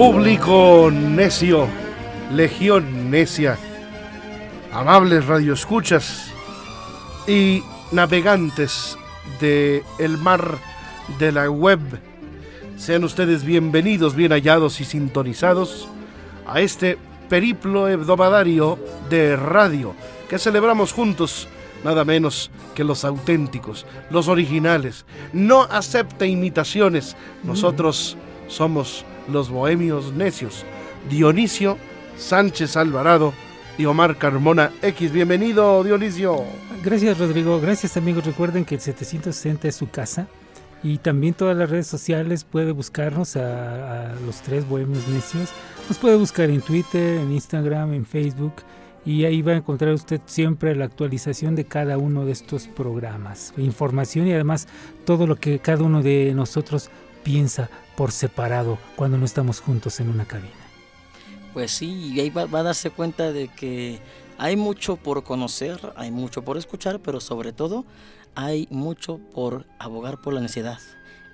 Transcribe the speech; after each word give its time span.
Público 0.00 0.90
necio, 0.90 1.68
legión 2.32 3.10
necia, 3.10 3.58
amables 4.72 5.26
radioescuchas 5.26 6.32
y 7.26 7.62
navegantes 7.92 8.96
de 9.40 9.82
el 9.98 10.16
mar 10.16 10.56
de 11.18 11.32
la 11.32 11.50
web, 11.50 11.80
sean 12.78 13.04
ustedes 13.04 13.44
bienvenidos, 13.44 14.14
bien 14.14 14.32
hallados 14.32 14.80
y 14.80 14.86
sintonizados 14.86 15.86
a 16.46 16.60
este 16.60 16.96
periplo 17.30 17.88
hebdomadario 17.88 18.78
de 19.08 19.36
radio 19.36 19.94
que 20.28 20.38
celebramos 20.38 20.92
juntos 20.92 21.48
nada 21.84 22.04
menos 22.04 22.50
que 22.74 22.84
los 22.84 23.04
auténticos, 23.04 23.86
los 24.10 24.28
originales. 24.28 25.06
No 25.32 25.62
acepte 25.62 26.26
imitaciones. 26.26 27.16
Nosotros 27.42 28.18
somos 28.48 29.04
los 29.28 29.48
bohemios 29.48 30.12
necios. 30.12 30.66
Dionisio 31.08 31.78
Sánchez 32.18 32.76
Alvarado 32.76 33.32
y 33.78 33.86
Omar 33.86 34.16
Carmona 34.18 34.72
X. 34.82 35.12
Bienvenido, 35.12 35.82
Dionisio. 35.82 36.44
Gracias, 36.84 37.18
Rodrigo. 37.18 37.60
Gracias, 37.60 37.96
amigos. 37.96 38.26
Recuerden 38.26 38.64
que 38.64 38.74
el 38.74 38.80
760 38.80 39.68
es 39.68 39.76
su 39.76 39.88
casa. 39.88 40.26
Y 40.82 40.98
también 40.98 41.34
todas 41.34 41.56
las 41.56 41.68
redes 41.68 41.86
sociales 41.86 42.44
puede 42.44 42.72
buscarnos 42.72 43.36
a, 43.36 44.12
a 44.12 44.14
los 44.20 44.40
tres 44.40 44.66
bohemios 44.68 45.06
necios. 45.08 45.50
Nos 45.88 45.98
puede 45.98 46.16
buscar 46.16 46.48
en 46.48 46.62
Twitter, 46.62 47.18
en 47.18 47.32
Instagram, 47.32 47.92
en 47.92 48.06
Facebook 48.06 48.54
y 49.04 49.24
ahí 49.24 49.42
va 49.42 49.52
a 49.52 49.56
encontrar 49.56 49.92
usted 49.94 50.20
siempre 50.26 50.74
la 50.74 50.84
actualización 50.84 51.54
de 51.54 51.64
cada 51.64 51.98
uno 51.98 52.24
de 52.26 52.32
estos 52.32 52.66
programas, 52.66 53.54
información 53.56 54.26
y 54.26 54.32
además 54.32 54.68
todo 55.06 55.26
lo 55.26 55.36
que 55.36 55.58
cada 55.58 55.84
uno 55.84 56.02
de 56.02 56.32
nosotros 56.34 56.90
piensa 57.22 57.70
por 57.96 58.12
separado 58.12 58.78
cuando 58.96 59.18
no 59.18 59.24
estamos 59.24 59.60
juntos 59.60 60.00
en 60.00 60.10
una 60.10 60.26
cabina. 60.26 60.52
Pues 61.52 61.72
sí, 61.72 62.12
y 62.14 62.20
ahí 62.20 62.30
va, 62.30 62.46
va 62.46 62.60
a 62.60 62.64
darse 62.64 62.90
cuenta 62.90 63.32
de 63.32 63.48
que 63.48 63.98
hay 64.38 64.56
mucho 64.56 64.96
por 64.96 65.24
conocer, 65.24 65.80
hay 65.96 66.10
mucho 66.10 66.42
por 66.42 66.56
escuchar, 66.56 67.00
pero 67.00 67.20
sobre 67.20 67.52
todo 67.52 67.84
hay 68.34 68.66
mucho 68.70 69.18
por 69.18 69.66
abogar 69.78 70.20
por 70.20 70.32
la 70.34 70.40
necedad. 70.40 70.78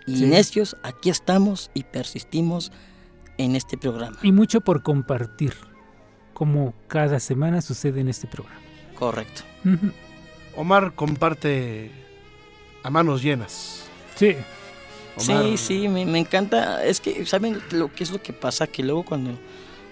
Y 0.07 0.17
Sí. 0.19 0.27
necios, 0.27 0.77
aquí 0.83 1.11
estamos 1.11 1.71
y 1.75 1.83
persistimos 1.85 2.71
en 3.39 3.57
este 3.57 3.77
programa. 3.77 4.19
Y 4.23 4.33
mucho 4.33 4.61
por 4.61 4.83
compartir, 4.83 5.53
como 6.33 6.75
cada 6.87 7.19
semana 7.21 7.61
sucede 7.61 8.01
en 8.01 8.09
este 8.09 8.27
programa. 8.27 8.61
Correcto. 8.99 9.43
Omar 10.57 10.95
comparte 10.95 11.91
a 12.83 12.91
manos 12.91 13.23
llenas. 13.23 13.85
Sí, 14.15 14.37
Omar, 15.19 15.45
Sí, 15.45 15.57
sí, 15.57 15.89
me, 15.89 16.05
me 16.07 16.19
encanta. 16.19 16.85
Es 16.85 17.01
que, 17.01 17.25
¿saben 17.27 17.61
lo 17.73 17.93
que 17.93 18.05
es 18.05 18.11
lo 18.11 18.23
que 18.23 18.33
pasa? 18.33 18.67
Que 18.67 18.83
luego 18.83 19.03
cuando 19.05 19.33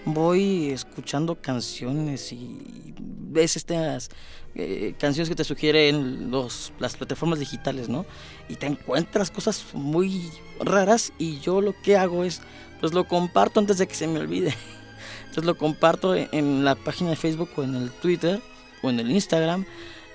voy 0.05 0.69
escuchando 0.69 1.35
canciones 1.41 2.31
y 2.31 2.93
ves 2.99 3.55
estas 3.55 4.09
eh, 4.55 4.93
canciones 4.99 5.29
que 5.29 5.35
te 5.35 5.43
sugieren 5.43 6.31
los, 6.31 6.71
las 6.79 6.95
plataformas 6.95 7.39
digitales, 7.39 7.89
¿no? 7.89 8.05
Y 8.47 8.55
te 8.55 8.67
encuentras 8.67 9.31
cosas 9.31 9.65
muy 9.73 10.31
raras 10.59 11.11
y 11.17 11.39
yo 11.39 11.61
lo 11.61 11.73
que 11.81 11.97
hago 11.97 12.23
es, 12.23 12.41
pues 12.79 12.93
lo 12.93 13.07
comparto 13.07 13.59
antes 13.59 13.77
de 13.77 13.87
que 13.87 13.95
se 13.95 14.07
me 14.07 14.19
olvide. 14.19 14.53
Entonces 15.19 15.45
lo 15.45 15.57
comparto 15.57 16.15
en, 16.15 16.29
en 16.31 16.63
la 16.63 16.75
página 16.75 17.09
de 17.09 17.15
Facebook 17.15 17.49
o 17.57 17.63
en 17.63 17.75
el 17.75 17.91
Twitter 17.91 18.41
o 18.81 18.89
en 18.89 18.99
el 18.99 19.11
Instagram 19.11 19.65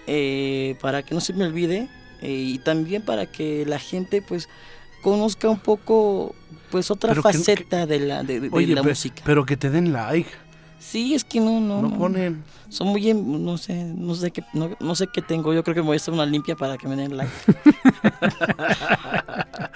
eh, 0.06 0.76
para 0.80 1.02
que 1.02 1.14
no 1.14 1.20
se 1.20 1.32
me 1.32 1.44
olvide 1.44 1.88
eh, 2.22 2.32
y 2.32 2.58
también 2.58 3.02
para 3.02 3.26
que 3.26 3.64
la 3.66 3.78
gente 3.78 4.22
pues 4.22 4.48
conozca 5.02 5.48
un 5.48 5.58
poco 5.58 6.34
pues 6.70 6.90
otra 6.90 7.10
Pero 7.10 7.22
que- 7.22 7.32
faceta 7.32 7.86
de 7.86 8.00
la, 8.00 8.22
de, 8.22 8.40
de 8.40 8.48
Oye, 8.52 8.74
la 8.74 8.82
música. 8.82 9.22
pero 9.24 9.44
que 9.44 9.56
te 9.56 9.70
den 9.70 9.92
like. 9.92 10.30
Sí, 10.78 11.14
es 11.14 11.24
que 11.24 11.40
no, 11.40 11.60
no, 11.60 11.82
No 11.82 11.98
ponen. 11.98 12.42
Son 12.70 12.86
muy, 12.88 13.10
em- 13.10 13.44
no 13.44 13.58
sé, 13.58 13.74
no 13.74 14.14
sé 14.14 14.30
qué, 14.30 14.42
no, 14.54 14.70
no 14.80 14.94
sé 14.94 15.08
qué 15.12 15.20
tengo. 15.20 15.52
Yo 15.52 15.62
creo 15.62 15.74
que 15.74 15.82
me 15.82 15.88
voy 15.88 15.94
a 15.94 15.96
hacer 15.98 16.14
una 16.14 16.24
limpia 16.24 16.56
para 16.56 16.78
que 16.78 16.88
me 16.88 16.96
den 16.96 17.16
like. 17.18 17.30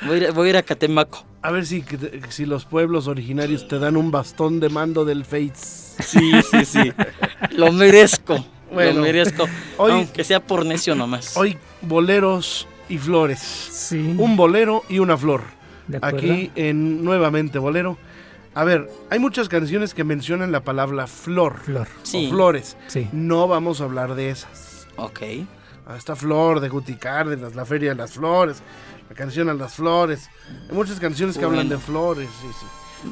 voy, 0.06 0.14
a 0.14 0.16
ir, 0.16 0.26
a- 0.28 0.32
voy 0.32 0.46
a 0.46 0.50
ir 0.50 0.56
a 0.56 0.62
Catemaco. 0.62 1.24
A 1.42 1.50
ver 1.50 1.66
si, 1.66 1.84
si 2.30 2.46
los 2.46 2.64
pueblos 2.64 3.06
originarios 3.06 3.68
te 3.68 3.78
dan 3.78 3.96
un 3.96 4.10
bastón 4.10 4.60
de 4.60 4.68
mando 4.68 5.04
del 5.04 5.24
Face. 5.24 6.02
Sí, 6.02 6.32
sí, 6.50 6.64
sí. 6.64 6.92
Lo 7.50 7.72
merezco. 7.72 8.44
Bueno, 8.72 8.94
lo 8.94 9.02
merezco. 9.02 9.44
hoy- 9.76 9.92
aunque 9.92 10.24
sea 10.24 10.40
por 10.40 10.64
necio 10.64 10.94
nomás. 10.94 11.36
Hoy 11.36 11.58
boleros 11.82 12.66
y 12.88 12.98
flores. 12.98 13.38
sí. 13.40 14.14
Un 14.18 14.36
bolero 14.36 14.82
y 14.88 14.98
una 14.98 15.16
flor. 15.16 15.42
¿de 15.88 15.98
acuerdo? 15.98 16.16
Aquí 16.18 16.50
en 16.54 17.04
Nuevamente 17.04 17.58
Bolero. 17.58 17.98
A 18.54 18.64
ver, 18.64 18.88
hay 19.10 19.18
muchas 19.18 19.48
canciones 19.48 19.94
que 19.94 20.04
mencionan 20.04 20.52
la 20.52 20.62
palabra 20.62 21.06
flor 21.06 21.58
Flor. 21.58 21.88
Sí. 22.04 22.26
o 22.26 22.30
flores. 22.30 22.76
Sí. 22.86 23.08
No 23.12 23.48
vamos 23.48 23.80
a 23.80 23.84
hablar 23.84 24.14
de 24.14 24.30
esas. 24.30 24.86
Ok. 24.96 25.20
Ah, 25.86 25.96
Esta 25.96 26.14
flor 26.16 26.60
de 26.60 26.68
Guti 26.68 26.94
Cárdenas, 26.94 27.54
la 27.56 27.64
Feria 27.66 27.90
de 27.90 27.96
las 27.96 28.12
Flores, 28.12 28.62
la 29.10 29.14
canción 29.16 29.48
a 29.50 29.54
las 29.54 29.74
flores. 29.74 30.30
Hay 30.70 30.74
muchas 30.74 30.98
canciones 31.00 31.36
que 31.36 31.44
hablan 31.44 31.68
de 31.68 31.76
flores. 31.78 32.28
Sí, 32.40 32.46
sí. 32.58 32.66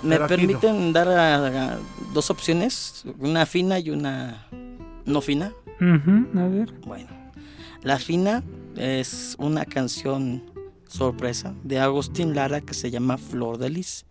¿Me 0.04 0.14
Pero 0.16 0.24
aquí 0.24 0.46
no. 0.46 0.58
permiten 0.60 0.92
dar 0.94 1.08
a- 1.08 1.72
a 1.74 1.78
dos 2.14 2.30
opciones? 2.30 3.04
Una 3.18 3.44
fina 3.44 3.78
y 3.78 3.90
una 3.90 4.46
no 5.04 5.20
fina. 5.20 5.52
A 5.80 6.46
ver. 6.48 6.72
Bueno, 6.86 7.08
la 7.82 7.98
fina 7.98 8.42
es 8.76 9.34
una 9.38 9.64
canción 9.64 10.42
sorpresa 10.86 11.54
de 11.64 11.78
Agustín 11.80 12.34
Lara 12.34 12.60
que 12.60 12.74
se 12.74 12.90
llama 12.90 13.18
Flor 13.18 13.58
de 13.58 13.70
Lis. 13.70 14.04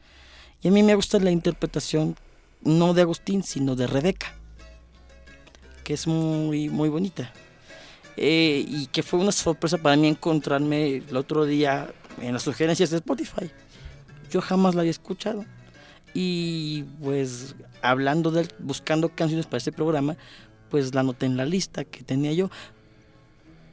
Y 0.61 0.67
a 0.67 0.71
mí 0.71 0.83
me 0.83 0.95
gusta 0.95 1.19
la 1.19 1.31
interpretación 1.31 2.15
no 2.63 2.93
de 2.93 3.01
Agustín, 3.01 3.43
sino 3.43 3.75
de 3.75 3.87
Rebeca, 3.87 4.33
que 5.83 5.93
es 5.93 6.05
muy, 6.05 6.69
muy 6.69 6.89
bonita. 6.89 7.31
Eh, 8.17 8.65
y 8.67 8.87
que 8.87 9.03
fue 9.03 9.19
una 9.19 9.31
sorpresa 9.31 9.77
para 9.77 9.95
mí 9.95 10.07
encontrarme 10.07 10.97
el 10.97 11.15
otro 11.15 11.45
día 11.45 11.93
en 12.21 12.33
las 12.33 12.43
sugerencias 12.43 12.89
de 12.89 12.97
Spotify. 12.97 13.49
Yo 14.29 14.41
jamás 14.41 14.75
la 14.75 14.81
había 14.81 14.91
escuchado. 14.91 15.45
Y 16.13 16.83
pues 17.01 17.55
hablando 17.81 18.31
de 18.31 18.47
buscando 18.59 19.09
canciones 19.09 19.45
para 19.45 19.57
este 19.57 19.71
programa, 19.71 20.17
pues 20.69 20.93
la 20.93 21.01
anoté 21.01 21.25
en 21.25 21.37
la 21.37 21.45
lista 21.45 21.85
que 21.85 22.03
tenía 22.03 22.33
yo. 22.33 22.49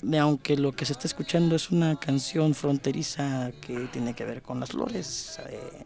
De 0.03 0.19
aunque 0.19 0.56
lo 0.56 0.72
que 0.72 0.84
se 0.84 0.92
está 0.92 1.06
escuchando 1.06 1.56
es 1.56 1.70
una 1.70 1.98
canción 1.98 2.54
fronteriza 2.54 3.50
que 3.60 3.88
tiene 3.92 4.14
que 4.14 4.25
ver 4.25 4.42
con 4.42 4.60
las 4.60 4.70
flores, 4.70 5.41
eh, 5.48 5.84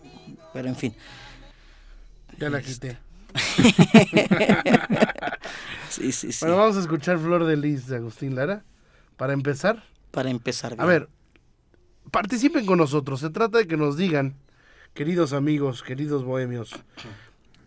pero 0.52 0.68
en 0.68 0.76
fin. 0.76 0.94
Ya 2.38 2.50
la 2.50 2.60
quité. 2.60 2.98
Sí, 5.88 6.10
sí, 6.12 6.32
sí. 6.32 6.38
Bueno, 6.46 6.56
vamos 6.56 6.76
a 6.78 6.80
escuchar 6.80 7.18
Flor 7.18 7.44
de 7.44 7.54
Lis 7.56 7.86
de 7.86 7.96
Agustín 7.96 8.34
Lara. 8.34 8.64
Para 9.18 9.34
empezar, 9.34 9.84
para 10.10 10.30
empezar. 10.30 10.72
a 10.72 10.76
bien. 10.76 10.88
ver, 10.88 11.08
participen 12.10 12.64
con 12.64 12.78
nosotros. 12.78 13.20
Se 13.20 13.28
trata 13.28 13.58
de 13.58 13.66
que 13.66 13.76
nos 13.76 13.98
digan, 13.98 14.36
queridos 14.94 15.34
amigos, 15.34 15.82
queridos 15.82 16.24
bohemios, 16.24 16.72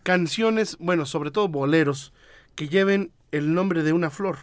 canciones, 0.02 0.75
bueno, 0.80 1.06
sobre 1.06 1.30
todo 1.30 1.48
boleros, 1.50 2.14
que 2.56 2.68
lleven 2.68 3.12
el 3.31 3.54
nombre 3.54 3.84
de 3.84 3.94
una 3.94 4.10
flor 4.10 4.38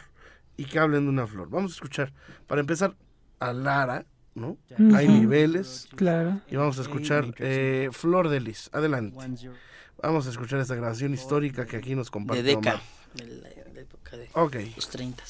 y 0.56 0.64
que 0.64 0.78
hablen 0.78 1.04
de 1.04 1.10
una 1.10 1.26
flor. 1.26 1.48
Vamos 1.50 1.72
a 1.72 1.74
escuchar, 1.74 2.12
para 2.46 2.60
empezar, 2.60 2.94
a 3.40 3.52
Lara, 3.52 4.06
¿no? 4.34 4.56
Hay 4.94 5.08
niveles. 5.08 5.88
Claro. 5.96 6.40
Y 6.50 6.56
vamos 6.56 6.78
a 6.78 6.82
escuchar 6.82 7.34
eh, 7.38 7.88
Flor 7.92 8.28
de 8.28 8.40
Lis. 8.40 8.70
Adelante. 8.72 9.16
Vamos 10.02 10.26
a 10.26 10.30
escuchar 10.30 10.60
esta 10.60 10.74
grabación 10.74 11.14
histórica 11.14 11.66
que 11.66 11.76
aquí 11.76 11.94
nos 11.94 12.06
de 12.06 12.10
comparte 12.10 12.42
Deca, 12.42 12.80
de 13.14 13.26
la, 13.26 13.48
de 13.48 13.74
la 13.74 13.80
época 13.80 14.16
de 14.16 14.28
Ok. 14.34 14.56
los 14.76 14.88
30. 14.88 15.22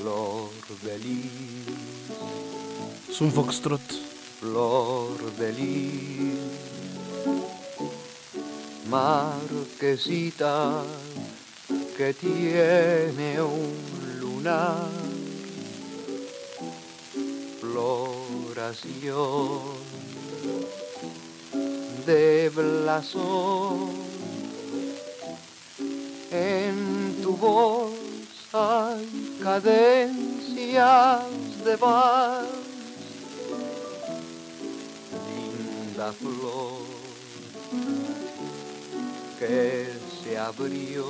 Flor 0.00 0.50
de 0.82 0.98
lis, 0.98 1.26
Es 3.10 3.20
un 3.20 3.30
foxtrot. 3.32 3.80
Flor 4.44 5.16
de 5.38 5.52
lis, 5.52 6.34
marquesita 8.90 10.82
que 11.96 12.12
tiene 12.12 13.40
un 13.40 13.72
lunar, 14.20 14.90
floración 17.60 18.82
de 22.04 22.50
blasón. 22.50 23.92
En 26.30 27.16
tu 27.22 27.32
voz 27.34 27.94
hay 28.52 29.38
cadencias 29.42 31.22
de 31.64 31.76
vals 31.76 32.53
linda 36.04 36.12
flor 36.12 36.82
que 39.38 39.88
se 40.22 40.38
abrió 40.38 41.04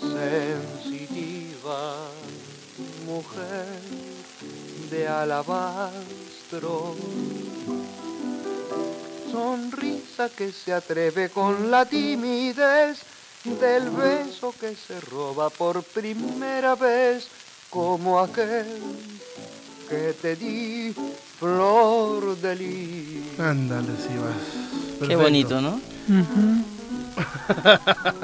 sensitiva 0.00 1.30
mujer 3.06 3.66
de 4.90 5.08
alabastro. 5.08 6.94
Sonrisa 9.30 10.28
que 10.30 10.52
se 10.52 10.72
atreve 10.72 11.28
con 11.30 11.70
la 11.70 11.84
timidez 11.84 13.00
del 13.44 13.90
beso 13.90 14.54
que 14.58 14.74
se 14.74 15.00
roba 15.00 15.48
por 15.50 15.82
primera 15.82 16.74
vez 16.74 17.28
como 17.70 18.18
aquel 18.18 18.66
que 19.88 20.12
te 20.20 20.36
di 20.36 20.94
flor 21.38 22.36
de 22.38 22.56
lis. 22.56 23.38
Ándale, 23.38 23.88
sí 23.96 24.14
vas. 24.18 24.68
Qué 24.92 24.98
Perfecto. 25.00 25.22
bonito, 25.22 25.60
¿no? 25.60 25.68
Ujú. 26.08 26.64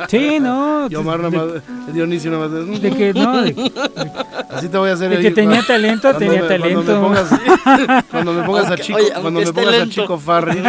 Sí, 0.09 0.39
no. 0.41 0.87
Y 0.91 0.95
Omar 0.97 1.19
nada 1.21 1.31
de, 1.47 1.61
más, 1.63 1.95
Dionisio 1.95 2.31
nada 2.31 2.49
más. 2.49 2.81
de 2.81 2.91
que 2.91 3.13
no, 3.15 3.43
de, 3.43 3.73
Así 4.51 4.69
te 4.69 4.77
voy 4.79 4.91
a 4.91 4.93
hacer 4.95 5.11
de 5.11 5.17
el- 5.17 5.23
que 5.23 5.31
tenía 5.31 5.63
talento, 5.67 6.03
cuando 6.03 6.19
tenía 6.19 6.43
me- 6.43 6.49
talento. 6.49 6.85
Cuando 6.85 7.01
me 7.01 7.01
pongas, 7.09 8.05
cuando 8.11 8.33
me 8.33 8.43
pongas 8.45 8.65
a 8.65 8.69
Aunque- 8.69 8.83
Chico, 8.83 8.99
oye, 8.99 9.11
cuando 9.13 9.31
me 9.31 9.41
esté 9.43 9.53
pongas 9.55 9.75
a 9.75 9.79
lento. 9.79 9.95
Chico 10.03 10.19
Farrell. 10.19 10.67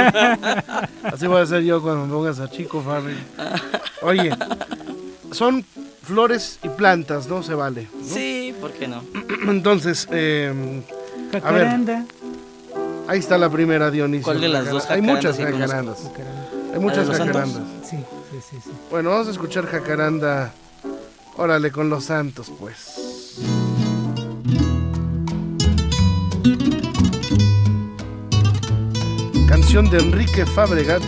Así 1.03 1.27
voy 1.27 1.37
a 1.39 1.41
hacer 1.43 1.63
yo 1.63 1.81
cuando 1.81 2.05
me 2.07 2.13
pongas 2.13 2.39
a 2.39 2.49
Chico 2.49 2.81
Farrell. 2.81 3.17
Oye, 4.01 4.31
son 5.31 5.65
flores 6.03 6.59
y 6.63 6.69
plantas, 6.69 7.27
¿no? 7.27 7.43
Se 7.43 7.53
vale. 7.55 7.87
¿no? 7.93 8.07
Sí, 8.07 8.53
¿por 8.61 8.71
qué 8.71 8.87
no? 8.87 9.03
Entonces, 9.47 10.07
eh, 10.11 10.81
Jacaranda. 11.31 12.05
Ahí 13.07 13.19
está 13.19 13.37
la 13.37 13.49
primera, 13.49 13.91
Dionisio. 13.91 14.23
¿Cuál 14.23 14.41
de 14.41 14.49
las 14.49 14.69
dos 14.69 14.89
Hay 14.89 15.01
muchas 15.01 15.37
jacarandas. 15.37 16.09
Hay 16.73 16.79
muchas 16.79 17.07
santos? 17.07 17.17
jacarandas. 17.27 17.63
Sí, 17.83 17.97
sí, 18.31 18.37
sí, 18.49 18.57
sí. 18.63 18.71
Bueno, 18.91 19.11
vamos 19.11 19.27
a 19.27 19.31
escuchar 19.31 19.65
jacaranda. 19.65 20.53
Órale, 21.37 21.71
con 21.71 21.89
los 21.89 22.05
santos, 22.05 22.51
pues. 22.59 23.39
Canción 29.47 29.89
de 29.89 29.99
Enrique 29.99 30.45
Fabregat 30.45 31.03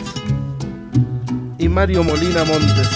y 1.58 1.68
Mario 1.70 2.04
Molina 2.04 2.44
Montes. 2.44 2.90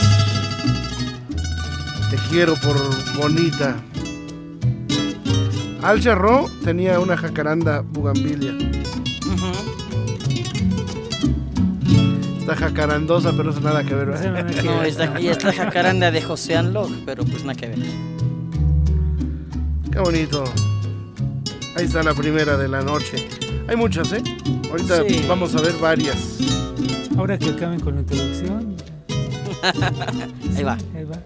Te 2.10 2.18
quiero 2.30 2.56
por 2.56 2.76
bonita. 3.18 3.76
Al 5.82 6.02
Jarro 6.02 6.50
tenía 6.64 7.00
una 7.00 7.18
jacaranda 7.18 7.82
bugambilia. 7.82 8.54
Está 12.52 12.68
jacarandosa, 12.68 13.32
pero 13.32 13.52
eso 13.52 13.62
nada 13.62 13.82
que 13.82 13.94
ver. 13.96 14.08
No 14.08 14.14
¿verdad? 14.14 14.32
nada 14.34 14.46
que 14.52 14.64
No, 14.64 14.78
ver. 14.80 14.88
está, 14.88 15.22
y 15.22 15.28
está 15.30 15.54
jacaranda 15.54 16.12
de 16.12 16.22
José 16.22 16.58
Anlog, 16.58 16.90
pero 17.06 17.24
pues 17.24 17.46
nada 17.46 17.56
que 17.58 17.68
ver. 17.70 17.80
Qué 19.90 20.00
bonito. 20.00 20.44
Ahí 21.78 21.86
está 21.86 22.04
la 22.04 22.14
primera 22.14 22.58
de 22.58 22.68
la 22.68 22.82
noche. 22.82 23.26
Hay 23.70 23.78
muchas, 23.78 24.12
¿eh? 24.12 24.22
Ahorita 24.70 25.04
Sí. 25.08 25.24
vamos 25.30 25.56
a 25.56 25.62
ver 25.62 25.76
varias. 25.80 26.40
Ahora 27.18 27.38
que 27.38 27.52
acaben 27.52 27.80
con 27.80 27.96
la 27.96 28.02
introducción. 28.02 28.76
Ahí 30.58 30.64
va. 30.64 30.78
Ahí 30.94 31.06
va. 31.06 31.20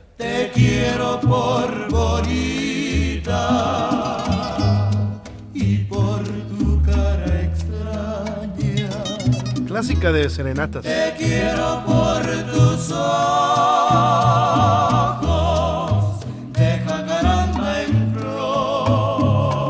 Clásica 9.76 10.14
de 10.14 10.30
serenatas. 10.30 10.86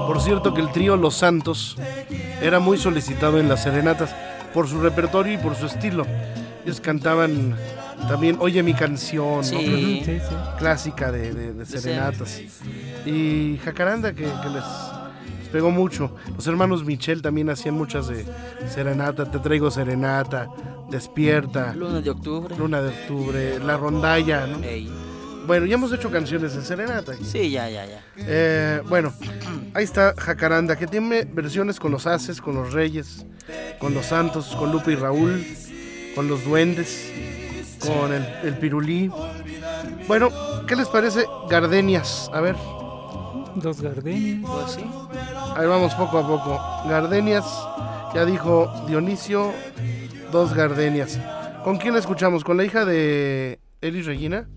Por 0.07 0.21
cierto 0.21 0.53
que 0.53 0.61
el 0.61 0.71
trío 0.71 0.95
Los 0.97 1.15
Santos 1.15 1.77
era 2.41 2.59
muy 2.59 2.77
solicitado 2.77 3.39
en 3.39 3.49
las 3.49 3.63
serenatas 3.63 4.15
por 4.53 4.67
su 4.67 4.79
repertorio 4.79 5.33
y 5.33 5.37
por 5.37 5.55
su 5.55 5.65
estilo. 5.65 6.05
Ellos 6.63 6.79
cantaban 6.79 7.55
también 8.07 8.37
Oye 8.39 8.61
mi 8.63 8.73
canción, 8.73 9.37
¿no? 9.37 9.43
Sí. 9.43 10.01
Sí, 10.05 10.19
sí. 10.19 10.35
clásica 10.59 11.11
de, 11.11 11.33
de- 11.33 11.53
de 11.53 11.65
serenatas. 11.65 12.41
Y 13.05 13.59
Jacaranda 13.63 14.13
que, 14.13 14.23
les 14.23 14.63
pegó 15.49 15.71
mucho. 15.71 16.15
Los 16.35 16.45
hermanos 16.47 16.83
Michel 16.85 17.21
también 17.21 17.49
hacían 17.49 17.75
muchas 17.75 18.07
de 18.07 18.25
serenata. 18.69 19.29
Te 19.29 19.39
traigo 19.39 19.69
serenata, 19.71 20.47
despierta, 20.89 21.73
Luna 21.75 22.01
de 22.01 22.09
octubre. 22.09 22.55
luna 22.57 22.81
de 22.81 22.89
octubre, 22.89 23.59
la 23.59 23.77
rondalla. 23.77 24.47
¿no? 24.47 24.63
Ey. 24.63 24.89
Bueno, 25.47 25.67
ya 25.67 25.75
hemos 25.75 25.93
hecho 25.93 26.09
canciones 26.09 26.55
de 26.55 26.63
serenata. 26.63 27.13
Sí, 27.23 27.51
ya, 27.51 27.69
ya, 27.69 27.85
ya. 27.85 28.01
Eh, 28.17 28.81
bueno, 28.89 29.13
ahí 29.75 29.83
está 29.83 30.15
Jacaranda, 30.17 30.75
que 30.75 30.87
tiene 30.87 31.25
versiones 31.25 31.79
con 31.79 31.91
los 31.91 32.07
Haces, 32.07 32.41
con 32.41 32.55
los 32.55 32.73
Reyes, 32.73 33.25
con 33.79 33.93
los 33.93 34.07
Santos, 34.07 34.55
con 34.57 34.71
Lupe 34.71 34.93
y 34.93 34.95
Raúl, 34.95 35.45
con 36.15 36.27
los 36.27 36.43
Duendes, 36.45 37.11
con 37.79 38.11
el, 38.11 38.25
el 38.43 38.57
Pirulí. 38.57 39.11
Bueno, 40.07 40.29
¿qué 40.67 40.75
les 40.75 40.87
parece 40.87 41.25
Gardenias? 41.47 42.27
A 42.33 42.41
ver, 42.41 42.55
Dos 43.57 43.79
gardenias. 43.81 44.49
Pues 44.51 44.71
sí. 44.71 44.83
Ahí 45.55 45.67
vamos 45.67 45.93
poco 45.95 46.17
a 46.19 46.27
poco. 46.27 46.61
Gardenias, 46.89 47.45
ya 48.13 48.25
dijo 48.25 48.71
Dionisio, 48.87 49.51
dos 50.31 50.53
Gardenias. 50.53 51.19
¿Con 51.63 51.77
quién 51.77 51.93
la 51.93 51.99
escuchamos? 51.99 52.43
¿Con 52.43 52.57
la 52.57 52.63
hija 52.65 52.85
de 52.85 53.59
Elis 53.81 54.05
Regina? 54.05 54.47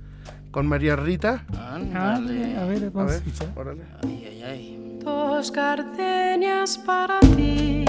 ¿Con 0.51 0.67
María 0.67 0.97
Rita? 0.97 1.45
Ándale. 1.73 2.57
A 2.59 2.65
ver, 2.65 2.85
A 2.85 2.91
vamos 2.91 3.13
a, 3.13 3.15
ver, 3.17 3.23
escuchar. 3.27 3.49
órale. 3.57 3.83
Ay, 4.05 4.25
ay, 4.29 4.43
ay. 4.43 4.99
Dos 5.05 5.51
gardenias 5.53 6.77
para 6.79 7.19
ti, 7.21 7.85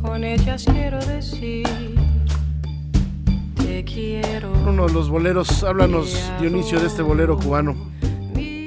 con 0.00 0.24
ellas 0.24 0.64
quiero 0.70 0.98
decir, 1.04 1.66
te 3.56 3.84
quiero. 3.84 4.50
Uno 4.66 4.86
de 4.86 4.92
los 4.94 5.10
boleros, 5.10 5.62
háblanos 5.64 6.18
Dionisio 6.40 6.80
de 6.80 6.86
este 6.86 7.02
bolero 7.02 7.36
cubano. 7.36 7.74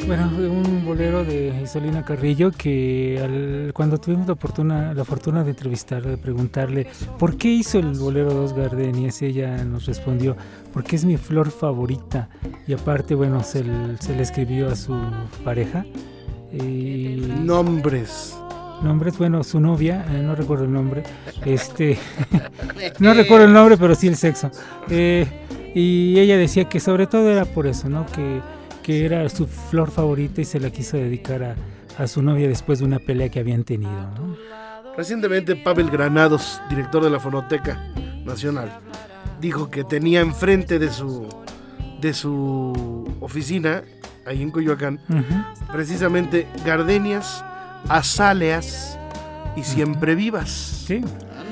Bueno, 0.07 0.29
un 0.38 0.85
bolero 0.85 1.24
de 1.25 1.62
Isolina 1.63 2.05
Carrillo 2.05 2.51
que 2.51 3.19
al- 3.24 3.74
cuando 3.74 3.97
tuvimos 3.97 4.27
la 4.27 4.35
fortuna, 4.35 4.93
la 4.93 5.03
fortuna 5.03 5.43
de 5.43 5.50
entrevistarla, 5.50 6.12
de 6.12 6.17
preguntarle 6.17 6.85
por 7.17 7.38
qué 7.38 7.47
hizo 7.47 7.79
el 7.79 7.97
bolero 7.97 8.31
Dos 8.31 8.53
Gardenias, 8.53 9.21
ella 9.24 9.63
nos 9.65 9.88
respondió, 9.88 10.38
porque 10.71 10.95
es 10.95 11.05
mi 11.05 11.17
flor 11.17 11.50
favorita. 11.50 12.29
Y 12.67 12.74
aparte, 12.74 13.15
bueno, 13.15 13.43
se, 13.43 13.63
se 14.00 14.15
le 14.15 14.21
escribió 14.21 14.69
a 14.69 14.75
su 14.75 14.95
pareja. 15.43 15.85
Y 16.53 17.24
Nombres. 17.43 18.38
nombres, 18.83 19.17
bueno, 19.17 19.43
su 19.43 19.59
novia, 19.59 20.05
eh, 20.12 20.21
no 20.21 20.35
recuerdo 20.35 20.65
el 20.65 20.71
nombre, 20.71 21.01
este, 21.45 21.97
no 23.00 23.13
recuerdo 23.15 23.45
el 23.45 23.53
nombre, 23.53 23.75
pero 23.75 23.95
sí 23.95 24.07
el 24.07 24.15
sexo. 24.15 24.51
Eh, 24.89 25.25
y 25.74 26.17
ella 26.19 26.38
decía 26.38 26.65
que 26.69 26.79
sobre 26.79 27.07
todo 27.07 27.29
era 27.31 27.43
por 27.45 27.65
eso, 27.67 27.89
¿no? 27.89 28.05
Que, 28.05 28.39
que 28.85 29.03
era 29.03 29.27
su 29.29 29.47
flor 29.47 29.89
favorita 29.89 30.41
y 30.41 30.45
se 30.45 30.59
la 30.59 30.69
quiso 30.69 30.95
dedicar 30.95 31.43
a, 31.43 31.55
a 31.97 32.05
su 32.05 32.21
novia 32.21 32.47
después 32.47 32.77
de 32.77 32.85
una 32.85 32.99
pelea 32.99 33.29
que 33.29 33.39
habían 33.39 33.63
tenido, 33.63 33.91
¿no? 33.91 34.37
Recientemente 34.95 35.55
Pavel 35.55 35.89
Granados, 35.89 36.61
director 36.69 37.03
de 37.03 37.09
la 37.09 37.19
Fonoteca 37.19 37.83
Nacional, 38.23 38.79
dijo 39.41 39.71
que 39.71 39.83
tenía 39.83 40.21
enfrente 40.21 40.77
de 40.77 40.91
su 40.91 41.27
de 41.99 42.13
su 42.13 43.11
oficina 43.21 43.81
ahí 44.27 44.43
en 44.43 44.51
Coyoacán 44.51 44.99
precisamente 45.71 46.47
gardenias, 46.63 47.43
azáleas 47.89 48.99
y 49.55 49.63
siempre 49.63 50.13
vivas. 50.13 50.49
Sí, 50.85 51.01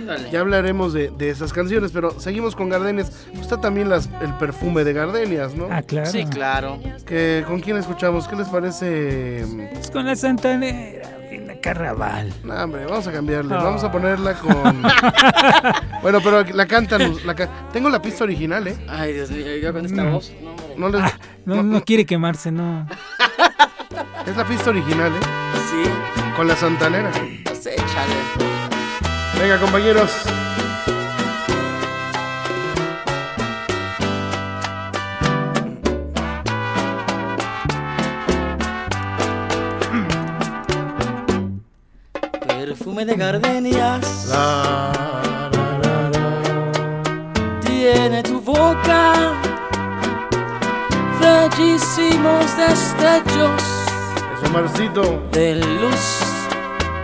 Ándale. 0.03 0.29
Ya 0.31 0.41
hablaremos 0.41 0.91
de, 0.93 1.09
de 1.09 1.29
esas 1.29 1.53
canciones, 1.53 1.91
pero 1.93 2.19
seguimos 2.19 2.55
con 2.55 2.69
gardenias. 2.69 3.11
Está 3.39 3.59
también 3.61 3.89
las, 3.89 4.09
el 4.21 4.33
perfume 4.35 4.83
de 4.83 4.93
gardenias, 4.93 5.55
¿no? 5.55 5.67
ah, 5.71 5.81
claro. 5.81 6.09
Sí, 6.11 6.25
claro. 6.25 6.79
Que, 7.05 7.43
¿Con 7.47 7.59
quién 7.61 7.77
escuchamos? 7.77 8.27
¿Qué 8.27 8.35
les 8.35 8.49
parece? 8.49 9.45
Pues 9.73 9.89
con 9.91 10.05
la 10.05 10.15
Santanera, 10.15 11.09
Carnaval. 11.61 12.33
No, 12.43 12.53
hombre, 12.55 12.85
vamos 12.85 13.07
a 13.07 13.11
cambiarle. 13.11 13.53
Vamos 13.55 13.83
a 13.83 13.91
ponerla 13.91 14.33
con. 14.33 14.81
bueno, 16.01 16.19
pero 16.23 16.43
la 16.43 16.65
cantan. 16.67 17.15
La 17.25 17.33
ca- 17.35 17.49
Tengo 17.71 17.89
la 17.89 18.01
pista 18.01 18.23
original, 18.25 18.67
¿eh? 18.67 18.75
Ay, 18.89 19.13
Dios 19.13 19.31
mío, 19.31 19.45
yo 19.61 19.71
con 19.73 19.85
esta 19.85 20.03
Mm. 20.03 20.11
voz. 20.11 20.31
No. 20.41 20.53
No 20.77 20.89
les- 20.89 21.01
Ah, 21.01 21.17
no, 21.45 21.55
no, 21.55 21.63
no 21.63 21.73
no, 21.79 21.83
quiere 21.85 22.05
quemarse, 22.05 22.51
no. 22.51 22.87
Es 24.27 24.35
la 24.37 24.45
pista 24.45 24.69
original, 24.69 25.11
¿eh? 25.11 25.19
Sí, 25.69 25.89
Con 26.35 26.47
la 26.47 26.55
santanera. 26.55 27.11
pues 27.45 27.65
échale. 27.67 28.52
Venga, 29.43 29.59
compañeros. 29.59 30.09
Perfume 42.47 43.05
de 43.05 43.15
gardenias 43.15 44.27
La, 44.29 44.91
la, 45.51 45.79
la, 45.79 46.09
la. 46.09 47.59
tiene 47.61 48.23
tu 48.23 48.39
boca. 48.41 49.33
Bellísimos 51.19 52.57
destellos 52.57 53.61
Eso, 54.41 54.51
Marcito. 54.53 55.21
de 55.31 55.55
luz 55.55 56.19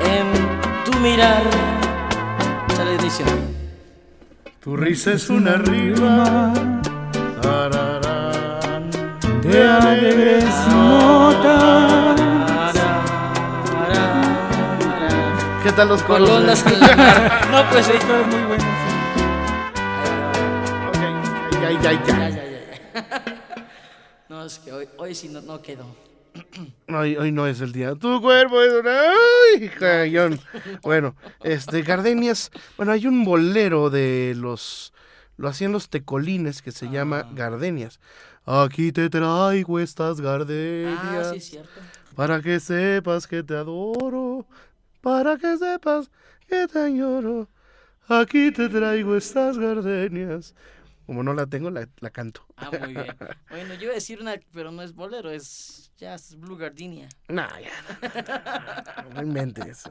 en 0.01 0.27
tu 0.85 0.97
mirar. 0.99 1.43
Sale 2.79 2.95
inicio. 2.95 3.25
Tu 4.61 4.77
risa 4.77 5.11
es 5.11 5.29
una 5.29 5.55
rima. 5.57 6.53
Tararán. 7.41 8.89
De 9.41 9.67
alegres 9.67 10.45
notas. 10.69 12.21
¿Qué 15.61 15.71
tal 15.73 15.89
los 15.89 16.01
coros? 16.03 16.29
ondas 16.29 16.65
eh? 16.65 16.69
en 16.73 16.79
la 16.79 16.95
mar. 16.95 17.47
No, 17.51 17.69
pues 17.69 17.85
sí. 17.85 17.91
Está 17.97 18.21
muy 18.21 18.43
bueno. 18.47 18.63
Ok, 20.87 21.01
ya, 21.61 21.71
ya, 21.71 21.91
ya. 21.91 22.01
Ya, 22.01 22.29
ya, 22.29 22.29
ya, 22.29 22.59
ya. 22.93 23.43
No, 24.29 24.45
es 24.45 24.57
que 24.59 24.71
hoy, 24.71 24.87
hoy 24.97 25.13
sí 25.15 25.27
no, 25.27 25.41
no 25.41 25.61
quedó. 25.61 26.08
Hoy, 26.89 27.15
hoy 27.17 27.31
no 27.31 27.45
es 27.47 27.61
el 27.61 27.71
día. 27.71 27.95
Tu 27.95 28.21
cuerpo 28.21 28.61
es 28.61 28.73
una. 28.73 28.99
¡Ay, 29.59 29.67
jayón! 29.69 30.39
Bueno, 30.81 31.15
este, 31.43 31.81
Gardenias. 31.83 32.51
Bueno, 32.77 32.91
hay 32.91 33.05
un 33.07 33.23
bolero 33.23 33.89
de 33.89 34.33
los. 34.35 34.93
Lo 35.37 35.47
hacían 35.47 35.71
los 35.71 35.89
tecolines 35.89 36.61
que 36.61 36.71
se 36.71 36.89
llama 36.89 37.27
Gardenias. 37.33 37.99
Aquí 38.45 38.91
te 38.91 39.09
traigo 39.09 39.79
estas 39.79 40.19
Ah, 40.19 40.23
gardenias. 40.23 41.29
sí, 41.31 41.37
es 41.37 41.45
cierto. 41.45 41.79
Para 42.15 42.41
que 42.41 42.59
sepas 42.59 43.27
que 43.27 43.43
te 43.43 43.55
adoro. 43.55 44.45
Para 45.01 45.37
que 45.37 45.57
sepas 45.57 46.09
que 46.47 46.67
te 46.67 46.79
añoro. 46.79 47.47
Aquí 48.07 48.51
te 48.51 48.67
traigo 48.67 49.15
estas 49.15 49.57
gardenias. 49.57 50.55
Como 51.09 51.23
no 51.23 51.33
la 51.33 51.47
tengo, 51.47 51.71
la, 51.71 51.89
la 52.01 52.11
canto. 52.11 52.45
Ah, 52.55 52.69
muy 52.79 52.93
bien. 52.93 53.07
Bueno, 53.49 53.73
yo 53.73 53.85
iba 53.85 53.93
a 53.93 53.95
decir 53.95 54.21
una, 54.21 54.35
pero 54.53 54.71
no 54.71 54.83
es 54.83 54.93
bolero, 54.93 55.31
es 55.31 55.91
jazz, 55.97 56.35
Blue 56.35 56.55
Gardenia. 56.55 57.09
No, 57.27 57.47
ya. 57.59 59.03
No, 59.05 59.15
no 59.15 59.21
inventes. 59.23 59.89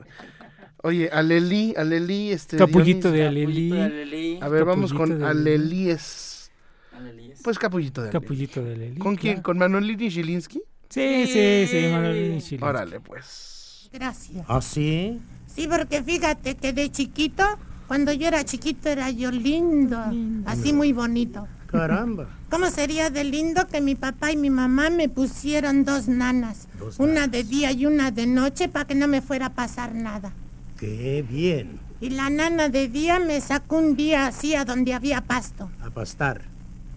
Oye, 0.85 1.11
Alelí, 1.11 1.75
Alelí, 1.77 2.31
este. 2.31 2.57
Capullito 2.57 3.11
de 3.11 3.25
Capullito 3.25 3.43
de 3.43 3.43
Alelí. 3.43 3.81
Alelí. 3.81 4.39
A 4.41 4.47
ver, 4.47 4.65
vamos 4.65 4.93
con 4.93 5.11
Alelí. 5.11 5.55
Alelíes. 5.55 6.53
Alelíes. 6.93 7.41
Pues 7.43 7.59
Capullito 7.59 8.01
de 8.01 8.11
Alelí. 8.11 8.21
Capullito 8.23 8.63
de 8.63 8.75
Alelí. 8.75 8.99
¿Con 9.01 9.17
quién? 9.17 9.35
claro. 9.35 9.43
¿Con 9.43 9.59
Manuelini 9.59 10.13
Zielinski? 10.13 10.63
Sí, 10.89 11.27
sí, 11.27 11.67
sí, 11.69 11.89
Manuel 11.91 12.41
Chile. 12.41 12.65
Órale, 12.65 13.01
pues. 13.01 13.91
Gracias. 13.93 14.47
¿Ah, 14.47 14.63
sí? 14.63 15.21
Sí, 15.49 15.67
porque 15.67 16.01
fíjate 16.01 16.55
que 16.55 16.73
de 16.73 16.93
chiquito, 16.93 17.45
cuando 17.89 18.13
yo 18.13 18.29
era 18.29 18.45
chiquito 18.45 18.89
era 18.91 19.11
yo 19.11 19.31
lindo, 19.31 19.99
así 20.47 20.73
muy 20.73 20.93
bonito. 20.93 21.49
Caramba. 21.67 22.27
¿Cómo 22.51 22.71
sería 22.71 23.11
de 23.11 23.25
lindo 23.25 23.67
que 23.67 23.81
mi 23.81 23.95
papá 23.95 24.31
y 24.33 24.37
mi 24.37 24.49
mamá 24.51 24.89
me 24.91 25.09
pusieron 25.09 25.85
dos 25.85 26.07
nanas? 26.09 26.67
Dos 26.79 26.99
una 26.99 27.27
de 27.27 27.45
día 27.45 27.73
y 27.73 27.85
una 27.87 28.11
de 28.11 28.27
noche 28.27 28.69
para 28.69 28.87
que 28.87 28.95
no 28.95 29.09
me 29.09 29.21
fuera 29.21 29.47
a 29.47 29.53
pasar 29.55 29.95
nada. 29.95 30.33
Qué 30.79 31.25
bien. 31.29 31.79
Y 32.01 32.11
la 32.11 32.31
nana 32.31 32.69
de 32.69 32.89
día 32.89 33.19
me 33.19 33.41
sacó 33.41 33.79
un 33.79 33.97
día 33.97 34.27
así 34.29 34.55
a 34.55 34.65
donde 34.65 34.95
había 34.95 35.21
pasto. 35.23 35.69
A 35.83 35.91
pastar. 35.91 36.43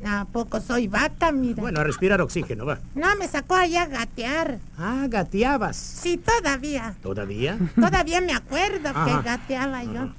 ¿A 0.06 0.26
poco 0.26 0.60
soy 0.62 0.88
vaca, 0.88 1.32
mira? 1.32 1.62
Bueno, 1.62 1.80
a 1.80 1.84
respirar 1.84 2.22
oxígeno, 2.22 2.66
va. 2.66 2.80
No, 2.96 3.16
me 3.18 3.28
sacó 3.28 3.56
allá 3.56 3.84
a 3.84 3.88
gatear. 3.88 4.60
Ah, 4.78 5.06
gateabas. 5.08 5.76
Sí, 5.78 6.18
todavía. 6.18 6.96
¿Todavía? 7.04 7.58
Todavía 7.76 8.22
me 8.22 8.34
acuerdo 8.34 8.90
Ajá. 8.90 9.06
que 9.06 9.28
gateaba 9.30 9.84
yo. 9.84 10.10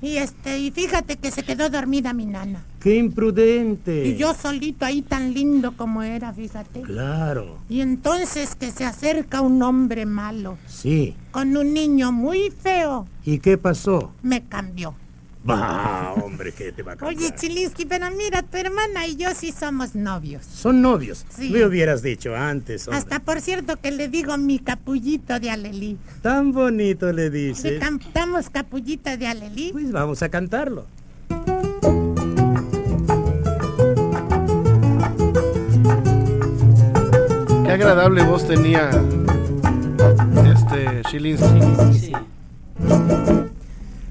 Y 0.00 0.16
este, 0.18 0.58
y 0.60 0.70
fíjate 0.70 1.16
que 1.16 1.30
se 1.32 1.42
quedó 1.42 1.68
dormida 1.70 2.12
mi 2.12 2.24
nana. 2.24 2.62
¡Qué 2.80 2.96
imprudente! 2.96 4.06
Y 4.06 4.16
yo 4.16 4.32
solito 4.32 4.84
ahí 4.84 5.02
tan 5.02 5.34
lindo 5.34 5.72
como 5.76 6.02
era, 6.04 6.32
fíjate. 6.32 6.82
Claro, 6.82 7.58
Y 7.68 7.80
entonces 7.80 8.54
que 8.54 8.70
se 8.70 8.84
acerca 8.84 9.40
un 9.40 9.60
hombre 9.62 10.06
malo 10.06 10.56
sí. 10.68 11.16
con 11.32 11.56
un 11.56 11.72
niño 11.74 12.12
muy 12.12 12.50
feo, 12.50 13.06
¿Y 13.24 13.38
qué 13.40 13.58
pasó? 13.58 14.12
me 14.22 14.44
cambió. 14.44 14.94
Va, 15.48 16.12
hombre, 16.24 16.52
¿qué 16.52 16.72
te 16.72 16.82
va 16.82 16.92
a 16.92 16.96
cambiar? 16.96 17.16
Oye, 17.30 17.34
Chilinsky, 17.34 17.86
pero 17.86 18.10
mira, 18.10 18.42
tu 18.42 18.56
hermana 18.58 19.06
y 19.06 19.16
yo 19.16 19.28
sí 19.34 19.52
somos 19.52 19.94
novios. 19.94 20.44
Son 20.44 20.82
novios. 20.82 21.24
Sí. 21.30 21.50
Me 21.50 21.64
hubieras 21.64 22.02
dicho 22.02 22.34
antes, 22.34 22.86
hombre. 22.88 22.98
Hasta 22.98 23.20
por 23.20 23.40
cierto 23.40 23.76
que 23.76 23.90
le 23.90 24.08
digo 24.08 24.36
mi 24.36 24.58
capullito 24.58 25.38
de 25.40 25.50
Alelí. 25.50 25.96
Tan 26.22 26.52
bonito 26.52 27.06
le 27.12 27.24
Le 27.24 27.30
dices. 27.30 27.80
cantamos 27.80 28.50
capullito 28.50 29.16
de 29.16 29.26
Alelí. 29.26 29.70
Pues 29.72 29.90
vamos 29.92 30.22
a 30.22 30.28
cantarlo. 30.28 30.86
Qué 37.64 37.72
agradable 37.72 38.22
voz 38.24 38.46
tenía 38.46 38.90
este. 40.52 41.02
Sí. 41.10 42.12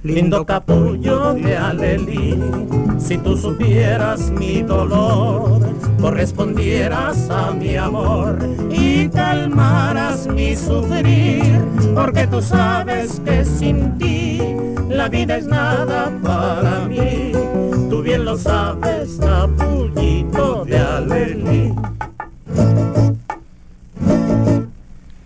Lindo 0.04 0.46
capullo 0.46 1.34
de 1.34 1.58
Alelí, 1.58 2.40
si 3.00 3.18
tú 3.18 3.36
supieras 3.36 4.30
mi 4.30 4.62
dolor, 4.62 5.60
correspondieras 6.00 7.30
a 7.30 7.52
mi 7.52 7.76
amor 7.76 8.38
y 8.72 9.10
calmaras 9.10 10.28
mi 10.28 10.56
sufrir, 10.56 11.62
porque 11.96 12.28
tú 12.28 12.42
sabes 12.42 13.20
que 13.26 13.44
sin 13.44 13.98
ti 13.98 14.40
la 14.88 15.10
vida 15.10 15.38
es 15.38 15.46
nada 15.46 16.12
para 16.24 16.82
mí. 16.88 17.32
Tú 17.90 18.02
bien 18.02 18.24
lo 18.24 18.38
sabes, 18.38 19.18
capullito 19.20 20.64
de 20.64 20.78
Alelí. 20.78 21.74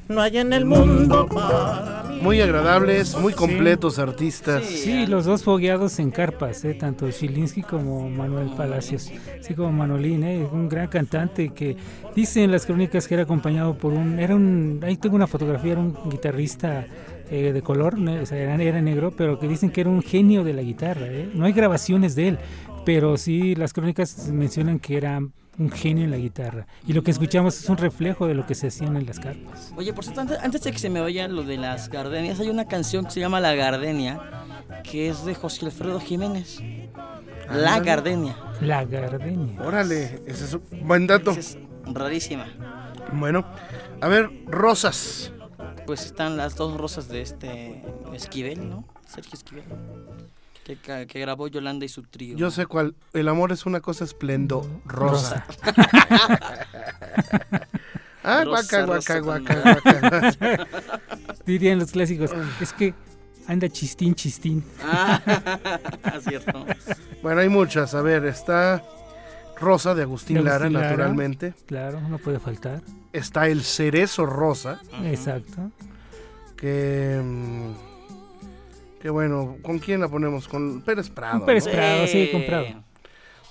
No 0.07 0.21
hay 0.21 0.37
en 0.37 0.53
el 0.53 0.65
mundo 0.65 1.27
para. 1.27 1.90
Muy 2.21 2.39
agradables, 2.39 3.17
muy 3.17 3.33
completos 3.33 3.97
artistas. 3.97 4.63
Sí, 4.63 5.07
los 5.07 5.25
dos 5.25 5.43
fogueados 5.43 5.97
en 5.97 6.11
carpas, 6.11 6.63
¿eh? 6.63 6.75
tanto 6.75 7.09
Chilinsky 7.09 7.63
como 7.63 8.09
Manuel 8.09 8.51
Palacios, 8.55 9.11
así 9.39 9.55
como 9.55 9.71
Manolín, 9.71 10.23
¿eh? 10.23 10.47
un 10.51 10.69
gran 10.69 10.87
cantante 10.87 11.49
que 11.49 11.75
dicen 12.15 12.51
las 12.51 12.67
crónicas 12.67 13.07
que 13.07 13.15
era 13.15 13.23
acompañado 13.23 13.75
por 13.75 13.93
un, 13.93 14.19
era 14.19 14.35
un, 14.35 14.79
ahí 14.83 14.97
tengo 14.97 15.15
una 15.15 15.25
fotografía, 15.25 15.71
era 15.71 15.81
un 15.81 15.97
guitarrista 16.09 16.85
eh, 17.31 17.53
de 17.53 17.61
color, 17.63 17.95
o 17.95 18.35
era, 18.35 18.61
era 18.61 18.81
negro, 18.81 19.11
pero 19.17 19.39
que 19.39 19.47
dicen 19.47 19.71
que 19.71 19.81
era 19.81 19.89
un 19.89 20.03
genio 20.03 20.43
de 20.43 20.53
la 20.53 20.61
guitarra, 20.61 21.07
¿eh? 21.07 21.29
no 21.33 21.45
hay 21.45 21.53
grabaciones 21.53 22.13
de 22.13 22.29
él, 22.29 22.37
pero 22.85 23.17
sí 23.17 23.55
las 23.55 23.73
crónicas 23.73 24.29
mencionan 24.29 24.79
que 24.79 24.97
era 24.97 25.21
un 25.57 25.69
genio 25.69 26.05
en 26.05 26.11
la 26.11 26.17
guitarra 26.17 26.65
y 26.87 26.93
lo 26.93 27.03
que 27.03 27.11
escuchamos 27.11 27.57
es 27.59 27.69
un 27.69 27.77
reflejo 27.77 28.25
de 28.27 28.33
lo 28.33 28.45
que 28.45 28.55
se 28.55 28.67
hacían 28.67 28.95
en 28.97 29.05
las 29.05 29.19
carpas. 29.19 29.73
Oye, 29.75 29.93
por 29.93 30.03
cierto, 30.03 30.21
antes, 30.21 30.39
antes 30.39 30.61
de 30.61 30.71
que 30.71 30.79
se 30.79 30.89
me 30.89 31.01
vaya 31.01 31.27
lo 31.27 31.43
de 31.43 31.57
las 31.57 31.89
gardenias, 31.89 32.39
hay 32.39 32.49
una 32.49 32.67
canción 32.67 33.05
que 33.05 33.11
se 33.11 33.19
llama 33.19 33.39
La 33.39 33.53
Gardenia, 33.53 34.19
que 34.83 35.09
es 35.09 35.25
de 35.25 35.35
José 35.35 35.65
Alfredo 35.65 35.99
Jiménez. 35.99 36.59
La 37.49 37.75
Ándale. 37.75 37.85
Gardenia. 37.85 38.37
La 38.61 38.85
gardenia. 38.85 39.61
Órale, 39.61 40.21
ese 40.25 40.45
es 40.45 40.53
un 40.53 40.87
buen 40.87 41.05
dato. 41.05 41.31
Es 41.31 41.57
rarísima. 41.85 42.47
Bueno, 43.13 43.45
a 43.99 44.07
ver, 44.07 44.29
Rosas. 44.47 45.33
Pues 45.85 46.05
están 46.05 46.37
las 46.37 46.55
dos 46.55 46.77
rosas 46.77 47.09
de 47.09 47.21
este 47.21 47.83
Esquivel, 48.13 48.69
¿no? 48.69 48.85
Sergio 49.05 49.33
Esquivel. 49.33 49.65
Que, 50.63 51.05
grabó 51.19 51.47
Yolanda 51.47 51.85
y 51.85 51.89
su 51.89 52.03
trío. 52.03 52.37
Yo 52.37 52.51
sé 52.51 52.65
cuál. 52.65 52.95
El 53.13 53.27
amor 53.27 53.51
es 53.51 53.65
una 53.65 53.81
cosa 53.81 54.03
esplendorosa. 54.05 55.45
ah, 58.23 58.43
Rosa, 58.45 58.85
guaca, 58.85 59.19
guaca, 59.19 59.55
rosa 59.55 59.79
guaca, 59.81 59.99
guaca. 60.01 60.67
Dirían 61.45 61.79
los 61.79 61.91
clásicos, 61.91 62.31
es 62.61 62.73
que 62.73 62.93
anda 63.47 63.67
chistín, 63.69 64.13
chistín. 64.15 64.63
Ah, 64.83 65.19
cierto. 66.21 66.65
Bueno, 67.21 67.41
hay 67.41 67.49
muchas. 67.49 67.93
A 67.95 68.01
ver, 68.01 68.25
está 68.25 68.83
Rosa 69.59 69.95
de 69.95 70.03
Agustín, 70.03 70.37
De 70.37 70.43
Lara, 70.43 70.55
Agustín 70.65 70.73
Lara. 70.73 70.89
naturalmente. 70.89 71.53
Claro, 71.65 71.99
no 72.01 72.17
puede 72.19 72.39
faltar. 72.39 72.81
Está 73.11 73.47
el 73.47 73.63
Cerezo 73.63 74.25
Rosa, 74.25 74.79
Exacto. 75.03 75.71
Que. 76.55 77.19
Que 79.01 79.09
bueno, 79.09 79.57
¿con 79.63 79.79
quién 79.79 80.01
la 80.01 80.07
ponemos? 80.07 80.47
Con 80.47 80.81
Pérez 80.81 81.09
Prado. 81.09 81.39
Un 81.39 81.45
Pérez 81.45 81.65
¿no? 81.65 81.71
Prado, 81.71 82.07
sí, 82.07 82.29
con 82.31 82.45
Prado. 82.45 82.83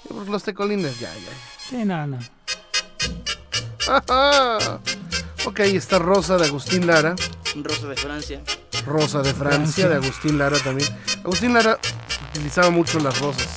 Porque 0.08 0.30
los 0.30 0.42
tecolines 0.42 0.98
ya, 1.00 1.12
ya. 1.12 1.32
Sí, 1.68 1.84
no, 1.84 2.06
no. 2.06 2.18
Ajá. 3.88 4.80
Ok, 5.44 5.60
está 5.60 5.98
Rosa 5.98 6.36
de 6.36 6.46
Agustín 6.46 6.86
Lara. 6.86 7.16
Rosa 7.56 7.88
de 7.88 7.96
Francia. 7.96 8.40
Rosa 8.86 9.22
de 9.22 9.34
Francia, 9.34 9.36
Francia. 9.36 9.88
de 9.88 9.94
Agustín 9.96 10.38
Lara 10.38 10.58
también. 10.58 10.88
Agustín 11.24 11.54
Lara 11.54 11.78
utilizaba 12.30 12.70
mucho 12.70 13.00
las 13.00 13.18
rosas. 13.20 13.48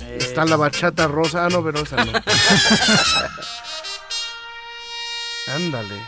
Eh, 0.00 0.18
Está 0.20 0.44
la 0.46 0.56
bachata 0.56 1.06
rosa. 1.06 1.44
Ah, 1.44 1.48
no, 1.50 1.62
pero 1.62 1.80
esa 1.80 2.02
no. 2.04 2.12
Ándale. 5.54 6.00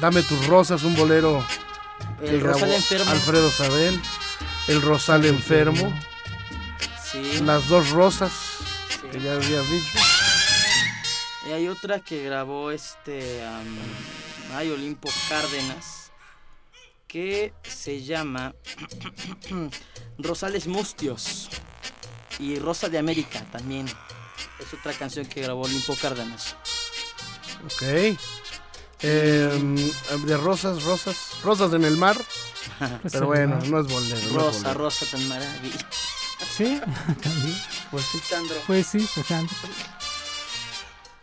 Dame 0.00 0.22
tus 0.22 0.46
rosas, 0.46 0.82
un 0.82 0.94
bolero 0.96 1.44
El 2.22 2.40
Rosal 2.40 2.72
Enfermo. 2.72 3.10
Alfredo 3.10 3.50
Sabel. 3.50 4.00
El 4.68 4.82
Rosal 4.82 5.24
Enfermo. 5.24 5.92
Sí. 7.02 7.40
Las 7.44 7.68
dos 7.68 7.90
rosas, 7.90 8.32
sí. 8.88 9.08
que 9.10 9.20
ya 9.20 9.34
habías 9.34 9.68
dicho. 9.68 9.98
Y 11.48 11.52
hay 11.52 11.68
otra 11.68 12.00
que 12.00 12.22
grabó 12.22 12.70
este. 12.70 13.44
am, 13.44 13.66
ay, 14.54 14.70
Olimpo 14.70 15.10
Cárdenas. 15.28 16.12
Que 17.08 17.52
se 17.64 18.04
llama 18.04 18.54
Rosales 20.18 20.66
Mustios. 20.68 21.48
Y 22.38 22.58
Rosa 22.58 22.88
de 22.88 22.98
América 22.98 23.44
también. 23.50 23.86
Es 24.58 24.72
otra 24.72 24.92
canción 24.92 25.26
que 25.26 25.42
grabó 25.42 25.62
Olimpo 25.62 25.96
Cárdenas. 25.96 26.54
Ok. 27.64 28.16
Em, 29.02 29.76
de 30.26 30.36
rosas, 30.36 30.84
rosas. 30.84 31.36
Rosas 31.42 31.72
en 31.72 31.84
el 31.84 31.96
mar. 31.96 32.16
Pero 33.10 33.26
bueno, 33.26 33.58
no 33.68 33.80
es 33.80 33.86
bolero. 33.88 34.16
no 34.16 34.16
es 34.16 34.32
Rosa, 34.32 34.58
bolero. 34.68 34.74
Rosa 34.84 35.06
tan 35.10 35.26
maravilla. 35.28 35.86
Sí, 36.50 36.80
también. 37.22 37.56
Pues 37.90 38.04
sí. 38.04 38.18
Sandro. 38.18 38.56
Pues 38.66 38.86
sí, 38.86 39.08
pues 39.14 39.26
Sandro. 39.26 39.54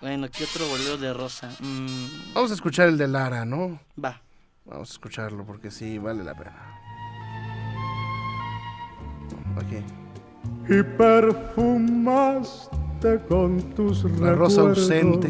Bueno, 0.01 0.27
¿qué 0.31 0.43
otro 0.43 0.67
bolero 0.67 0.97
de 0.97 1.13
Rosa? 1.13 1.49
Mm, 1.59 2.33
Vamos 2.33 2.51
a 2.51 2.53
escuchar 2.55 2.87
el 2.89 2.97
de 2.97 3.07
Lara, 3.07 3.45
¿no? 3.45 3.79
va. 4.03 4.21
Vamos 4.65 4.89
a 4.89 4.93
escucharlo 4.93 5.45
porque 5.45 5.71
sí, 5.71 5.97
vale 5.97 6.23
la 6.23 6.35
pena. 6.35 6.73
Aquí. 9.57 9.77
y 10.69 10.83
perfumaste 10.83 12.69
con 13.27 13.59
tus 13.73 14.03
La 14.19 14.33
rosa 14.33 14.57
recuerdos 14.61 14.77
ausente. 14.83 15.29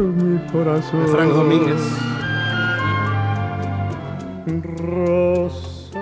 Mi 0.00 0.38
corazón. 0.50 1.06
De 1.06 1.08
Frank 1.08 1.32
Domínguez. 1.32 1.80
Rosa 4.76 6.00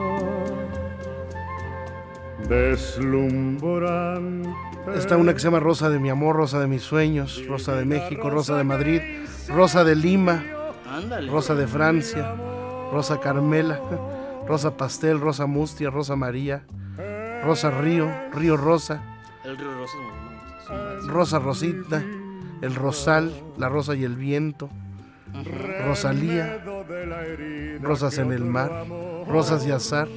deslumbrante. 2.49 4.49
Está 4.97 5.17
una 5.17 5.33
que 5.33 5.41
se 5.41 5.47
llama 5.47 5.61
Rosa 5.61 5.91
de 5.91 5.99
mi 5.99 6.11
amor, 6.11 6.37
Rosa 6.37 6.59
de 6.59 6.67
mis 6.67 6.83
sueños, 6.83 7.45
Rosa 7.47 7.77
de 7.77 7.85
México, 7.85 8.31
Rosa 8.31 8.57
de 8.57 8.65
Madrid, 8.65 9.01
Rosa 9.49 9.85
de 9.85 9.95
Lima. 9.95 10.43
Rosa 11.31 11.55
de 11.55 11.67
Francia, 11.67 12.35
Rosa 12.93 13.21
Carmela, 13.21 13.81
Rosa 14.47 14.77
Pastel, 14.77 15.21
Rosa 15.21 15.47
Mustia, 15.47 15.89
Rosa 15.89 16.17
María, 16.17 16.65
Rosa 17.45 17.71
Río, 17.71 18.11
Río 18.35 18.57
Rosa, 18.57 19.01
El 19.45 19.57
río 19.57 19.73
Rosa 19.73 19.97
es 19.97 20.03
muy 20.03 20.11
bonito. 20.11 20.65
Son 20.67 20.77
varias. 20.77 21.07
Rosa 21.07 21.39
Rosita, 21.39 22.03
El 22.63 22.75
Rosal, 22.75 23.33
La 23.59 23.69
Rosa 23.69 23.95
y 23.95 24.05
el 24.05 24.17
Viento, 24.17 24.69
Rosalía, 25.87 26.63
Rosas 27.81 28.19
en 28.19 28.33
el 28.33 28.45
Mar, 28.45 28.87
Rosas 29.27 29.67
y 29.67 29.71
Azar. 29.71 30.09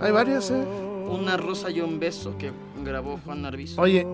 Hay 0.00 0.12
varias, 0.12 0.50
¿eh? 0.50 0.64
Una 1.08 1.36
rosa 1.36 1.70
y 1.70 1.80
un 1.80 2.00
beso 2.00 2.36
que 2.38 2.50
grabó 2.82 3.18
Juan 3.24 3.44
Arbizu. 3.44 3.80
Oye, 3.80 4.06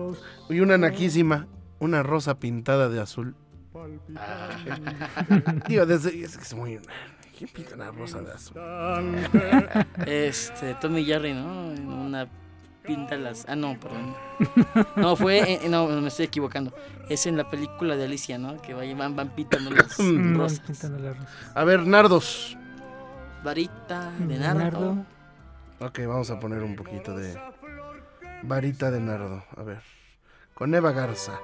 y 0.49 0.59
una 0.59 0.77
naquísima, 0.77 1.47
una 1.79 2.03
rosa 2.03 2.37
pintada 2.37 2.89
de 2.89 2.99
azul. 2.99 3.35
Digo, 5.67 5.85
desde, 5.85 6.21
es 6.21 6.37
que 6.37 6.43
es 6.43 6.53
muy... 6.53 6.79
¿Quién 7.37 7.49
pinta 7.53 7.75
una 7.75 7.91
rosa 7.91 8.21
de 8.21 8.31
azul? 8.33 8.57
Este, 10.05 10.75
Tommy 10.75 11.05
Jerry, 11.05 11.33
¿no? 11.33 11.69
Una 11.69 12.27
pinta 12.83 13.15
las. 13.17 13.45
Ah, 13.47 13.55
no, 13.55 13.77
perdón. 13.79 14.15
No, 14.95 15.15
fue. 15.15 15.63
en- 15.65 15.71
no, 15.71 15.87
me 15.87 16.07
estoy 16.07 16.25
equivocando. 16.25 16.73
Es 17.09 17.25
en 17.25 17.37
la 17.37 17.49
película 17.49 17.95
de 17.95 18.05
Alicia, 18.05 18.37
¿no? 18.37 18.61
Que 18.61 18.73
van, 18.73 19.15
van 19.15 19.29
pintando 19.29 19.69
las 19.75 19.99
Mm, 19.99 20.37
rosas. 20.37 20.59
pintando 20.61 20.99
la 20.99 21.13
rosa. 21.13 21.27
A 21.55 21.63
ver, 21.63 21.85
Nardos. 21.85 22.57
Varita 23.43 24.11
de 24.19 24.37
nardo. 24.37 24.97
Ok, 25.79 25.99
vamos 26.07 26.29
a 26.29 26.39
poner 26.39 26.61
un 26.61 26.75
poquito 26.75 27.15
de 27.17 27.35
varita 28.43 28.91
de 28.91 28.99
nardo. 28.99 29.43
A 29.57 29.63
ver, 29.63 29.81
con 30.53 30.73
Eva 30.75 30.91
Garza. 30.91 31.39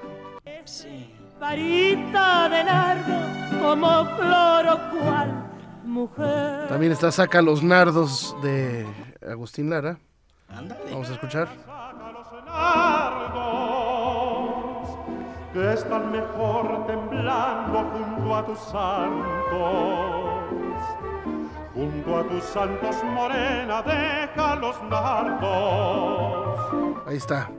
Sí. 0.65 1.11
varita 1.39 2.49
de 2.49 2.63
nardo 2.63 3.61
como 3.61 4.05
flor 4.15 4.67
o 4.67 4.89
cual 4.91 5.49
mujer. 5.83 6.67
También 6.67 6.91
está 6.91 7.11
Saca 7.11 7.41
los 7.41 7.63
nardos 7.63 8.35
de 8.43 8.85
Agustín 9.27 9.69
Lara. 9.71 9.97
Ándale. 10.49 10.91
Vamos 10.91 11.09
a 11.09 11.13
escuchar. 11.13 11.47
que 15.53 15.73
están 15.73 16.11
mejor 16.11 16.85
temblando 16.85 17.79
junto 17.91 18.35
a 18.35 18.45
tus 18.45 18.59
santos. 18.59 18.81
Junto 21.73 22.17
a 22.17 22.27
tus 22.27 22.43
santos, 22.43 22.95
morena, 23.03 23.81
deja 23.81 24.55
los 24.55 24.83
nardos. 24.83 26.59
Ahí 27.07 27.17
está. 27.17 27.49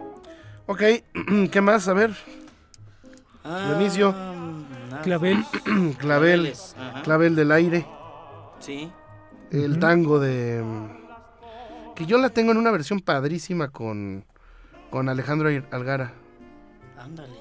Ok, 0.66 0.82
¿qué 1.50 1.60
más? 1.60 1.88
A 1.88 1.94
ver, 1.94 2.14
Dionisio. 3.44 4.14
Ah, 4.16 4.34
nada. 4.90 5.02
Clavel. 5.02 5.44
clavel, 5.98 6.52
clavel 7.04 7.34
del 7.34 7.52
aire. 7.52 7.86
Sí. 8.60 8.92
El 9.50 9.78
tango 9.78 10.18
de... 10.20 10.62
Que 11.98 12.06
yo 12.06 12.16
la 12.16 12.30
tengo 12.30 12.52
en 12.52 12.58
una 12.58 12.70
versión 12.70 13.00
padrísima 13.00 13.70
con, 13.70 14.24
con 14.88 15.08
Alejandro 15.08 15.48
Algara. 15.72 16.12
Ándale. 16.96 17.34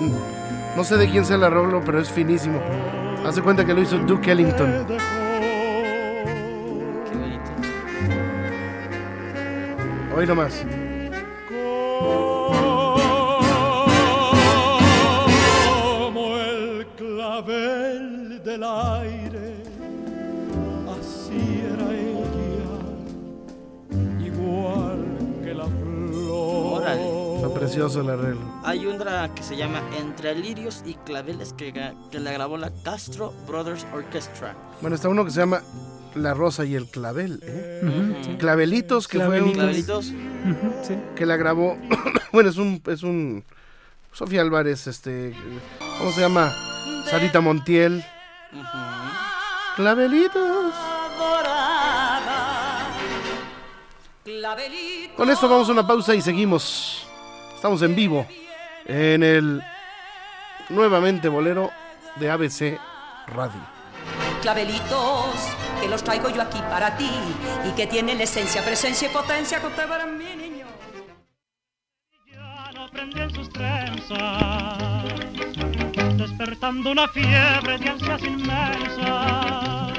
No 0.76 0.84
sé 0.84 0.96
de 0.96 1.10
quién 1.10 1.26
sea 1.26 1.36
el 1.36 1.44
arreglo, 1.44 1.82
pero 1.84 2.00
es 2.00 2.10
finísimo. 2.10 2.62
Hace 3.26 3.42
cuenta 3.42 3.66
que 3.66 3.74
lo 3.74 3.82
hizo 3.82 3.98
Duke 3.98 4.30
Ellington. 4.30 4.86
Qué 7.10 7.18
bonito. 7.18 7.50
Hoy 10.16 10.26
nomás. 10.26 10.64
Del 18.50 18.64
aire, 18.64 19.62
así 20.98 21.62
era 21.72 21.92
ella, 21.94 22.80
igual 24.26 25.04
que 25.44 25.54
la 25.54 25.66
flor. 25.66 26.82
Órale. 26.82 27.36
Está 27.36 27.54
precioso 27.54 28.00
el 28.00 28.10
arreglo. 28.10 28.40
Hay 28.64 28.86
una 28.86 29.32
que 29.36 29.44
se 29.44 29.56
llama 29.56 29.80
Entre 29.96 30.34
lirios 30.34 30.82
y 30.84 30.94
claveles 30.94 31.52
que, 31.52 31.72
que 32.10 32.18
la 32.18 32.32
grabó 32.32 32.56
la 32.56 32.72
Castro 32.82 33.32
Brothers 33.46 33.86
Orchestra. 33.94 34.56
Bueno, 34.80 34.96
está 34.96 35.08
uno 35.08 35.24
que 35.24 35.30
se 35.30 35.38
llama 35.38 35.62
La 36.16 36.34
Rosa 36.34 36.64
y 36.64 36.74
el 36.74 36.86
Clavel. 36.86 37.38
¿eh? 37.44 38.16
Sí. 38.22 38.36
Clavelitos, 38.36 39.06
que 39.06 39.20
fue 39.20 39.40
un, 39.42 39.52
Clavelitos. 39.52 40.06
Clavelitos. 40.08 40.88
Sí. 40.88 40.96
que 41.14 41.24
la 41.24 41.36
grabó. 41.36 41.78
bueno, 42.32 42.50
es 42.50 42.56
un, 42.56 42.82
es 42.86 43.04
un. 43.04 43.44
Sofía 44.10 44.40
Álvarez, 44.40 44.88
este. 44.88 45.36
¿Cómo 45.98 46.10
se 46.10 46.20
llama? 46.20 46.52
Sarita 47.08 47.40
Montiel. 47.40 48.04
Clavelitos. 49.76 50.74
Clavelito. 54.24 55.14
Con 55.16 55.30
esto 55.30 55.48
vamos 55.48 55.68
a 55.68 55.72
una 55.72 55.86
pausa 55.86 56.14
y 56.14 56.20
seguimos. 56.20 57.06
Estamos 57.54 57.82
en 57.82 57.94
vivo 57.94 58.26
en 58.86 59.22
el 59.22 59.62
nuevamente 60.68 61.28
bolero 61.28 61.70
de 62.16 62.30
ABC 62.30 62.78
Radio. 63.28 63.60
Clavelitos, 64.42 65.34
que 65.80 65.88
los 65.88 66.02
traigo 66.02 66.30
yo 66.30 66.42
aquí 66.42 66.58
para 66.70 66.96
ti 66.96 67.10
y 67.68 67.70
que 67.72 67.86
tienen 67.86 68.20
esencia, 68.20 68.64
presencia 68.64 69.08
y 69.08 69.12
potencia 69.12 69.60
que 69.60 69.66
usted 69.66 69.88
verá 69.88 70.04
en 70.04 70.18
mi 70.18 70.36
niño. 70.36 70.66
Ya 72.26 72.70
no 72.74 72.90
prende 72.90 73.22
en 73.22 73.30
sus 73.30 73.50
trenzas, 73.50 74.18
despertando 76.40 76.92
una 76.92 77.06
fiebre 77.08 77.78
de 77.78 77.88
ansias 77.90 78.22
inmensas. 78.22 79.92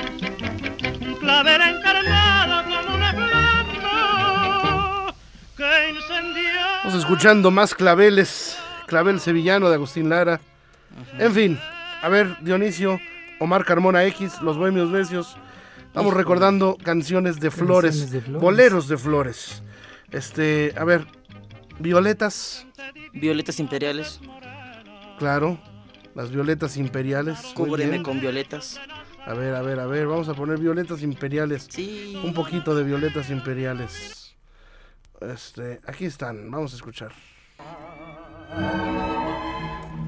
Un 1.00 1.16
clavel 1.20 1.62
encarnado 1.62 2.64
como 2.64 2.96
una 2.96 3.14
flama 3.14 5.14
que 5.56 5.90
incendia. 5.90 6.66
Vamos 6.84 7.00
escuchando 7.00 7.52
más 7.52 7.76
claveles. 7.76 8.58
Clavel 8.88 9.20
Sevillano 9.20 9.70
de 9.70 9.76
Agustín 9.76 10.10
Lara. 10.10 10.42
En 11.20 11.32
fin, 11.32 11.60
a 12.02 12.10
ver, 12.10 12.36
Dionisio, 12.42 13.00
Omar 13.40 13.64
Carmona 13.64 14.04
X, 14.06 14.42
Los 14.42 14.58
Bohemios 14.58 14.90
Necios. 14.90 15.38
Vamos 15.94 16.16
recordando 16.16 16.76
canciones 16.84 17.40
de 17.40 17.52
flores, 17.52 17.92
Canciones 17.92 18.12
de 18.12 18.22
flores. 18.22 18.42
boleros 18.42 18.88
de 18.88 18.98
flores. 18.98 19.62
Este, 20.10 20.74
a 20.76 20.86
ver, 20.86 21.06
Violetas, 21.78 22.66
Violetas 23.14 23.60
imperiales, 23.60 24.20
claro. 25.20 25.60
Las 26.16 26.32
violetas 26.32 26.78
imperiales. 26.78 27.40
cúbreme 27.56 28.04
con 28.04 28.20
violetas. 28.20 28.80
A 29.26 29.34
ver, 29.34 29.56
a 29.56 29.62
ver, 29.62 29.80
a 29.80 29.86
ver, 29.86 30.08
vamos 30.08 30.28
a 30.30 30.34
poner 30.34 30.58
violetas 30.60 31.04
imperiales. 31.04 31.68
Sí. 31.70 32.20
Un 32.24 32.34
poquito 32.34 32.76
de 32.76 32.84
violetas 32.84 33.30
imperiales. 33.30 34.36
Este, 35.22 35.80
aquí 35.86 36.06
están, 36.06 36.50
vamos 36.50 36.74
a 36.74 36.76
escuchar. 36.78 37.12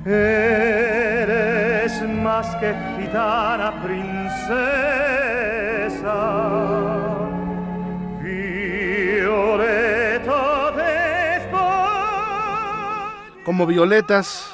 Eres 0.06 2.02
más 2.10 2.56
que 2.56 2.74
gitana 3.00 3.82
princesa, 3.84 4.50
violeta 9.04 9.62
de 10.72 11.38
España. 11.38 13.14
Como 13.46 13.66
violetas, 13.68 14.52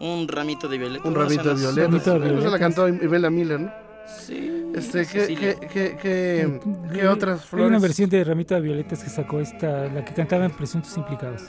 Un 0.00 0.28
ramito 0.28 0.68
de 0.68 0.78
violetas. 0.78 1.06
un 1.06 1.14
ramito 1.14 1.42
de 1.54 1.54
violetas. 1.54 2.06
Esa 2.40 2.50
la 2.50 2.58
cantó 2.58 2.88
Ibela 2.88 3.30
Miller, 3.30 3.60
¿no? 3.60 3.72
Sí. 4.06 4.54
Este, 4.74 5.06
¿qué, 5.06 5.26
qué, 5.34 5.56
qué, 5.72 5.98
qué, 6.00 6.60
qué 6.92 7.08
otras 7.08 7.40
Hay 7.42 7.46
flores? 7.48 7.68
una 7.68 7.78
versión 7.78 8.08
de 8.08 8.22
Ramito 8.24 8.54
de 8.54 8.60
Violetas 8.60 9.02
que 9.02 9.10
sacó 9.10 9.40
esta, 9.40 9.86
la 9.88 10.04
que 10.04 10.14
cantaba 10.14 10.44
en 10.44 10.50
Presuntos 10.50 10.96
Implicados. 10.96 11.42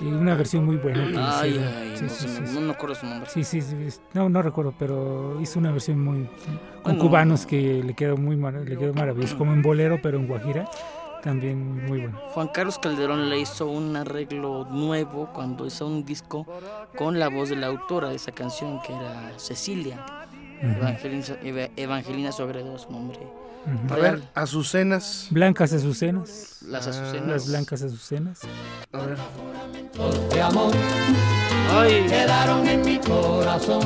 Y 0.00 0.04
una 0.06 0.34
versión 0.36 0.64
muy 0.64 0.76
buena. 0.76 1.06
que 1.10 1.16
Ay, 1.18 1.58
ay, 1.58 1.92
Sí, 1.96 2.04
no, 2.04 2.08
sí, 2.08 2.14
se 2.22 2.28
sí, 2.28 2.40
me- 2.40 2.46
sí. 2.46 2.54
no 2.54 2.60
me 2.60 2.70
acuerdo 2.72 2.94
su 2.94 3.06
nombre. 3.06 3.28
Sí, 3.30 3.42
sí, 3.42 3.60
no, 4.14 4.28
no 4.28 4.42
recuerdo, 4.42 4.72
pero 4.78 5.38
hizo 5.40 5.58
una 5.58 5.72
versión 5.72 5.98
muy 5.98 6.28
con 6.82 6.94
Bueno. 6.94 7.00
cubanos 7.00 7.46
que 7.46 7.82
le 7.82 7.94
quedó 7.94 8.16
muy 8.16 8.36
mar- 8.36 8.54
le 8.64 8.76
quedó 8.76 8.94
maravilloso, 8.94 9.36
como 9.36 9.52
en 9.52 9.60
bolero, 9.62 9.98
pero 10.00 10.18
en 10.18 10.28
guajira, 10.28 10.68
también 11.22 11.72
muy, 11.72 11.82
muy 11.82 12.00
bueno. 12.02 12.20
Juan 12.32 12.48
Carlos 12.48 12.78
Calderón 12.78 13.28
le 13.30 13.38
hizo 13.40 13.66
un 13.66 13.96
arreglo 13.96 14.66
nuevo 14.70 15.30
cuando 15.32 15.66
hizo 15.66 15.86
un 15.86 16.04
disco 16.04 16.46
con 16.96 17.18
la 17.18 17.28
voz 17.28 17.48
de 17.50 17.56
la 17.56 17.66
autora 17.68 18.08
de 18.10 18.16
esa 18.16 18.32
canción, 18.32 18.80
que 18.82 18.92
era 18.94 19.32
Cecilia. 19.36 20.04
Evangelina, 20.60 21.24
Eva- 21.42 21.68
Evangelina 21.76 22.32
Sogredo, 22.32 22.76
su 22.78 22.90
nombre. 22.90 23.18
A 23.90 23.94
real. 23.96 24.16
ver, 24.16 24.28
Azucenas. 24.34 25.26
Blancas 25.30 25.72
azucenas, 25.72 26.58
Las 26.62 26.86
Ah, 26.86 26.90
azucenas. 26.90 27.26
las 27.28 27.48
blancas 27.48 27.82
azucenas. 27.82 28.40
A 28.92 28.98
ver. 28.98 29.18
Ay, 31.70 32.06
Quedaron 32.08 32.66
en 32.66 32.82
mi 32.82 32.98
corazón 32.98 33.82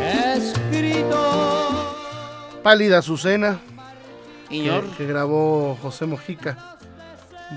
escrito. 0.00 1.94
Pálida 2.62 2.98
Azucena, 2.98 3.60
que, 4.48 5.06
grabó 5.06 5.76
José 5.82 6.06
Mojica. 6.06 6.76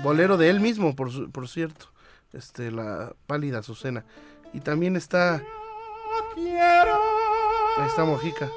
Bolero 0.02 0.36
de 0.36 0.48
él 0.50 0.60
mismo, 0.60 0.94
por, 0.96 1.10
su- 1.10 1.30
por 1.30 1.48
cierto. 1.48 1.86
Este, 2.32 2.70
la 2.70 3.12
Pálida 3.26 3.58
Azucena. 3.58 4.04
Y 4.52 4.60
también 4.60 4.96
está. 4.96 5.42
Ahí 7.76 7.86
está 7.86 8.04
Mojica. 8.04 8.48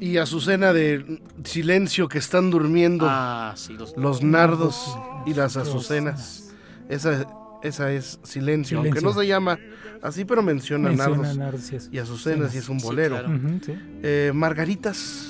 Y 0.00 0.16
Azucena 0.16 0.72
de 0.72 1.20
Silencio 1.44 2.08
que 2.08 2.18
están 2.18 2.50
durmiendo 2.50 3.06
Ah, 3.08 3.52
sí, 3.56 3.74
los, 3.74 3.94
los 3.96 4.22
nardos 4.22 4.96
y 5.26 5.34
las 5.34 5.56
azucenas. 5.58 6.54
Esa, 6.88 7.26
esa 7.62 7.92
es 7.92 8.18
Silencio, 8.22 8.78
aunque 8.78 9.00
no 9.00 9.12
se 9.12 9.26
llama 9.26 9.58
así, 10.02 10.24
pero 10.24 10.42
menciona, 10.42 10.88
Menciona 10.88 11.16
nardos 11.16 11.36
nardos 11.36 11.60
y 11.72 11.76
azucenas. 11.76 11.94
y 11.94 11.98
azucenas 11.98 12.54
y 12.54 12.58
es 12.58 12.68
un 12.68 12.80
Sí, 12.80 12.86
bolero. 12.86 13.18
sí. 13.64 13.74
Eh, 14.02 14.32
Margaritas, 14.34 15.26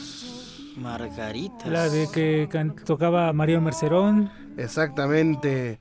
Margaritas. 0.77 1.67
La 1.69 1.89
de 1.89 2.09
que 2.13 2.49
tocaba 2.85 3.33
María 3.33 3.61
Mercerón. 3.61 4.31
exactamente. 4.57 5.81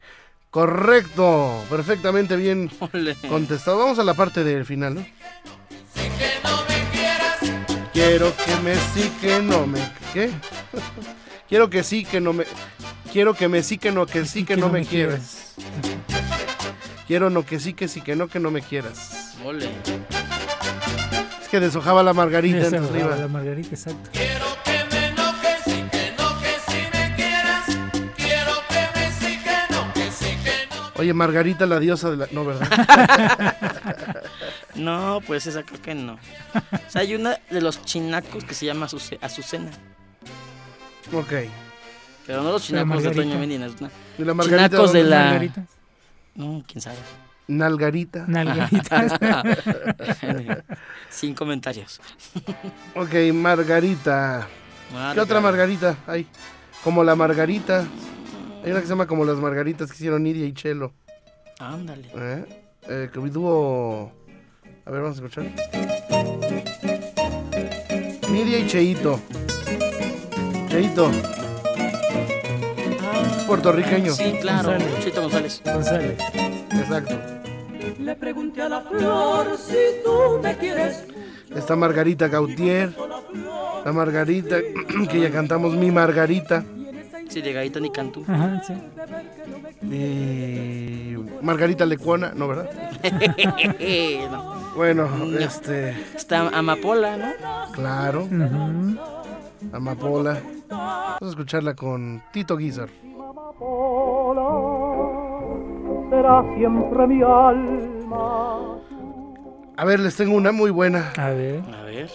Correcto, 0.51 1.63
perfectamente 1.69 2.35
bien 2.35 2.71
contestado. 3.29 3.77
Vamos 3.77 3.99
a 3.99 4.03
la 4.03 4.15
parte 4.15 4.43
del 4.43 4.65
final, 4.65 4.95
¿no? 4.95 5.05
Quiero 7.93 8.33
que 8.35 8.55
me 8.63 8.75
sí, 8.75 9.11
que 9.21 9.41
no 9.41 9.67
me. 9.67 9.79
¿Qué? 10.13 10.31
Quiero 11.49 11.69
que 11.69 11.83
sí, 11.83 12.03
que 12.05 12.19
no 12.21 12.33
me. 12.33 12.45
Quiero 13.11 13.33
que 13.33 13.47
me 13.47 13.61
sí, 13.63 13.77
que 13.77 13.91
no, 13.91 14.05
que 14.05 14.25
sí, 14.25 14.43
que, 14.45 14.55
no, 14.55 14.69
me 14.69 14.85
quieras. 14.85 15.55
Quiero 17.09 17.29
no, 17.31 17.43
que 17.43 17.59
sí, 17.59 17.73
que 17.73 17.87
sí, 17.87 18.01
que 18.01 18.15
no, 18.15 18.27
que 18.27 18.39
no 18.39 18.51
me 18.51 18.61
quieras. 18.61 19.33
Ole. 19.43 19.67
Es 21.41 21.47
que 21.49 21.59
deshojaba 21.59 22.03
la 22.03 22.13
margarita 22.13 22.59
Esa 22.59 22.67
entonces 22.77 22.91
grababa 22.93 23.15
iba. 23.15 23.25
la 23.25 23.27
Margarita, 23.27 23.69
exacto. 23.75 24.11
Oye, 30.97 31.13
Margarita, 31.13 31.65
la 31.65 31.79
diosa 31.79 32.11
de 32.11 32.17
la. 32.17 32.27
No, 32.31 32.45
¿verdad? 32.45 33.55
No, 34.75 35.19
pues 35.27 35.45
esa 35.45 35.63
creo 35.63 35.81
que 35.81 35.93
no. 35.93 36.13
O 36.13 36.89
sea, 36.89 37.01
hay 37.01 37.13
una 37.13 37.37
de 37.49 37.59
los 37.59 37.81
chinacos 37.83 38.45
que 38.45 38.53
se 38.53 38.65
llama 38.65 38.85
Azuce- 38.87 39.17
Azucena. 39.19 39.71
ok. 41.11 41.33
Pero 42.25 42.43
no 42.43 42.51
los 42.51 42.63
chinacos 42.63 43.03
de. 43.03 43.11
Toño 43.11 43.37
Medina. 43.39 43.65
es 43.65 43.73
una- 43.81 43.89
¿Y 44.17 44.23
la 44.23 44.33
Margarita? 44.33 44.69
Chinacos 44.69 44.93
de 44.93 45.03
la- 45.03 45.19
Margarita. 45.25 45.65
No, 46.35 46.63
quién 46.67 46.81
sabe. 46.81 46.97
Nalgarita. 47.47 48.25
Nalgaritas. 48.27 49.13
Sin 51.09 51.33
comentarios. 51.33 51.99
Ok, 52.95 53.33
Margarita. 53.33 54.47
¿Qué 55.13 55.19
otra 55.19 55.41
Margarita 55.41 55.97
hay? 56.05 56.27
Como 56.83 57.03
la 57.03 57.15
Margarita. 57.15 57.85
Hay 58.63 58.71
una 58.71 58.81
que 58.81 58.85
se 58.85 58.89
llama 58.89 59.07
como 59.07 59.25
las 59.25 59.37
Margaritas 59.37 59.89
que 59.89 59.95
hicieron 59.95 60.23
Nidia 60.23 60.45
y 60.45 60.53
Chelo. 60.53 60.93
Ándale. 61.59 62.09
¿Eh? 62.15 62.45
Eh, 62.87 63.09
que 63.11 63.19
dúo. 63.19 64.11
A 64.85 64.91
ver, 64.91 65.01
vamos 65.01 65.19
a 65.19 65.25
escuchar. 65.25 65.45
Nidia 68.31 68.59
y 68.59 68.67
Cheito. 68.67 69.19
Cheito. 70.69 71.11
Puertorriqueño. 73.49 74.13
Sí, 74.13 74.35
claro. 74.41 74.69
González. 74.71 75.03
Chito 75.03 75.21
González. 75.23 75.61
González. 75.65 76.17
Exacto. 76.71 77.15
Le 77.99 78.15
pregunté 78.15 78.61
a 78.61 78.69
la 78.69 78.81
flor 78.81 79.57
si 79.57 79.73
tú 80.05 80.39
me 80.41 80.55
quieres. 80.55 81.03
Está 81.55 81.75
Margarita 81.75 82.27
Gautier. 82.27 82.93
La 83.83 83.91
Margarita, 83.91 84.57
que 85.11 85.19
ya 85.19 85.31
cantamos 85.31 85.73
Mi 85.75 85.89
Margarita. 85.89 86.63
Sí, 87.27 87.41
de 87.41 87.53
Gaita 87.53 87.79
ni 87.79 87.91
Cantú. 87.91 88.23
Ajá, 88.27 88.61
sí. 88.65 88.73
Y 89.83 91.15
Margarita 91.41 91.85
Lecuona, 91.85 92.31
no, 92.35 92.47
¿verdad? 92.47 92.69
No. 94.31 94.59
Bueno, 94.75 95.09
este, 95.39 95.91
Está 96.15 96.49
Amapola, 96.49 97.17
¿no? 97.17 97.71
claro. 97.73 98.27
Amapola. 99.73 100.39
Vamos 100.69 101.21
a 101.21 101.29
escucharla 101.29 101.73
con 101.73 102.21
Tito 102.31 102.55
Guizar. 102.55 102.89
Será 106.09 106.43
siempre 106.57 107.07
mi 107.07 107.21
alma. 107.21 108.79
A 109.77 109.85
ver, 109.85 109.99
les 109.99 110.15
tengo 110.15 110.35
una 110.35 110.51
muy 110.51 110.71
buena. 110.71 111.13
A 111.15 111.29
ver. 111.29 111.61
A 111.73 111.83
ver. 111.83 112.09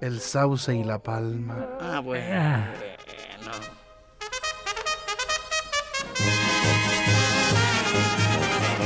El 0.00 0.20
sauce 0.20 0.74
y 0.74 0.82
la 0.82 0.98
palma. 0.98 1.68
Ah, 1.80 2.00
bueno. 2.00 2.26
Ah. 2.32 2.64
No. 3.44 3.52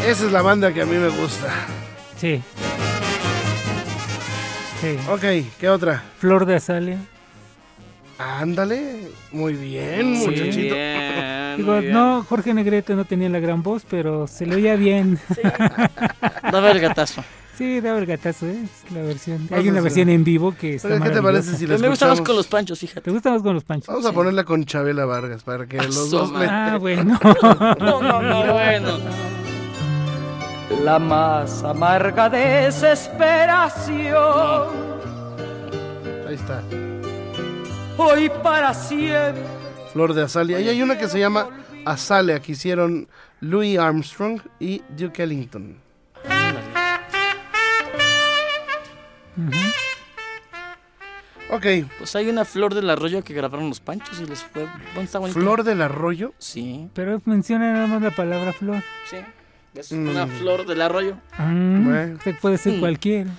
Esa 0.06 0.26
es 0.26 0.32
la 0.32 0.42
banda 0.42 0.74
que 0.74 0.82
a 0.82 0.86
mí 0.86 0.96
me 0.96 1.08
gusta. 1.08 1.50
Sí. 2.18 2.42
Sí. 4.80 4.98
Ok, 5.08 5.22
¿qué 5.58 5.70
otra? 5.70 6.02
Flor 6.18 6.44
de 6.44 6.56
Azalia. 6.56 6.98
Ándale, 8.18 9.08
muy 9.32 9.54
bien, 9.54 10.16
Sí. 10.16 10.26
muchachito. 10.28 10.74
Bien, 10.74 11.56
Digo, 11.56 11.72
muy 11.72 11.80
bien. 11.82 11.92
no, 11.92 12.22
Jorge 12.28 12.54
Negrete 12.54 12.94
no 12.94 13.04
tenía 13.04 13.28
la 13.28 13.40
gran 13.40 13.62
voz, 13.62 13.84
pero 13.88 14.26
se 14.26 14.46
le 14.46 14.56
oía 14.56 14.76
bien. 14.76 15.18
Dame 16.52 16.70
el 16.70 16.80
gatazo. 16.80 17.24
Sí, 17.56 17.80
daba 17.80 17.98
el 17.98 18.06
gatazo, 18.06 18.46
¿eh? 18.46 18.56
Es 18.64 18.90
la 18.92 19.02
versión. 19.02 19.46
Vamos 19.48 19.64
Hay 19.64 19.68
una 19.70 19.80
versión 19.80 20.08
en 20.08 20.24
vivo 20.24 20.54
que 20.58 20.74
está 20.74 21.00
¿Qué 21.00 21.10
te 21.10 21.22
parece 21.22 21.56
si 21.56 21.66
la 21.68 21.78
me 21.78 21.88
gusta 21.88 22.08
más 22.08 22.20
con 22.20 22.34
los 22.34 22.48
panchos, 22.48 22.80
fíjate. 22.80 23.00
¿Te 23.02 23.10
gusta 23.12 23.30
más 23.30 23.42
con 23.42 23.54
los 23.54 23.62
panchos? 23.62 23.86
Vamos 23.88 24.06
a 24.06 24.12
ponerla 24.12 24.42
con 24.44 24.64
Chabela 24.64 25.04
Vargas 25.04 25.44
para 25.44 25.64
que 25.66 25.76
los 25.76 26.10
dos 26.10 26.32
le... 26.32 26.46
Ah, 26.46 26.76
bueno. 26.80 27.16
No, 27.78 28.02
no, 28.02 28.22
no, 28.22 28.52
bueno. 28.52 28.98
La 30.82 30.98
más 30.98 31.62
amarga 31.62 32.28
desesperación. 32.28 34.14
Ahí 36.26 36.34
está. 36.34 36.60
Hoy 37.96 38.30
para 38.42 38.74
siempre 38.74 39.42
Flor 39.92 40.12
de 40.14 40.22
Azalia. 40.22 40.58
Y 40.60 40.68
hay 40.68 40.82
una 40.82 40.98
que 40.98 41.06
se 41.08 41.20
llama 41.20 41.48
Azalea, 41.84 42.40
que 42.40 42.52
hicieron 42.52 43.06
Louis 43.40 43.78
Armstrong 43.78 44.40
y 44.58 44.82
Duke 44.96 45.22
Ellington. 45.22 45.76
Ok, 51.50 51.66
Pues 51.98 52.16
hay 52.16 52.28
una 52.28 52.44
flor 52.44 52.74
del 52.74 52.88
arroyo 52.90 53.22
que 53.22 53.34
grabaron 53.34 53.68
los 53.68 53.78
panchos 53.80 54.18
y 54.20 54.26
les 54.26 54.42
fue. 54.42 54.66
Está 55.00 55.18
bonita. 55.18 55.38
Flor 55.38 55.62
del 55.62 55.82
Arroyo. 55.82 56.32
Sí, 56.38 56.88
Pero 56.94 57.20
menciona 57.26 57.72
nada 57.72 57.86
más 57.86 58.02
la 58.02 58.10
palabra 58.10 58.52
flor. 58.52 58.82
sí. 59.10 59.18
Es 59.74 59.90
Mm. 59.90 60.08
una 60.08 60.26
flor 60.28 60.64
del 60.66 60.80
arroyo. 60.80 61.16
Mm, 61.36 61.84
Bueno. 61.84 62.18
puede 62.40 62.58
ser 62.58 62.74
Mm. 62.74 62.80
cualquiera. 62.80 63.30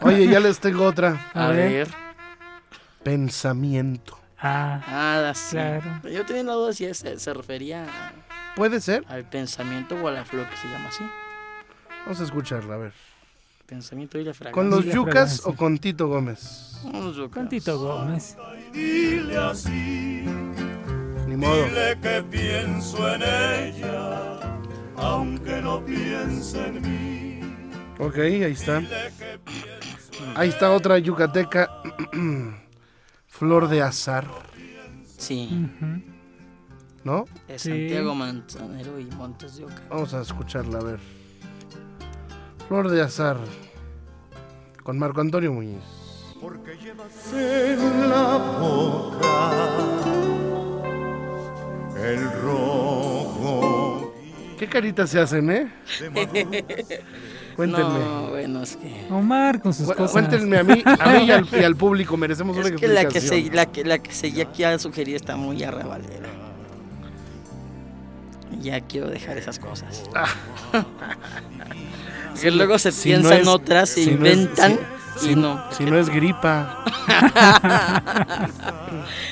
Oye, 0.00 0.26
ya 0.26 0.40
les 0.40 0.58
tengo 0.58 0.84
otra. 0.84 1.30
A 1.34 1.44
A, 1.46 1.48
ver. 1.52 1.70
ver. 1.70 1.88
Ah, 3.02 3.04
Pensamiento. 3.04 4.18
Ah, 4.38 5.32
sí. 5.34 5.56
Claro. 5.56 6.00
Yo 6.08 6.24
tenía 6.24 6.42
la 6.44 6.52
duda 6.54 6.72
si 6.72 6.84
ese 6.84 7.18
se 7.18 7.34
refería 7.34 7.86
¿Puede 8.56 8.80
ser? 8.80 9.04
al 9.08 9.24
pensamiento 9.28 9.96
o 9.96 10.08
a 10.08 10.12
la 10.12 10.24
flor 10.24 10.48
que 10.48 10.56
se 10.56 10.68
llama 10.68 10.88
así. 10.88 11.04
Vamos 12.04 12.20
a 12.20 12.24
escucharla, 12.24 12.74
a 12.74 12.78
ver. 12.78 12.92
Pensamiento 13.66 14.18
y 14.18 14.24
la 14.24 14.34
fragancia. 14.34 14.52
¿Con 14.54 14.70
los 14.70 14.84
yucas 14.84 15.12
fragancia. 15.40 15.50
o 15.50 15.56
con 15.56 15.78
Tito 15.78 16.08
Gómez? 16.08 16.80
Unos 16.84 17.16
yucas. 17.16 17.34
con 17.34 17.48
Tito 17.48 17.78
Gómez. 17.78 18.36
Dile 18.72 19.36
así, 19.38 20.24
Ni 21.26 21.36
modo. 21.36 21.64
dile 21.64 21.98
que 22.02 22.22
pienso 22.30 23.14
en 23.14 23.22
ella, 23.22 24.40
aunque 24.96 25.60
no 25.62 25.84
piense 25.84 26.66
en 26.66 26.82
mí. 26.82 27.40
Ok, 27.98 28.16
ahí 28.18 28.42
está. 28.52 28.82
Ahí 30.34 30.48
está 30.48 30.70
otra 30.72 30.98
yucateca. 30.98 31.68
Flor 33.32 33.68
de 33.68 33.80
azar, 33.82 34.26
Sí. 35.18 35.48
¿no? 37.02 37.24
de 37.48 37.58
Sí. 37.58 37.70
Santiago 37.70 38.14
Manzanero 38.14 39.00
y 39.00 39.04
Montes 39.06 39.56
de 39.56 39.64
Oca. 39.64 39.82
Vamos 39.88 40.12
a 40.14 40.20
escucarla, 40.20 40.78
a 40.78 40.82
ver. 40.82 41.00
Flor 42.68 42.90
de 42.90 43.00
azar. 43.00 43.38
Con 44.82 44.98
Marco 44.98 45.20
Antonio 45.22 45.50
Muñiz. 45.52 45.82
Porque 46.40 46.76
llevas 46.76 47.32
en 47.32 48.10
la 48.10 48.36
boca 48.60 49.50
el 52.04 52.32
rojo. 52.42 54.12
¿Qué 54.58 54.68
caritas 54.68 55.08
se 55.10 55.20
hacen, 55.20 55.50
eh? 55.50 55.72
Cuéntenme. 57.56 57.98
No, 57.98 58.28
bueno, 58.30 58.62
es 58.62 58.76
que. 58.76 59.06
Omar 59.10 59.60
con 59.60 59.74
sus 59.74 59.86
Cu- 59.88 59.94
cosas. 59.94 60.12
Cuéntenme 60.12 60.58
a 60.58 60.64
mí, 60.64 60.82
a 60.84 61.10
mí 61.12 61.24
y 61.26 61.30
al, 61.30 61.46
y 61.52 61.64
al 61.64 61.76
público. 61.76 62.16
Merecemos 62.16 62.56
una 62.56 62.66
Es 62.68 62.72
que 62.72 62.88
la 62.88 63.00
que, 63.02 63.18
explicación. 63.18 63.50
se, 63.50 63.54
la, 63.56 63.66
que, 63.66 63.84
la 63.84 63.98
que 63.98 64.12
seguía 64.12 64.44
aquí 64.44 64.64
a 64.64 64.78
sugerir 64.78 65.16
está 65.16 65.36
muy 65.36 65.62
arrabalera. 65.62 66.28
Ya 68.60 68.80
quiero 68.80 69.08
dejar 69.08 69.36
esas 69.38 69.58
cosas. 69.58 70.02
que 72.40 72.50
luego 72.50 72.78
se 72.78 72.92
si 72.92 73.10
no 73.10 73.18
piensan 73.20 73.40
es- 73.42 73.46
otras, 73.48 73.88
se 73.90 74.04
si 74.04 74.10
no 74.12 74.26
es- 74.26 74.32
inventan 74.38 74.72
si- 74.72 74.78
si- 75.18 75.34
no. 75.36 75.62
Si 75.72 75.84
no 75.84 75.96
es 75.98 76.08
gripa. 76.08 76.84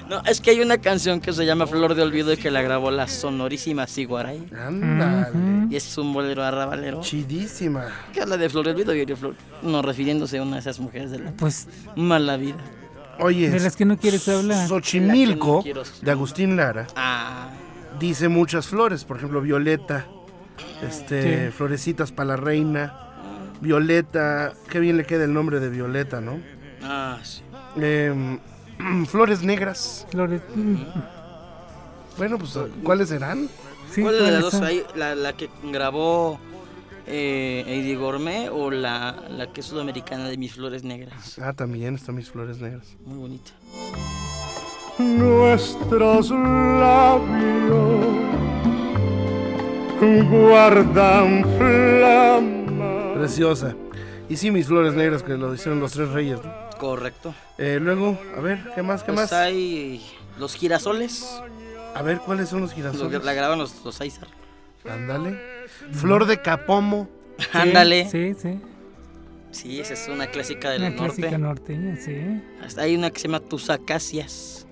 No, 0.08 0.20
es 0.26 0.40
que 0.40 0.50
hay 0.50 0.60
una 0.60 0.78
canción 0.78 1.20
que 1.20 1.32
se 1.32 1.44
llama 1.46 1.66
Flor 1.66 1.94
de 1.94 2.02
Olvido 2.02 2.32
y 2.32 2.36
que 2.36 2.50
la 2.50 2.62
grabó 2.62 2.90
la 2.90 3.06
sonorísima 3.06 3.86
Siguaray. 3.86 4.44
Ándale. 4.58 5.66
Y 5.70 5.76
es 5.76 5.96
un 5.98 6.12
bolero 6.12 6.42
arrabalero 6.42 7.00
Chidísima. 7.00 7.86
que 8.12 8.20
habla 8.20 8.36
de 8.36 8.48
Flor 8.48 8.64
de 8.64 8.72
Olvido 8.72 8.94
y 8.94 9.04
de 9.04 9.14
Flor. 9.16 9.34
No, 9.62 9.82
refiriéndose 9.82 10.38
a 10.38 10.42
una 10.42 10.54
de 10.56 10.60
esas 10.60 10.80
mujeres 10.80 11.10
de 11.12 11.20
la 11.20 11.30
Pues 11.32 11.68
mala 11.94 12.36
vida. 12.36 12.56
Oye, 13.20 13.50
de 13.50 13.60
las 13.60 13.76
que 13.76 13.84
no 13.84 13.96
quieres 13.98 14.26
hablar. 14.28 14.66
Xochimilco, 14.66 15.56
No 15.58 15.62
quiero- 15.62 15.82
de 16.02 16.10
Agustín 16.10 16.56
Lara, 16.56 16.86
Ah, 16.96 17.50
dice 18.00 18.28
muchas 18.28 18.66
flores. 18.66 19.04
Por 19.04 19.18
ejemplo, 19.18 19.40
violeta, 19.40 20.06
este, 20.82 21.46
Sí. 21.46 21.52
florecitas 21.52 22.10
para 22.12 22.28
la 22.30 22.36
reina. 22.36 23.09
Violeta, 23.60 24.52
qué 24.68 24.80
bien 24.80 24.96
le 24.96 25.04
queda 25.04 25.24
el 25.24 25.32
nombre 25.32 25.60
de 25.60 25.68
Violeta, 25.68 26.20
¿no? 26.20 26.40
ah, 26.82 27.18
sí. 27.22 27.42
Em, 27.80 28.38
flores 29.06 29.42
negras. 29.42 30.06
Flores. 30.10 30.40
mm, 30.54 30.76
Bueno, 32.16 32.38
pues, 32.38 32.58
¿cuáles 32.82 33.08
serán? 33.10 33.48
Sí, 33.92 34.02
¿Cuál 34.02 34.14
de 34.14 34.20
las 34.20 34.30
¿cuáles 34.30 34.42
dos 34.42 34.52
son? 34.52 34.64
hay? 34.64 34.82
¿La, 34.94 35.14
la 35.14 35.32
que 35.34 35.50
grabó 35.64 36.38
eh, 37.06 37.64
Eddie 37.66 37.96
Gourmet 37.96 38.48
o 38.52 38.70
la, 38.70 39.16
la 39.30 39.52
que 39.52 39.60
es 39.60 39.66
sudamericana 39.66 40.28
de 40.28 40.36
Mis 40.36 40.54
Flores 40.54 40.84
Negras? 40.84 41.38
Ah, 41.42 41.52
también 41.52 41.94
están 41.96 42.14
mis 42.14 42.30
flores 42.30 42.60
negras. 42.60 42.96
Muy 43.04 43.18
bonita. 43.18 43.50
Nuestros 44.98 46.30
labios 46.30 48.00
guardan 50.30 51.44
flama. 51.58 52.99
Preciosa. 53.14 53.74
Y 54.28 54.36
sí, 54.36 54.50
mis 54.50 54.66
flores 54.66 54.94
negras 54.94 55.22
que 55.22 55.32
lo 55.36 55.52
hicieron 55.54 55.80
los 55.80 55.92
tres 55.92 56.08
reyes, 56.10 56.38
¿no? 56.44 56.52
Correcto. 56.78 57.34
Eh, 57.58 57.78
luego, 57.80 58.18
a 58.36 58.40
ver, 58.40 58.70
¿qué 58.74 58.82
más? 58.82 59.02
¿Qué 59.02 59.12
Pues 59.12 59.30
más? 59.30 59.32
hay 59.32 60.04
los 60.38 60.54
girasoles. 60.54 61.26
A 61.94 62.02
ver, 62.02 62.18
¿cuáles 62.18 62.48
son 62.48 62.60
los 62.60 62.70
Los, 62.70 62.76
girasoles? 62.76 63.24
la 63.24 63.32
graban 63.34 63.58
los, 63.58 63.84
los 63.84 64.00
Aizar. 64.00 64.28
Ándale. 64.88 65.38
Flor 65.92 66.26
de 66.26 66.40
capomo. 66.40 67.08
Ándale. 67.52 68.08
Sí. 68.08 68.34
Sí, 68.34 68.60
sí. 69.50 69.80
esa 69.80 69.94
es 69.94 70.08
una 70.08 70.28
clásica 70.28 70.70
del 70.70 70.82
Una 70.82 70.90
norte. 70.90 71.16
clásica 71.16 71.38
norteña, 71.38 71.96
sí. 71.96 72.40
Hasta 72.64 72.82
hay 72.82 72.94
una 72.96 73.10
que 73.10 73.18
se 73.20 73.26
llama 73.28 73.40
Tus 73.40 73.68
Acacias, 73.68 74.66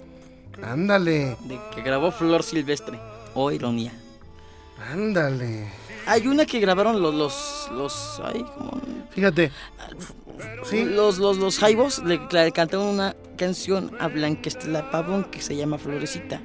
Ándale. 0.63 1.37
de 1.45 1.59
que 1.75 1.83
grabó 1.83 2.11
Flor 2.13 2.43
Silvestre. 2.45 2.99
O 3.35 3.51
ironía. 3.53 3.93
Ándale. 4.93 5.67
Hay 6.09 6.27
una 6.27 6.47
que 6.47 6.59
grabaron 6.61 7.01
los 7.03 7.15
los 7.15 7.71
los 7.73 8.21
ay, 8.25 8.43
como 8.57 8.81
Fíjate. 9.11 9.51
Sí. 10.65 10.85
los 10.85 11.19
los 11.19 11.37
los 11.39 11.59
Jaibos 11.59 11.99
le, 12.05 12.21
le 12.31 12.53
cantaron 12.53 12.87
una 12.87 13.15
canción 13.37 13.91
a 14.01 14.09
Blanca 14.09 14.49
Estela 14.49 14.91
Pavón 14.91 15.25
que 15.25 15.41
se 15.41 15.57
llama 15.57 15.79
Florecita. 15.79 16.41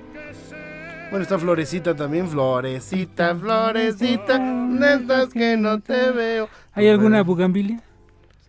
Bueno, 1.09 1.21
está 1.23 1.37
Florecita 1.37 1.95
también. 1.95 2.27
Florecita, 2.27 3.35
Florecita. 3.35 4.39
De 4.39 4.93
estas 4.95 5.29
que 5.29 5.55
no 5.57 5.79
te 5.79 6.09
veo. 6.11 6.49
¿Hay 6.73 6.87
alguna 6.89 7.21
bugambilia? 7.21 7.83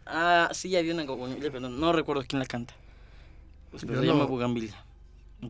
Ah, 0.06 0.48
sí, 0.52 0.74
había 0.76 0.94
una 0.94 1.04
Bugambilia, 1.04 1.50
pero 1.50 1.68
no 1.68 1.92
recuerdo 1.92 2.22
quién 2.26 2.40
la 2.40 2.46
canta. 2.46 2.74
Pues, 3.70 3.82
pero 3.84 3.94
Yo 3.96 4.00
se 4.00 4.06
no- 4.06 4.12
llama 4.14 4.24
Bugambilia. 4.26 4.74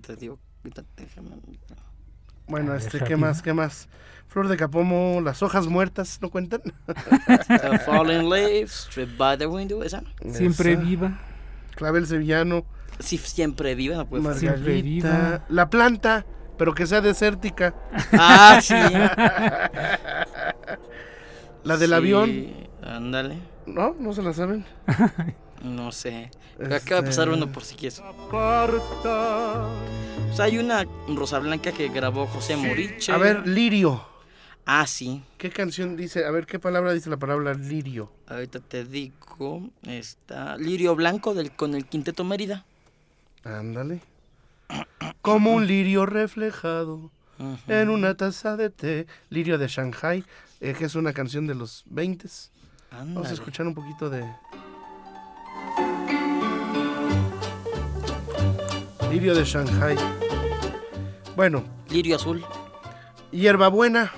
Te 0.04 0.16
digo, 0.16 0.38
déjame- 0.96 1.30
Bueno, 2.46 2.72
A 2.72 2.74
ver, 2.74 2.82
este, 2.82 3.00
¿qué 3.00 3.16
más? 3.16 3.42
¿Qué 3.42 3.52
más? 3.54 3.88
Flor 4.28 4.48
de 4.48 4.56
capomo, 4.56 5.20
las 5.22 5.42
hojas 5.42 5.66
muertas, 5.68 6.18
¿no 6.20 6.28
cuentan? 6.30 6.60
The 7.48 7.78
Fallen 7.80 8.28
Leaves, 8.28 8.86
Straight 8.88 9.16
by 9.16 9.38
the 9.38 9.46
Window, 9.46 9.82
esa. 9.82 10.02
Siempre 10.32 10.72
Esa. 10.72 10.82
viva. 10.82 11.18
Clavel 11.76 12.06
sevillano, 12.06 12.64
Sí, 13.00 13.18
siempre 13.18 13.74
viva, 13.74 13.96
no 13.96 14.06
puede 14.08 14.22
faltar. 14.22 14.40
Siempre 14.40 14.82
viva. 14.82 15.08
Margarita. 15.10 15.44
La 15.48 15.68
planta, 15.70 16.24
pero 16.56 16.74
que 16.74 16.86
sea 16.86 17.00
desértica. 17.00 17.74
Ah, 18.12 18.60
sí. 18.62 18.74
La 21.64 21.76
del 21.76 21.90
Sí, 21.90 21.94
avión, 21.94 22.52
Ándale. 22.82 23.38
¿no? 23.66 23.96
¿No 23.98 24.12
se 24.12 24.22
la 24.22 24.32
saben? 24.34 24.64
No 25.64 25.90
sé. 25.92 26.30
Acaba 26.60 27.00
de 27.00 27.06
pasar 27.08 27.28
Este- 27.28 27.30
uno 27.42 27.50
por 27.50 27.64
si 27.64 27.74
quieres. 27.74 28.00
Aparta. 28.00 29.66
O 30.30 30.34
sea, 30.36 30.44
hay 30.44 30.58
una 30.58 30.84
Rosa 31.08 31.38
Blanca 31.38 31.72
que 31.72 31.88
grabó 31.88 32.26
José 32.26 32.56
Moriche. 32.56 33.10
A 33.12 33.16
ver, 33.18 33.46
lirio. 33.48 34.06
Ah, 34.66 34.86
sí. 34.86 35.22
¿Qué 35.38 35.50
canción 35.50 35.96
dice? 35.96 36.24
A 36.24 36.30
ver, 36.30 36.46
¿qué 36.46 36.58
palabra 36.58 36.92
dice 36.92 37.10
la 37.10 37.16
palabra 37.16 37.54
lirio? 37.54 38.10
Ahorita 38.26 38.60
te 38.60 38.84
digo. 38.84 39.70
Está 39.82 40.56
Lirio 40.56 40.94
Blanco 40.94 41.34
del, 41.34 41.50
con 41.52 41.74
el 41.74 41.86
Quinteto 41.86 42.24
Mérida. 42.24 42.64
Ándale. 43.42 44.00
Como 45.22 45.52
un 45.52 45.66
lirio 45.66 46.06
reflejado 46.06 47.10
en 47.68 47.90
una 47.90 48.16
taza 48.16 48.56
de 48.56 48.70
té. 48.70 49.06
Lirio 49.28 49.58
de 49.58 49.68
Shanghai, 49.68 50.24
eh, 50.60 50.74
que 50.78 50.84
es 50.86 50.94
una 50.94 51.12
canción 51.12 51.46
de 51.46 51.54
los 51.54 51.82
20. 51.86 52.28
Vamos 52.90 53.28
a 53.28 53.32
escuchar 53.32 53.66
un 53.66 53.74
poquito 53.74 54.08
de... 54.08 54.24
Lirio 59.10 59.34
de 59.34 59.44
Shanghai. 59.44 59.96
Bueno, 61.36 61.64
Lirio 61.88 62.16
Azul. 62.16 62.44
hierbabuena. 63.30 64.10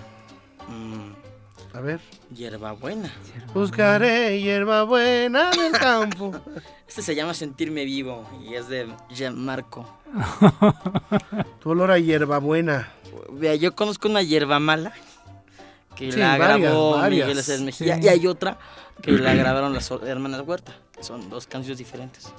Mm, 0.69 1.77
A 1.77 1.81
ver. 1.81 2.01
hierbabuena. 2.35 3.11
Buscaré 3.55 4.41
hierbabuena 4.41 5.51
del 5.51 5.73
campo. 5.73 6.33
Este 6.89 7.03
se 7.03 7.17
llama 7.17 7.35
Sentirme 7.35 7.85
Vivo 7.85 8.25
y 8.49 8.55
es 8.55 8.69
de 8.69 8.87
Gianmarco. 9.11 9.87
tu 11.61 11.71
olor 11.71 11.91
a 11.91 11.99
hierbabuena. 11.99 12.93
Vea, 13.33 13.57
yo 13.57 13.75
conozco 13.75 14.09
una 14.09 14.23
hierba 14.23 14.61
mala 14.61 14.93
que 15.97 16.13
Sí, 16.13 16.19
la 16.19 16.39
varias, 16.39 16.61
grabó 16.61 16.93
varias. 16.93 17.27
Miguel 17.27 17.39
Aceves 17.41 17.63
Mejía 17.63 17.97
Sí. 17.97 18.01
y 18.05 18.09
hay 18.09 18.27
otra 18.27 18.59
que 19.03 19.11
la 19.13 19.35
grabaron 19.35 19.73
las 19.75 19.91
hermanas 19.91 20.43
Huerta. 20.47 20.73
que 20.97 21.03
Son 21.03 21.29
dos 21.29 21.47
canciones 21.49 21.79
diferentes. 21.79 22.33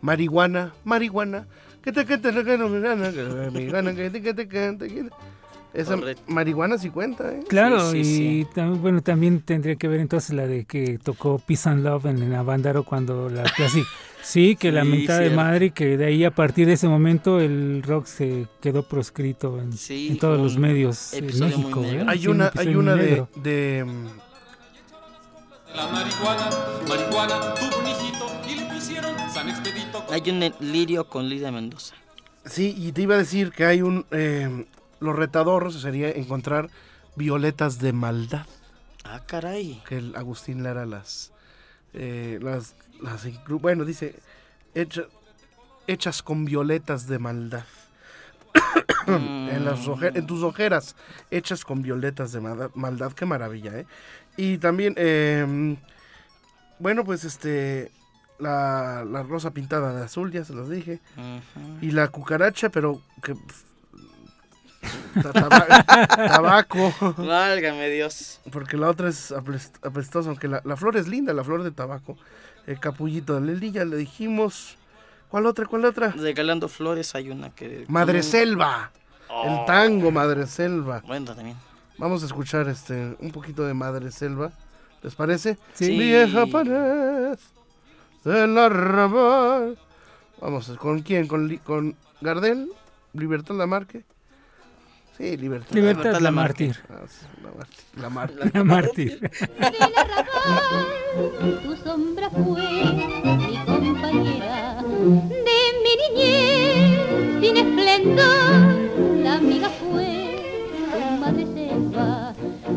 Marihuana, 0.00 0.72
marihuana. 0.84 1.46
Que 1.82 1.92
te 1.92 2.04
que 2.04 2.18
te 2.18 2.30
que 2.44 2.58
no 2.58 2.68
me 2.68 2.80
gana, 2.80 3.10
que 3.12 3.22
me 3.52 3.66
gana, 3.66 3.94
que 3.94 4.10
te 4.10 4.20
que 4.22 4.34
te 4.34 4.48
que 4.48 4.72
te 4.78 4.88
que- 4.88 5.08
Esa 5.74 5.96
Correcto. 5.96 6.22
marihuana 6.26 6.78
sí 6.78 6.90
cuenta, 6.90 7.30
¿eh? 7.32 7.40
Claro, 7.48 7.90
Sí, 7.92 7.98
y 7.98 8.04
sí, 8.04 8.46
tam- 8.54 8.78
bueno, 8.80 9.02
también 9.02 9.40
tendría 9.42 9.76
que 9.76 9.86
ver 9.86 10.00
entonces 10.00 10.34
la 10.34 10.46
de 10.46 10.64
que 10.64 10.98
tocó 10.98 11.38
Peace 11.38 11.68
and 11.68 11.84
Love 11.84 12.06
en, 12.06 12.22
en 12.22 12.34
Avándaro 12.34 12.82
cuando 12.84 13.28
la 13.28 13.42
clásica. 13.44 13.86
Sí, 14.22 14.56
que 14.56 14.72
la 14.72 14.84
mentada 14.84 15.20
de 15.20 15.30
madre 15.30 15.70
que 15.70 15.96
de 15.96 16.04
ahí 16.06 16.24
a 16.24 16.30
partir 16.30 16.66
de 16.66 16.74
ese 16.74 16.88
momento 16.88 17.40
el 17.40 17.82
rock 17.82 18.06
se 18.06 18.46
quedó 18.60 18.82
proscrito 18.82 19.58
en, 19.60 19.72
Sí, 19.72 20.08
en 20.08 20.18
todos 20.18 20.38
los 20.38 20.56
medios 20.58 21.12
en 21.14 21.26
México. 21.26 21.80
negro. 21.80 22.00
¿eh? 22.02 22.04
Hay 22.08 22.18
Sí, 22.20 22.26
un 22.28 22.36
una, 22.36 22.52
hay 22.56 22.74
una 22.74 22.94
de, 22.94 23.86
La 25.74 25.86
marihuana, 25.88 26.50
marihuana, 26.88 27.54
tuvo 27.54 27.78
un 27.80 27.86
hijito 27.86 28.26
y 28.48 28.54
le 28.56 28.74
pusieron 28.74 29.14
San 29.32 29.48
Expedito. 29.48 30.04
Hay 30.10 30.22
un 30.30 30.52
lirio 30.60 31.08
con 31.08 31.28
Lidia 31.28 31.52
Mendoza. 31.52 31.94
Sí, 32.44 32.74
y 32.76 32.92
te 32.92 33.02
iba 33.02 33.14
a 33.14 33.18
decir 33.18 33.50
que 33.52 33.64
hay 33.66 33.82
un... 33.82 34.06
eh, 34.10 34.66
lo 35.00 35.12
retador 35.12 35.72
sería 35.72 36.10
encontrar 36.10 36.70
violetas 37.14 37.78
de 37.78 37.92
maldad, 37.92 38.46
Ah, 39.04 39.22
caray. 39.26 39.80
que 39.88 39.98
el 39.98 40.16
Agustín 40.16 40.62
Lara 40.62 40.86
las... 40.86 41.32
eh, 41.94 42.38
las, 42.42 42.74
las 43.02 43.26
bueno, 43.48 43.84
dice, 43.84 44.14
hecha- 44.74 45.06
hechas 45.86 46.22
con 46.22 46.44
violetas 46.44 47.06
de 47.06 47.18
maldad. 47.18 47.64
en, 49.06 49.64
las 49.64 49.86
oje- 49.88 50.12
en 50.14 50.26
tus 50.26 50.42
ojeras, 50.42 50.96
hechas 51.30 51.64
con 51.64 51.82
violetas 51.82 52.32
de 52.32 52.40
maldad, 52.40 52.70
maldad, 52.74 53.12
qué 53.12 53.24
maravilla, 53.26 53.78
¿eh? 53.78 53.86
Y 54.36 54.58
también, 54.58 54.94
eh, 54.96 55.76
bueno, 56.78 57.04
pues 57.04 57.24
este, 57.24 57.90
la, 58.38 59.04
la 59.04 59.22
rosa 59.22 59.50
pintada 59.52 59.94
de 59.94 60.04
azul, 60.04 60.30
ya 60.30 60.44
se 60.44 60.52
los 60.54 60.68
dije. 60.68 61.00
Y 61.80 61.90
la 61.90 62.08
cucaracha, 62.08 62.68
pero 62.70 63.02
que... 63.22 63.34
ta- 65.22 65.32
taba- 65.32 65.84
tabaco. 66.28 66.94
Válgame 67.18 67.88
Dios. 67.90 68.40
Porque 68.52 68.76
la 68.76 68.88
otra 68.88 69.08
es 69.08 69.32
apest- 69.32 69.78
apestosa, 69.86 70.28
aunque 70.30 70.48
la, 70.48 70.60
la 70.64 70.76
flor 70.76 70.96
es 70.96 71.08
linda, 71.08 71.32
la 71.32 71.44
flor 71.44 71.62
de 71.64 71.70
tabaco. 71.72 72.16
El 72.68 72.78
capullito 72.78 73.34
de 73.34 73.40
Lely, 73.40 73.72
ya 73.72 73.84
le 73.86 73.96
dijimos. 73.96 74.76
¿Cuál 75.30 75.46
otra? 75.46 75.64
¿Cuál 75.64 75.86
otra? 75.86 76.08
Regalando 76.10 76.68
flores 76.68 77.14
hay 77.14 77.30
una 77.30 77.48
que... 77.48 77.86
Madre 77.88 78.22
Selva. 78.22 78.92
El 79.44 79.64
tango 79.64 80.10
Madre 80.10 80.46
Selva. 80.46 81.02
Bueno, 81.06 81.34
también. 81.34 81.56
Vamos 81.96 82.22
a 82.22 82.26
escuchar 82.26 82.68
este 82.68 83.16
un 83.20 83.30
poquito 83.30 83.64
de 83.64 83.72
Madre 83.72 84.10
Selva. 84.10 84.52
¿Les 85.02 85.14
parece? 85.14 85.56
Sí. 85.72 85.98
Vieja 85.98 86.44
pared 86.46 87.38
del 88.24 88.58
arrabal. 88.58 89.78
Vamos, 90.40 90.68
¿con 90.78 91.00
quién? 91.00 91.26
¿Con, 91.26 91.48
Li- 91.48 91.58
con 91.58 91.96
Gardel? 92.20 92.70
¿Libertad 93.14 93.54
Lamarque? 93.54 94.04
Sí, 95.18 95.36
Libertad. 95.36 95.74
Libertad 95.74 96.02
Libertad 96.04 96.20
la 96.20 96.30
mártir. 96.30 96.76
Ah, 96.88 97.04
la 97.42 97.50
Mártir. 97.50 97.84
La 97.96 98.08
Mártir. 98.08 98.50
La 98.54 98.64
mártir. 98.64 99.30
Tu 101.64 101.76
sombra 101.76 102.30
fue 102.30 102.84
mi 103.24 103.58
compañera 103.66 104.80
de 104.80 105.58
mi 105.82 105.92
niñez 106.14 107.40
sin 107.40 107.56
esplendor. 107.56 109.18
La 109.24 109.34
amiga 109.34 109.68
fue 109.68 110.36
tu 110.92 111.16
madre 111.18 111.46
selva 111.46 112.32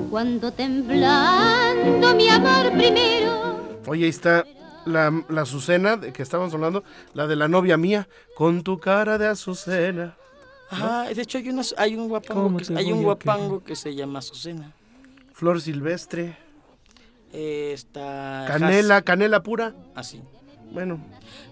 cuando 0.09 0.51
temblando 0.51 2.15
mi 2.15 2.27
amor 2.27 2.71
primero. 2.71 3.61
Oye, 3.85 4.05
ahí 4.05 4.09
está 4.09 4.45
la, 4.85 5.23
la 5.29 5.41
Azucena 5.43 5.95
de 5.95 6.11
que 6.11 6.23
estábamos 6.23 6.55
hablando, 6.55 6.83
la 7.13 7.27
de 7.27 7.35
la 7.35 7.47
novia 7.47 7.77
mía, 7.77 8.07
con 8.35 8.63
tu 8.63 8.79
cara 8.79 9.19
de 9.19 9.27
Azucena. 9.27 10.15
Ajá, 10.71 11.03
de 11.13 11.21
hecho 11.21 11.37
hay, 11.37 11.49
una, 11.49 11.61
hay 11.77 11.95
un 11.95 12.07
guapango, 12.07 12.43
¿Cómo 12.43 12.57
que, 12.57 12.73
hay 12.75 12.91
un 12.91 13.03
guapango 13.03 13.63
que 13.63 13.75
se 13.75 13.93
llama 13.93 14.19
Azucena. 14.19 14.71
Flor 15.33 15.59
silvestre, 15.61 16.37
Eh, 17.33 17.71
está... 17.73 18.45
canela, 18.47 19.01
canela 19.01 19.41
pura. 19.43 19.73
Así. 19.95 20.21
Bueno, 20.71 20.99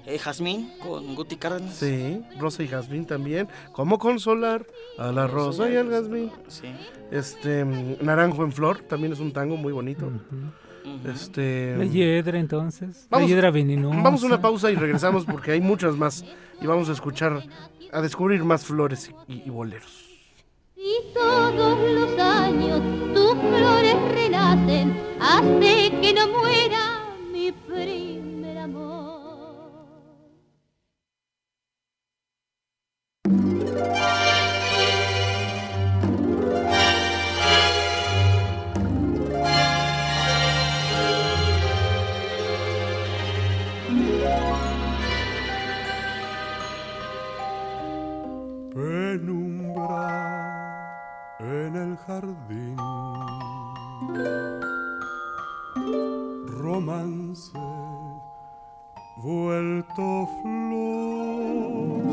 Eh, 0.05 0.17
Jazmín 0.17 0.71
con 0.81 1.13
Guti 1.15 1.35
Cárdenas. 1.35 1.75
sí, 1.75 2.21
rosa 2.39 2.63
y 2.63 2.67
jazmín 2.69 3.05
también. 3.05 3.47
¿Cómo 3.73 3.99
consolar 3.99 4.65
a 4.97 5.11
la 5.11 5.27
rosa 5.27 5.69
y 5.69 5.75
al 5.75 5.89
jazmín? 5.89 6.31
Sí. 6.47 6.67
Este, 7.11 7.65
mm, 7.65 7.97
Naranjo 8.01 8.43
en 8.43 8.51
flor, 8.53 8.79
también 8.87 9.11
es 9.13 9.19
un 9.19 9.31
tango 9.33 9.57
muy 9.57 9.73
bonito. 9.73 10.09
Ujú. 10.85 11.09
Este, 11.09 11.75
La 11.77 11.85
hiedra 11.85 12.39
entonces. 12.39 13.07
Vamos- 13.09 13.29
la 13.29 13.35
hiedra 13.35 13.51
venenosa. 13.51 14.01
vamos 14.01 14.23
a 14.23 14.25
una 14.25 14.41
pausa 14.41 14.71
y 14.71 14.75
regresamos 14.75 15.25
porque 15.25 15.51
hay 15.51 15.61
muchas 15.61 15.95
más 15.95 16.23
y 16.61 16.67
vamos 16.67 16.89
a 16.89 16.93
escuchar, 16.93 17.43
a 17.91 18.01
descubrir 18.01 18.43
más 18.43 18.65
flores 18.65 19.11
y, 19.27 19.43
y 19.45 19.49
boleros. 19.49 20.05
Y 20.75 21.13
todos 21.13 21.53
los 21.91 22.19
años 22.19 22.81
tus 23.13 23.33
flores 23.33 23.95
renacen, 24.13 24.93
hace 25.19 25.91
que 26.01 26.13
no 26.13 26.27
muera 26.29 27.01
mi 27.31 27.51
primer 27.51 28.08
penumbra 48.73 50.59
en 51.39 51.75
el 51.75 51.97
jardín. 51.97 52.77
Romance 56.61 57.51
vuelto 59.23 60.27
flor, 60.41 62.03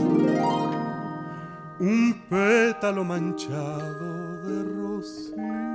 un 1.81 2.15
pétalo 2.29 3.05
manchado 3.05 4.43
de 4.43 4.65
rocío. 4.75 5.66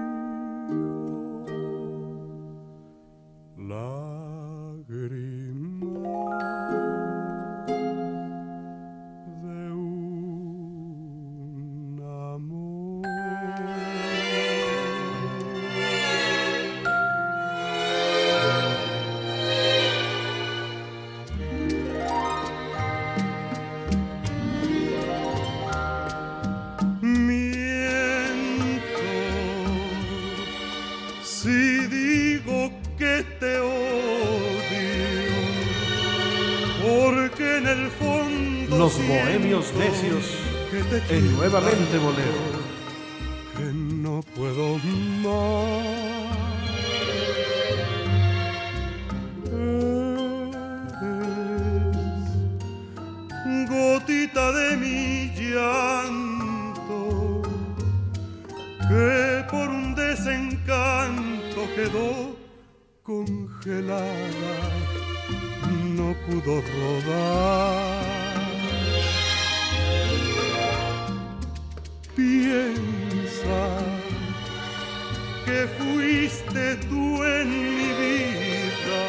Tú 76.90 77.24
en 77.24 77.50
mi 77.50 77.90
vida, 78.04 79.04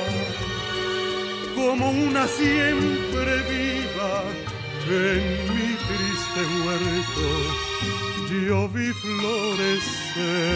como 1.55 1.91
una 1.91 2.27
siempre 2.29 3.37
viva 3.51 4.23
en 4.89 5.23
mi 5.55 5.71
triste 5.89 6.41
huerto. 6.65 7.27
Yo 8.47 8.69
vi 8.69 8.89
florecer. 8.93 10.53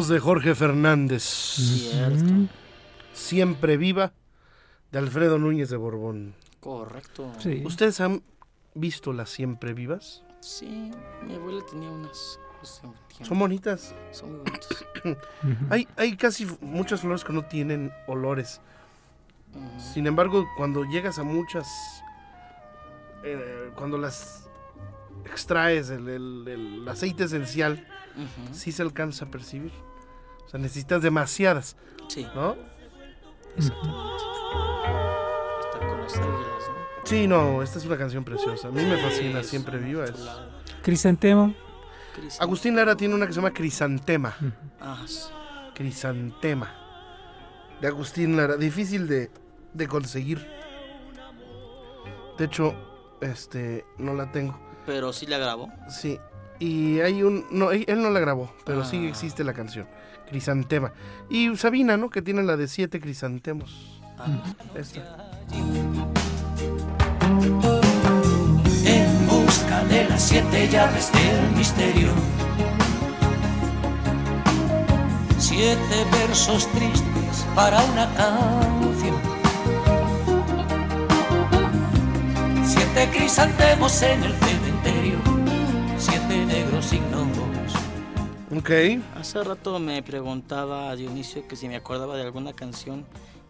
Voz 0.00 0.08
de 0.08 0.18
Jorge 0.18 0.54
Fernández. 0.54 1.22
Cierto. 1.22 2.32
Siempre 3.12 3.76
viva 3.76 4.12
de 4.90 4.98
Alfredo 4.98 5.38
Núñez 5.38 5.68
de 5.68 5.76
Borbón. 5.76 6.34
Correcto. 6.60 7.30
¿Ustedes 7.64 8.00
han 8.00 8.22
visto 8.74 9.12
las 9.12 9.28
siempre 9.28 9.74
vivas? 9.74 10.22
Sí, 10.40 10.90
mi 11.26 11.34
abuela 11.34 11.62
tenía 11.70 11.90
unas. 11.90 12.40
tiempo. 13.08 13.24
Son 13.26 13.38
bonitas. 13.38 13.94
Son 14.12 14.30
muy 14.30 14.38
bonitas. 14.38 14.86
hay, 15.70 15.86
hay 15.98 16.16
casi 16.16 16.46
muchas 16.62 17.02
flores 17.02 17.22
que 17.22 17.34
no 17.34 17.44
tienen 17.44 17.92
olores. 18.06 18.62
Sin 19.92 20.06
embargo, 20.06 20.46
cuando 20.56 20.84
llegas 20.84 21.18
a 21.18 21.24
muchas, 21.24 21.68
eh, 23.22 23.70
cuando 23.74 23.98
las 23.98 24.48
extraes 25.26 25.90
el, 25.90 26.08
el- 26.08 26.48
el 26.48 26.88
aceite 26.88 27.24
esencial, 27.24 27.86
sí 28.52 28.72
se 28.72 28.80
alcanza 28.80 29.26
a 29.26 29.28
percibir. 29.28 29.72
O 30.50 30.52
sea, 30.52 30.58
necesitas 30.58 31.00
demasiadas. 31.00 31.76
Sí. 32.08 32.26
¿No? 32.34 32.56
Está 33.56 33.72
con 35.78 36.00
las 36.00 36.16
águilas, 36.16 36.68
¿no? 36.68 36.74
Sí, 37.04 37.28
no, 37.28 37.62
esta 37.62 37.78
es 37.78 37.84
una 37.84 37.96
canción 37.96 38.24
preciosa. 38.24 38.66
A 38.66 38.72
mí 38.72 38.82
me 38.82 38.96
fascina, 38.96 39.44
siempre 39.44 39.78
viva. 39.78 40.06
Es. 40.06 40.14
Crisantemo. 40.82 41.54
Agustín 42.40 42.74
Lara 42.74 42.96
tiene 42.96 43.14
una 43.14 43.28
que 43.28 43.32
se 43.32 43.36
llama 43.36 43.52
Crisantema. 43.52 44.34
Ah, 44.80 45.04
sí. 45.06 45.28
Crisantema. 45.72 46.74
De 47.80 47.86
Agustín 47.86 48.36
Lara. 48.36 48.56
Difícil 48.56 49.06
de, 49.06 49.30
de 49.72 49.86
conseguir. 49.86 50.44
De 52.36 52.44
hecho, 52.44 52.74
este, 53.20 53.84
no 53.98 54.14
la 54.14 54.32
tengo. 54.32 54.58
Pero 54.84 55.12
sí 55.12 55.26
la 55.26 55.38
grabó. 55.38 55.70
Sí. 55.88 56.18
Y 56.60 57.00
hay 57.00 57.22
un... 57.22 57.46
No, 57.50 57.72
él 57.72 58.02
no 58.02 58.10
la 58.10 58.20
grabó, 58.20 58.52
pero 58.64 58.84
sí 58.84 59.02
Ah. 59.04 59.08
existe 59.08 59.42
la 59.44 59.52
canción. 59.54 59.86
Crisantema. 60.28 60.92
Y 61.28 61.56
Sabina, 61.56 61.96
¿no? 61.96 62.10
Que 62.10 62.22
tiene 62.22 62.42
la 62.42 62.56
de 62.56 62.68
siete 62.68 63.00
crisantemos. 63.00 64.00
Ah. 64.18 64.26
Esta. 64.76 65.00
En 68.84 69.26
busca 69.26 69.84
de 69.84 70.08
las 70.08 70.22
siete 70.22 70.68
llaves 70.68 71.10
del 71.12 71.56
misterio. 71.56 72.08
Siete 75.38 76.04
versos 76.12 76.68
tristes 76.72 77.46
para 77.54 77.82
una 77.84 78.06
canción. 78.14 79.16
Siete 82.64 83.08
crisantemos 83.16 84.02
en 84.02 84.22
el 84.24 84.32
cementerio. 84.34 84.59
Negros 86.50 86.84
signos. 86.86 87.28
Ok. 88.50 88.70
Hace 89.14 89.44
rato 89.44 89.78
me 89.78 90.02
preguntaba 90.02 90.90
a 90.90 90.96
Dionisio 90.96 91.46
que 91.46 91.54
si 91.54 91.68
me 91.68 91.76
acordaba 91.76 92.16
de 92.16 92.24
alguna 92.24 92.52
canción 92.52 93.06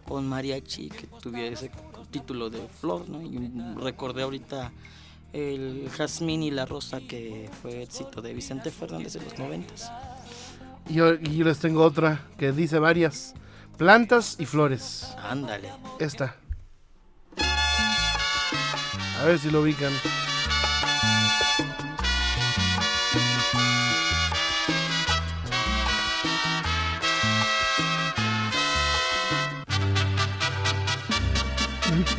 con 0.07 0.29
mariachi 0.29 0.91
que 0.91 1.07
tuviera 1.07 1.55
ese 1.55 1.71
título 2.11 2.51
de 2.51 2.61
flor, 2.69 3.09
¿no? 3.09 3.23
Y 3.23 3.51
recordé 3.83 4.23
ahorita 4.23 4.71
el 5.33 5.89
Jazmín 5.97 6.43
y 6.43 6.51
la 6.51 6.67
Rosa 6.67 7.01
que 7.01 7.49
fue 7.63 7.83
éxito 7.83 8.21
de 8.21 8.35
Vicente 8.35 8.71
Fernández 8.71 9.17
en 9.17 9.25
los 9.25 9.39
noventas. 9.39 9.91
Y 10.87 10.95
yo, 10.95 11.15
y 11.15 11.39
yo 11.39 11.47
les 11.47 11.59
tengo 11.59 11.83
otra 11.83 12.27
que 12.37 12.53
dice 12.53 12.79
varias. 12.79 13.33
Plantas 13.79 14.37
y 14.39 14.45
flores. 14.45 15.15
Ándale. 15.23 15.71
Esta. 15.99 16.37
A 19.21 19.25
ver 19.25 19.39
si 19.39 19.51
lo 19.51 19.63
ubican. 19.63 19.93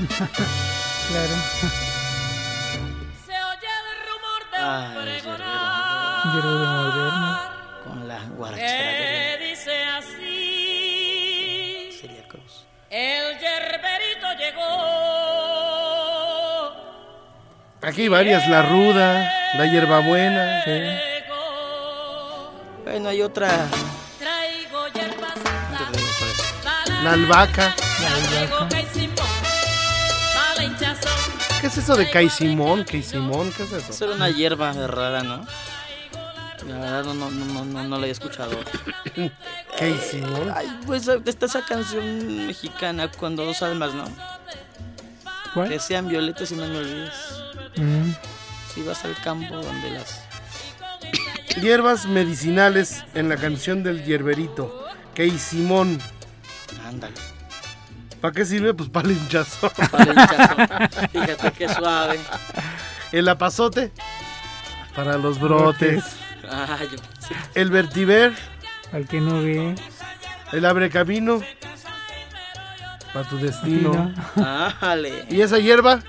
Claro. 0.08 1.36
Ay, 4.64 5.22
Hierro 6.34 6.60
de 6.60 6.68
moderno. 6.68 7.39
Con 7.84 8.08
la 8.08 8.20
guarachera 8.38 8.70
de 8.70 8.78
Que 8.93 9.38
dice 9.49 9.84
así. 9.84 11.20
Celia 11.99 12.24
Cruz. 12.28 12.66
El 12.89 13.39
yerberito 13.39 14.34
llegó. 14.38 14.62
Aquí 17.82 18.02
hay 18.04 18.08
varias. 18.08 18.47
La 18.47 18.62
ruda, 18.62 19.34
la 19.58 19.66
hierbabuena. 19.66 20.64
Bueno, 22.84 23.10
hay 23.10 23.22
otra. 23.24 23.49
Traigo 24.20 24.88
hierbas. 24.93 25.39
La 27.04 27.14
albahaca. 27.14 27.74
Traigo 27.76 28.68
caicimón. 28.70 29.01
¿Qué 31.74 31.80
es 31.80 31.86
eso 31.86 31.95
de 31.95 32.09
Caisimón? 32.09 32.84
¿Caisimón? 32.84 33.49
¿Qué 33.53 33.63
es 33.63 33.72
eso? 33.72 33.91
Esa 33.93 34.03
era 34.03 34.15
una 34.15 34.30
hierba 34.30 34.74
rara, 34.74 35.24
¿no? 35.24 35.45
La 36.67 36.78
verdad 36.78 37.03
no, 37.05 37.13
no, 37.13 37.32
no, 37.32 37.63
no, 37.63 37.84
no, 37.84 37.89
la 37.91 37.95
había 37.95 38.11
escuchado. 38.11 38.57
Caisimón. 39.80 40.51
Ay, 40.53 40.67
pues 40.86 41.07
está 41.07 41.45
esa 41.45 41.63
canción 41.63 42.45
mexicana, 42.47 43.09
Cuando 43.09 43.45
dos 43.45 43.61
almas, 43.63 43.93
¿no? 43.93 44.03
¿Cuál? 45.53 45.69
Que 45.69 45.80
sean 45.80 46.09
violetas 46.09 46.51
y 46.51 46.55
no 46.55 46.67
me 46.67 46.78
olvides. 46.78 47.13
Mm. 47.78 48.11
Si 48.74 48.84
vas 48.84 49.05
al 49.05 49.15
campo 49.24 49.55
donde 49.55 49.91
las... 49.91 50.26
Hierbas 51.61 52.05
medicinales 52.05 53.05
en 53.13 53.30
la 53.30 53.38
canción 53.38 53.82
del 53.82 54.03
hierberito. 54.03 54.88
Caisimón. 55.15 55.99
Ándale. 56.86 57.30
¿Para 58.22 58.34
qué 58.34 58.45
sirve? 58.45 58.74
Pues 58.74 58.89
para 58.89 59.07
el 59.09 59.17
hinchazo. 59.17 59.69
Para 59.91 60.03
el 60.03 60.09
hinchazo. 60.11 61.07
Fíjate 61.11 61.51
qué 61.53 61.69
suave. 61.69 62.19
El 63.11 63.28
apazote. 63.28 63.91
Para 64.95 65.17
los 65.17 65.39
brotes. 65.39 66.03
Ah, 66.49 66.78
yo 66.82 66.97
pensé. 66.97 67.36
El 67.55 67.72
vertiver. 67.72 68.34
Al 68.93 69.07
que 69.07 69.19
no 69.19 69.41
ve. 69.41 69.76
El 70.51 70.65
abre 70.65 70.89
camino. 70.89 71.41
Para 73.13 73.28
tu 73.28 73.38
destino. 73.38 74.13
¿Y 75.30 75.41
esa 75.41 75.57
hierba? 75.59 76.01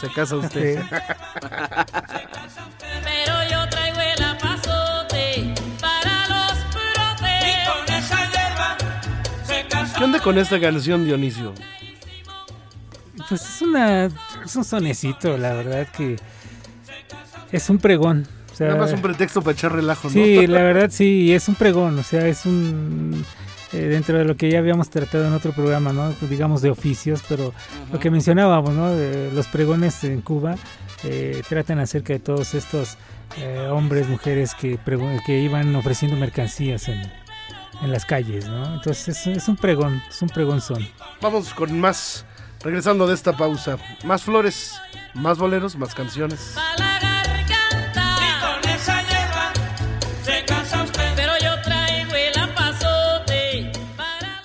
Se 0.00 0.12
casa 0.12 0.36
usted. 0.36 0.82
Pero 0.90 1.02
¿Qué 9.96 10.04
onda 10.04 10.20
con 10.20 10.36
esta 10.36 10.60
canción, 10.60 11.04
Dionisio? 11.06 11.54
Pues 13.28 13.42
es 13.42 13.62
una 13.62 14.04
es 14.04 14.54
un 14.54 14.64
sonecito, 14.64 15.38
la 15.38 15.54
verdad 15.54 15.88
que 15.88 16.16
es 17.50 17.70
un 17.70 17.78
pregón. 17.78 18.28
o 18.52 18.54
sea, 18.54 18.68
Nada 18.68 18.80
más 18.80 18.92
un 18.92 19.00
pretexto 19.00 19.40
para 19.40 19.52
echar 19.52 19.72
relajo, 19.72 20.08
¿no? 20.08 20.12
Sí, 20.12 20.46
la 20.46 20.62
verdad 20.62 20.90
sí, 20.90 21.32
es 21.32 21.48
un 21.48 21.54
pregón, 21.54 21.98
o 21.98 22.02
sea, 22.02 22.26
es 22.26 22.44
un 22.44 23.24
eh, 23.72 23.78
dentro 23.78 24.18
de 24.18 24.24
lo 24.24 24.36
que 24.36 24.50
ya 24.50 24.58
habíamos 24.58 24.90
tratado 24.90 25.26
en 25.26 25.32
otro 25.32 25.52
programa, 25.52 25.92
¿no? 25.94 26.12
Digamos 26.28 26.60
de 26.60 26.70
oficios, 26.70 27.22
pero 27.26 27.54
lo 27.90 27.98
que 27.98 28.10
mencionábamos, 28.10 28.74
¿no? 28.74 28.90
De 28.90 29.32
los 29.32 29.46
pregones 29.48 30.04
en 30.04 30.20
Cuba 30.20 30.56
eh, 31.04 31.42
tratan 31.48 31.78
acerca 31.78 32.12
de 32.12 32.18
todos 32.18 32.52
estos 32.54 32.98
eh, 33.38 33.66
hombres, 33.70 34.08
mujeres 34.08 34.54
que, 34.54 34.78
que 35.24 35.40
iban 35.40 35.74
ofreciendo 35.74 36.18
mercancías 36.18 36.88
en, 36.88 37.00
en 37.82 37.92
las 37.92 38.04
calles, 38.04 38.48
¿no? 38.48 38.74
Entonces 38.74 39.08
es, 39.08 39.26
es 39.26 39.48
un 39.48 39.56
pregón, 39.56 40.02
es 40.08 40.22
un 40.22 40.28
pregonzón. 40.28 40.86
Vamos 41.20 41.52
con 41.54 41.78
más. 41.78 42.24
Regresando 42.62 43.06
de 43.06 43.14
esta 43.14 43.36
pausa. 43.36 43.76
Más 44.04 44.22
flores, 44.22 44.80
más 45.14 45.38
boleros, 45.38 45.76
más 45.76 45.94
canciones. 45.94 46.56
Y 46.56 48.40
con 48.40 48.70
esa 48.70 49.02
hierba 49.02 49.52
se 50.24 50.44
casa 50.44 50.82
usted. 50.82 51.12
Pero 51.14 51.32
yo 51.40 51.62
traigo 51.62 52.12
el 52.14 52.38
apazote 52.38 53.70
para 53.96 54.42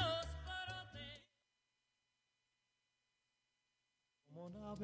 los 4.35 4.79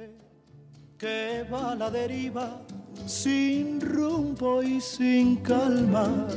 que 0.97 1.45
va 1.51 1.73
a 1.73 1.75
la 1.75 1.91
deriva 1.91 2.61
sin 3.05 3.79
rumbo 3.79 4.63
y 4.63 4.81
sin 4.81 5.37
calma. 5.37 6.27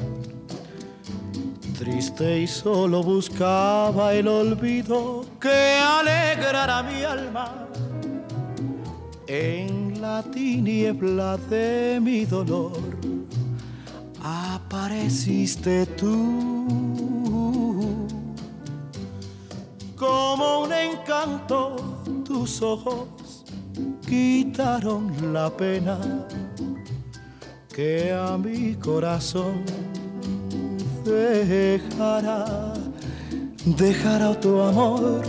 Triste 1.81 2.41
y 2.41 2.47
solo 2.47 3.03
buscaba 3.03 4.12
el 4.12 4.28
olvido 4.28 5.24
que 5.41 5.78
alegrara 5.78 6.83
mi 6.83 7.03
alma. 7.05 7.68
En 9.26 9.99
la 9.99 10.22
tiniebla 10.22 11.39
de 11.49 11.99
mi 12.03 12.26
dolor 12.26 12.99
apareciste 14.22 15.87
tú 15.87 16.66
como 19.97 20.64
un 20.64 20.72
encanto 20.74 21.76
tus 22.26 22.61
ojos 22.61 23.09
quitaron 24.07 25.33
la 25.33 25.49
pena 25.49 25.99
que 27.74 28.12
a 28.12 28.37
mi 28.37 28.74
corazón 28.74 29.64
dejará 31.05 32.74
dejará 33.64 34.34
tu 34.40 34.61
amor 34.61 35.22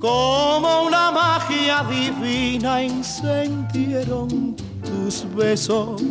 como 0.00 0.84
una 0.84 1.10
magia 1.10 1.84
divina 1.84 2.82
encendieron 2.82 4.56
tus 4.82 5.26
besos. 5.34 6.02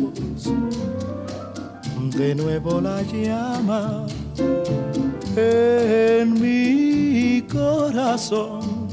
De 2.16 2.34
nuevo 2.34 2.80
la 2.80 3.02
llama 3.02 4.06
en 5.36 6.40
mi 6.40 7.42
corazón. 7.42 8.88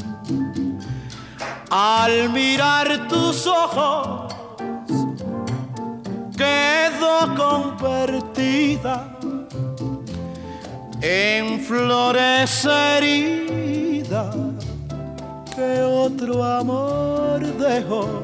Al 1.70 2.30
mirar 2.30 3.08
tus 3.08 3.46
ojos 3.46 4.27
quedó 6.38 7.36
convertida 7.36 9.10
en 11.02 11.60
flores 11.60 12.66
heridas 12.66 14.36
que 15.56 15.82
otro 15.82 16.44
amor 16.44 17.40
dejó. 17.58 18.24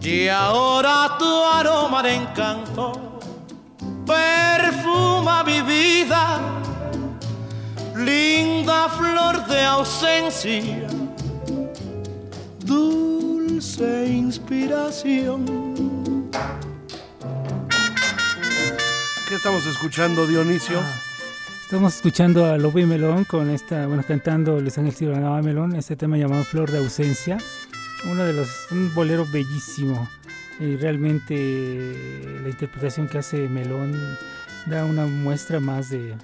Y 0.00 0.28
ahora 0.28 1.16
tu 1.18 1.44
aroma 1.44 2.02
de 2.02 2.14
encanto 2.14 2.92
perfuma 4.06 5.42
mi 5.42 5.62
vida, 5.62 6.40
linda 7.96 8.88
flor 8.90 9.46
de 9.46 9.64
ausencia, 9.64 10.86
dulce 12.60 13.03
inspiración. 14.06 15.46
¿Qué 19.26 19.34
estamos 19.34 19.66
escuchando, 19.66 20.26
Dionisio? 20.26 20.80
Estamos 21.62 21.96
escuchando 21.96 22.44
a 22.44 22.58
Lobo 22.58 22.78
y 22.78 22.84
Melón 22.84 23.24
con 23.24 23.48
esta, 23.48 23.86
bueno, 23.86 24.04
cantando 24.06 24.60
Luis 24.60 24.76
Ángel 24.76 24.94
Silva 24.94 25.40
Melón, 25.40 25.74
este 25.76 25.96
tema 25.96 26.18
llamado 26.18 26.44
Flor 26.44 26.70
de 26.70 26.78
Ausencia. 26.78 27.38
Uno 28.10 28.24
de 28.24 28.34
los, 28.34 28.70
un 28.70 28.94
bolero 28.94 29.24
bellísimo. 29.32 30.10
Y 30.60 30.76
realmente 30.76 31.34
la 32.42 32.50
interpretación 32.50 33.08
que 33.08 33.18
hace 33.18 33.48
Melón 33.48 33.94
da 34.66 34.84
una 34.84 35.06
muestra 35.06 35.58
más 35.58 35.88
de, 35.88 36.14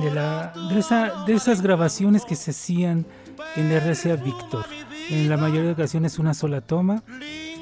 de, 0.00 0.10
la, 0.12 0.52
de, 0.70 0.80
esa, 0.80 1.24
de 1.24 1.34
esas 1.34 1.62
grabaciones 1.62 2.24
que 2.24 2.34
se 2.34 2.50
hacían 2.50 3.06
en 3.54 3.70
RCA 3.70 4.16
Víctor. 4.16 4.66
En 5.12 5.28
la 5.28 5.36
mayoría 5.36 5.64
de 5.64 5.72
ocasiones 5.72 6.18
una 6.18 6.32
sola 6.32 6.62
toma, 6.62 7.02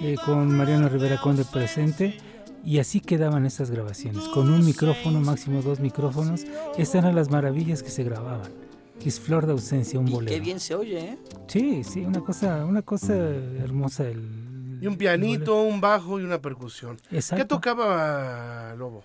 eh, 0.01 0.15
con 0.25 0.57
Mariano 0.57 0.89
Rivera 0.89 1.21
Conde 1.21 1.45
presente. 1.45 2.17
Y 2.65 2.79
así 2.79 3.01
quedaban 3.01 3.45
estas 3.45 3.73
grabaciones, 3.73 4.29
con 4.29 4.51
un 4.51 4.65
micrófono, 4.65 5.21
máximo 5.21 5.61
dos 5.61 5.81
micrófonos. 5.81 6.45
Estas 6.79 7.03
eran 7.03 7.17
las 7.17 7.29
maravillas 7.29 7.83
que 7.83 7.91
se 7.91 8.05
grababan. 8.05 8.53
Es 9.05 9.19
Flor 9.19 9.47
de 9.47 9.53
Ausencia, 9.53 9.99
un 9.99 10.07
bolero. 10.07 10.33
Qué 10.33 10.41
bien 10.41 10.61
se 10.61 10.77
oye, 10.77 11.01
¿eh? 11.01 11.19
Sí, 11.49 11.83
sí, 11.83 12.03
una 12.03 12.21
cosa, 12.21 12.65
una 12.65 12.83
cosa 12.83 13.17
hermosa. 13.17 14.07
El, 14.07 14.79
Y 14.81 14.87
un 14.87 14.97
pianito, 14.97 15.61
un 15.63 15.81
bajo 15.81 16.21
y 16.21 16.23
una 16.23 16.41
percusión. 16.41 16.99
Exacto. 17.11 17.43
¿Qué 17.43 17.49
tocaba 17.49 18.77
Lobo? 18.77 19.03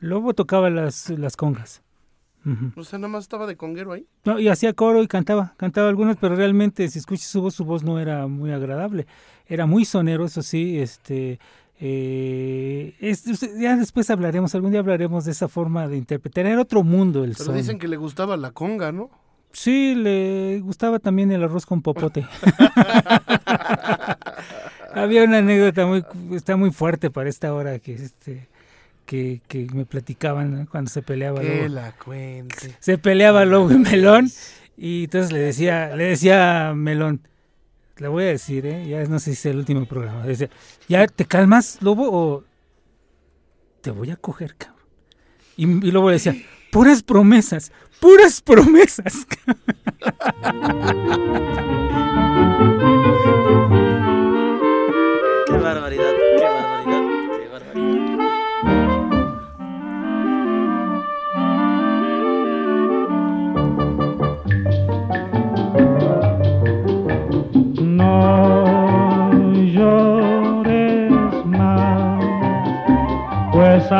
Lobo 0.00 0.34
tocaba 0.34 0.68
las, 0.68 1.08
las 1.08 1.34
congas. 1.34 1.80
Ujú. 2.46 2.80
O 2.80 2.84
sea, 2.84 2.98
nada 3.00 3.08
más 3.08 3.24
estaba 3.24 3.46
de 3.46 3.56
conguero 3.56 3.92
ahí. 3.92 4.06
No, 4.24 4.38
y 4.38 4.48
hacía 4.48 4.72
coro 4.72 5.02
y 5.02 5.08
cantaba, 5.08 5.54
cantaba 5.56 5.88
algunas, 5.88 6.16
pero 6.16 6.36
realmente 6.36 6.88
si 6.88 6.98
escuchas 7.00 7.26
su 7.26 7.42
voz, 7.42 7.54
su 7.54 7.64
voz 7.64 7.82
no 7.82 7.98
era 7.98 8.26
muy 8.28 8.52
agradable. 8.52 9.06
Era 9.48 9.66
muy 9.66 9.84
sonero, 9.84 10.24
eso 10.24 10.42
sí, 10.42 10.78
este... 10.78 11.38
eh, 11.80 12.94
es- 13.00 13.24
ya 13.58 13.76
después 13.76 14.08
hablaremos, 14.10 14.54
algún 14.54 14.70
día 14.70 14.80
hablaremos 14.80 15.24
de 15.24 15.32
esa 15.32 15.48
forma 15.48 15.88
de 15.88 15.96
interpretar. 15.96 16.46
Era 16.46 16.60
otro 16.62 16.82
mundo 16.84 17.24
el 17.24 17.32
Pero 17.32 17.44
son. 17.46 17.54
dicen 17.56 17.78
que 17.78 17.88
le 17.88 17.96
gustaba 17.96 18.36
la 18.36 18.52
conga, 18.52 18.92
¿no? 18.92 19.10
Sí, 19.52 19.94
le 19.94 20.60
gustaba 20.60 20.98
también 20.98 21.32
el 21.32 21.42
arroz 21.42 21.64
con 21.66 21.80
popote. 21.82 22.26
Había 24.94 25.24
una 25.24 25.38
anécdota 25.38 25.86
muy, 25.86 26.04
está 26.32 26.56
muy 26.56 26.70
fuerte 26.70 27.10
para 27.10 27.28
esta 27.28 27.52
hora 27.54 27.78
que 27.78 27.94
este 27.94 28.48
que, 29.06 29.40
que 29.48 29.66
me 29.72 29.86
platicaban 29.86 30.66
cuando 30.66 30.90
se 30.90 31.02
peleaba 31.02 31.40
Que 31.40 31.62
Lobo. 31.62 31.68
la 31.74 31.92
cuente. 31.92 32.76
Se 32.80 32.98
peleaba 32.98 33.44
Lobo 33.44 33.70
y 33.72 33.78
Melón 33.78 34.30
y 34.76 35.04
entonces 35.04 35.32
le 35.32 35.38
decía, 35.38 35.96
le 35.96 36.04
decía 36.04 36.68
a 36.68 36.74
Melón, 36.74 37.20
le 37.96 38.08
voy 38.08 38.24
a 38.24 38.26
decir, 38.26 38.66
¿eh? 38.66 38.86
ya 38.86 39.02
no 39.04 39.18
sé 39.18 39.26
si 39.26 39.30
es 39.32 39.46
el 39.46 39.56
último 39.56 39.86
programa, 39.86 40.26
decía, 40.26 40.50
¿ya 40.88 41.06
te 41.06 41.24
calmas, 41.24 41.78
Lobo, 41.80 42.08
o 42.10 42.44
te 43.80 43.90
voy 43.90 44.10
a 44.10 44.16
coger, 44.16 44.54
cabrón? 44.56 44.76
Y, 45.56 45.64
y 45.64 45.90
Lobo 45.90 46.08
le 46.08 46.14
decía, 46.14 46.34
puras 46.70 47.02
promesas, 47.02 47.72
puras 48.00 48.42
promesas. 48.42 49.26
Qué 55.46 55.52
barbaridad, 55.52 56.05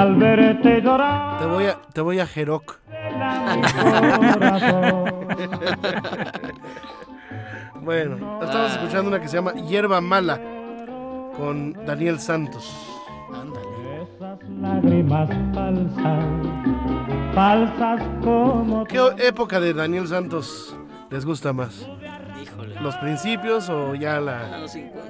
al 0.07 0.17
verte 0.17 0.81
llorar. 0.81 1.39
Te 1.39 1.45
voy 1.47 1.67
a, 1.67 1.79
te 1.93 2.01
voy 2.01 2.19
a 2.21 2.27
Jeroc. 2.27 2.79
bueno, 7.83 8.41
estamos 8.43 8.73
escuchando 8.73 9.09
una 9.09 9.21
que 9.21 9.29
se 9.29 9.37
llama 9.37 9.53
Hierba 9.55 10.01
Mala 10.01 10.41
con 11.37 11.73
Daniel 11.85 12.19
Santos. 12.21 12.73
Lágrimas 14.61 15.29
falsas, 15.55 16.25
falsas 17.35 18.03
como 18.23 18.85
¿Qué 18.85 19.01
época 19.19 19.59
de 19.61 19.75
Daniel 19.75 20.07
Santos 20.07 20.77
les 21.11 21.27
gusta 21.27 21.53
más? 21.53 21.87
Híjole. 22.57 22.81
¿Los 22.81 22.97
principios 22.97 23.69
o 23.69 23.95
ya 23.95 24.17
A 24.17 24.21
la 24.21 24.59
los 24.59 24.73
50. 24.73 25.03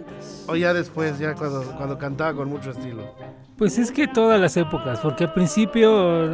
o 0.49 0.57
ya 0.57 0.75
después, 0.75 1.19
ya 1.19 1.35
cuando, 1.35 1.63
cuando 1.77 1.99
cantaba 1.99 2.35
con 2.35 2.49
mucho 2.49 2.71
estilo? 2.71 3.15
Pues 3.57 3.79
es 3.79 3.91
que 3.91 4.07
todas 4.09 4.39
las 4.41 4.57
épocas, 4.57 4.99
porque 5.01 5.25
al 5.25 5.33
principio, 5.33 6.29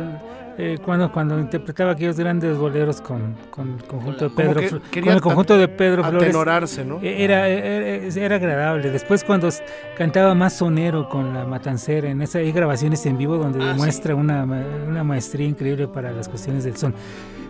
eh, 0.58 0.78
cuando, 0.84 1.12
cuando 1.12 1.38
interpretaba 1.38 1.92
aquellos 1.92 2.18
grandes 2.18 2.58
boleros 2.58 3.00
con, 3.00 3.36
con 3.50 3.74
el 3.74 3.84
conjunto 3.84 4.28
de 4.28 4.34
Pedro, 4.34 4.80
que 4.90 5.00
con 5.00 5.12
el 5.12 5.20
conjunto 5.20 5.56
de 5.56 5.68
Pedro 5.68 6.02
Flores, 6.02 6.84
¿no? 6.84 6.98
eh, 7.00 7.22
era, 7.22 7.46
era, 7.48 7.86
era 8.20 8.36
agradable. 8.36 8.90
Después 8.90 9.22
cuando 9.22 9.48
cantaba 9.96 10.34
más 10.34 10.54
sonero 10.54 11.08
con 11.08 11.32
la 11.32 11.44
matancera, 11.44 12.10
en 12.10 12.22
esa 12.22 12.38
hay 12.40 12.50
grabaciones 12.50 13.06
en 13.06 13.16
vivo 13.16 13.36
donde 13.38 13.62
Ah, 13.62 13.68
demuestra 13.68 14.16
una, 14.16 14.44
ma- 14.44 14.64
una 14.88 15.04
maestría 15.04 15.46
increíble 15.46 15.86
para 15.86 16.10
las 16.10 16.28
cuestiones 16.28 16.64
del 16.64 16.76
son. 16.76 16.92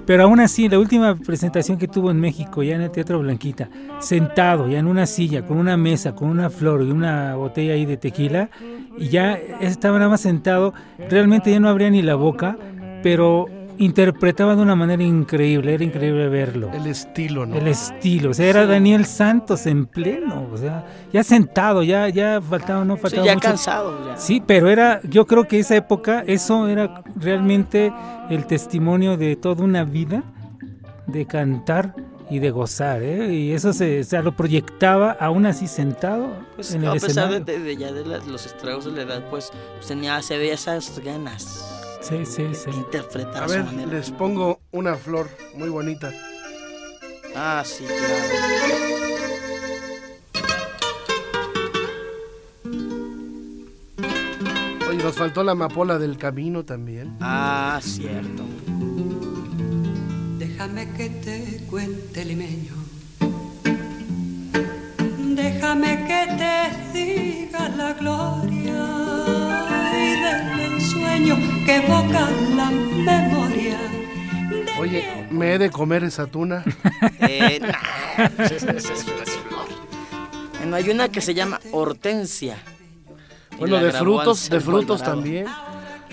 Pero 0.05 0.25
aún 0.25 0.41
así, 0.41 0.69
la 0.69 0.79
última 0.79 1.15
presentación 1.15 1.79
que 1.79 1.87
tuvo 1.89 2.11
en 2.11 2.19
México, 2.19 2.63
ya 2.63 2.75
en 2.75 2.83
el 2.83 2.91
Teatro 2.91 3.21
Blanquita, 3.21 3.69
sentado, 4.01 4.69
ya 4.69 4.79
en 4.79 4.87
una 4.87 5.07
silla, 5.07 5.47
con 5.47 5.59
una 5.59 5.77
mesa, 5.77 6.15
con 6.15 6.29
una 6.29 6.51
flor 6.51 6.83
y 6.83 6.91
una 6.91 7.37
botella 7.37 7.75
ahí 7.75 7.87
de 7.87 7.97
tequila, 7.97 8.51
y 8.99 9.09
ya 9.09 9.35
estaba 9.61 9.99
nada 9.99 10.11
más 10.11 10.21
sentado, 10.21 10.75
realmente 11.09 11.51
ya 11.51 11.61
no 11.61 11.69
abría 11.69 11.91
ni 11.91 12.03
la 12.03 12.17
boca, 12.17 12.59
pero 13.03 13.47
interpretaba 13.79 14.55
de 14.57 14.63
una 14.63 14.75
manera 14.75 15.03
increíble, 15.03 15.75
era 15.75 15.85
increíble 15.85 16.29
verlo. 16.29 16.71
El 16.73 16.87
estilo, 16.87 17.47
¿no? 17.47 17.57
El 17.57 17.69
estilo, 17.69 18.31
o 18.31 18.35
sea, 18.35 18.47
era 18.49 18.67
Daniel 18.67 19.05
Santos 19.07 19.67
en 19.67 19.87
pleno, 19.87 20.49
o 20.53 20.57
sea, 20.57 20.85
ya 21.13 21.23
sentado, 21.25 21.83
ya, 21.83 22.09
ya 22.09 22.41
faltaba, 22.41 22.85
no 22.85 22.97
Sí, 22.97 23.03
faltaba 23.03 23.27
ya 23.27 23.35
mucho. 23.35 23.49
cansado. 23.49 24.07
Ya. 24.07 24.17
Sí, 24.17 24.43
pero 24.47 24.69
era, 24.71 25.01
yo 25.05 25.27
creo 25.27 25.45
que 25.49 25.59
esa 25.59 25.77
época, 25.77 26.23
eso 26.27 26.69
era 26.69 27.03
realmente 27.17 27.93
el 28.31 28.47
testimonio 28.47 29.17
de 29.17 29.37
toda 29.37 29.65
una 29.65 29.85
vida 29.85 30.23
de 31.07 31.27
cantar 31.27 31.95
y 32.31 32.39
de 32.39 32.51
gozar, 32.51 33.03
¿eh? 33.03 33.33
Y 33.35 33.53
eso 33.53 33.73
se, 33.75 34.01
o 34.01 34.05
sea, 34.05 34.23
lo 34.23 34.35
proyectaba 34.35 35.11
aún 35.21 35.45
así 35.45 35.67
sentado 35.67 36.29
Pues, 36.55 36.73
en 36.75 36.83
el 36.85 36.89
a 36.89 36.93
pesar 36.95 37.29
de, 37.29 37.37
escenario. 37.39 37.45
de- 37.45 37.59
de 37.59 37.77
ya 37.77 37.93
de 37.93 38.07
la- 38.07 38.19
los 38.19 38.47
estragos 38.47 38.85
de 38.87 38.93
la 38.93 39.03
edad, 39.03 39.23
pues, 39.29 39.51
pues 39.77 39.87
tenía, 39.89 40.23
se 40.23 40.39
veía 40.39 40.55
esas 40.55 40.99
ganas 41.01 41.72
Sí, 42.03 42.27
sí, 42.27 42.55
sí. 42.55 42.71
interpretar 42.71 43.43
A 43.43 43.45
a 43.45 43.49
su 43.49 43.55
ver, 43.55 43.65
manera. 43.65 43.93
les 43.93 44.11
pongo 44.11 44.61
una 44.73 44.97
flor 44.97 45.29
muy 45.55 45.69
bonita. 45.69 46.11
Ah, 47.35 47.63
sí, 47.65 47.85
claro. 47.85 49.33
Oye, 54.89 55.03
nos 55.03 55.17
faltó 55.17 55.43
la 55.45 55.53
amapola 55.53 55.99
del 55.99 56.17
camino 56.19 56.65
también. 56.65 57.17
Ah, 57.21 57.79
cierto. 57.83 58.45
Déjame 60.39 60.91
que 60.93 61.09
te 61.09 61.65
cuente 61.71 62.25
limeño. 62.25 62.73
Déjame 65.35 66.05
que 66.07 66.27
te 66.37 66.99
diga 66.99 67.69
la 67.71 67.93
gloria 67.95 68.85
y 69.95 70.82
que 71.67 71.77
evoca 71.77 72.29
la 72.57 72.71
memoria. 72.71 73.79
Oye, 74.79 75.27
me 75.31 75.55
he 75.55 75.59
de 75.59 75.71
comer 75.71 76.05
esa 76.05 76.27
tuna. 76.27 76.65
Eh, 77.21 77.61
nah, 77.61 78.45
esa 78.45 78.55
es- 78.55 78.63
esa 78.63 78.93
es 78.93 79.05
una 79.05 79.25
flor. 79.25 79.67
Bueno, 80.59 80.77
hay 80.77 80.91
una 80.91 81.09
que 81.09 81.21
se 81.21 81.35
llama 81.35 81.61
hortensia. 81.73 82.57
Bueno, 83.59 83.79
de 83.79 83.93
frutos, 83.93 84.49
de 84.49 84.61
frutos 84.61 85.03
también. 85.03 85.47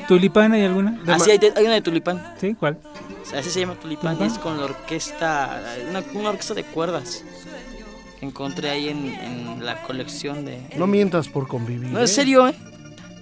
¿Tulipán 0.07 0.53
hay 0.53 0.65
alguna? 0.65 0.99
Ah, 1.07 1.19
sí, 1.19 1.31
hay, 1.31 1.39
una 1.63 1.73
de 1.73 1.81
tulipán. 1.81 2.33
¿Sí? 2.39 2.55
¿Cuál? 2.55 2.79
O 3.21 3.25
sea, 3.25 3.39
así 3.39 3.49
se 3.49 3.59
llama 3.61 3.75
tulipán 3.75 4.17
y 4.19 4.23
es 4.23 4.37
con 4.39 4.57
la 4.57 4.65
orquesta, 4.65 5.61
una, 5.89 6.03
una 6.13 6.29
orquesta 6.29 6.53
de 6.55 6.63
cuerdas 6.63 7.23
que 8.19 8.25
encontré 8.25 8.69
ahí 8.71 8.89
en, 8.89 9.05
en 9.07 9.65
la 9.65 9.81
colección 9.83 10.45
de... 10.45 10.61
No 10.77 10.87
mientas 10.87 11.27
por 11.27 11.47
convivir. 11.47 11.89
No, 11.89 11.99
¿eh? 11.99 12.03
en 12.03 12.07
serio, 12.07 12.47
¿eh? 12.47 12.55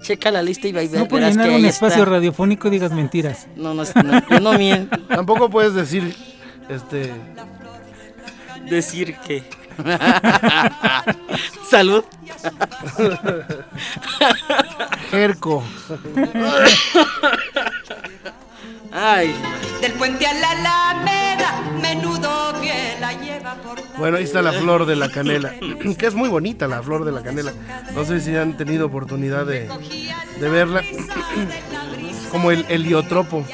Checa 0.02 0.32
la 0.32 0.42
lista 0.42 0.68
y 0.68 0.72
va 0.72 0.84
y 0.84 0.88
ve- 0.88 1.00
No 1.00 1.08
verás 1.08 1.32
llenar 1.32 1.50
que 1.50 1.56
un 1.56 1.66
espacio 1.66 2.04
está. 2.04 2.12
radiofónico 2.12 2.70
digas 2.70 2.92
mentiras. 2.92 3.48
No, 3.56 3.74
no, 3.74 3.84
no, 3.84 4.28
yo 4.30 4.40
no 4.40 4.54
miento. 4.54 4.98
Tampoco 5.08 5.50
puedes 5.50 5.74
decir, 5.74 6.16
este... 6.70 7.12
Decir 8.70 9.16
que... 9.26 9.44
Salud. 11.70 12.04
Jerco. 15.12 15.64
Ay. 18.92 19.34
Del 19.82 19.94
puente 19.94 20.26
a 20.26 20.34
la 20.34 20.52
alameda, 20.52 21.17
Bueno, 23.98 24.18
ahí 24.18 24.24
está 24.24 24.42
la 24.42 24.54
flor 24.54 24.86
de 24.86 24.96
la 24.96 25.10
canela, 25.10 25.54
que 25.98 26.06
es 26.06 26.14
muy 26.16 26.30
bonita 26.30 26.68
la 26.68 26.82
flor 26.84 27.06
de 27.06 27.12
la 27.12 27.24
canela. 27.24 27.52
No 27.94 28.06
sé 28.06 28.20
si 28.22 28.36
han 28.36 28.56
tenido 28.58 28.86
oportunidad 28.86 29.46
de, 29.46 29.68
de 30.40 30.50
verla. 30.50 30.82
Como 32.32 32.52
el 32.52 32.66
heliotropo, 32.70 33.46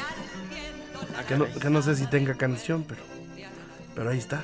que 1.28 1.36
no, 1.36 1.46
que 1.46 1.70
no 1.70 1.80
sé 1.80 1.96
si 1.96 2.06
tenga 2.06 2.34
canción, 2.34 2.84
pero, 2.86 3.00
pero 3.94 4.10
ahí 4.10 4.18
está. 4.18 4.42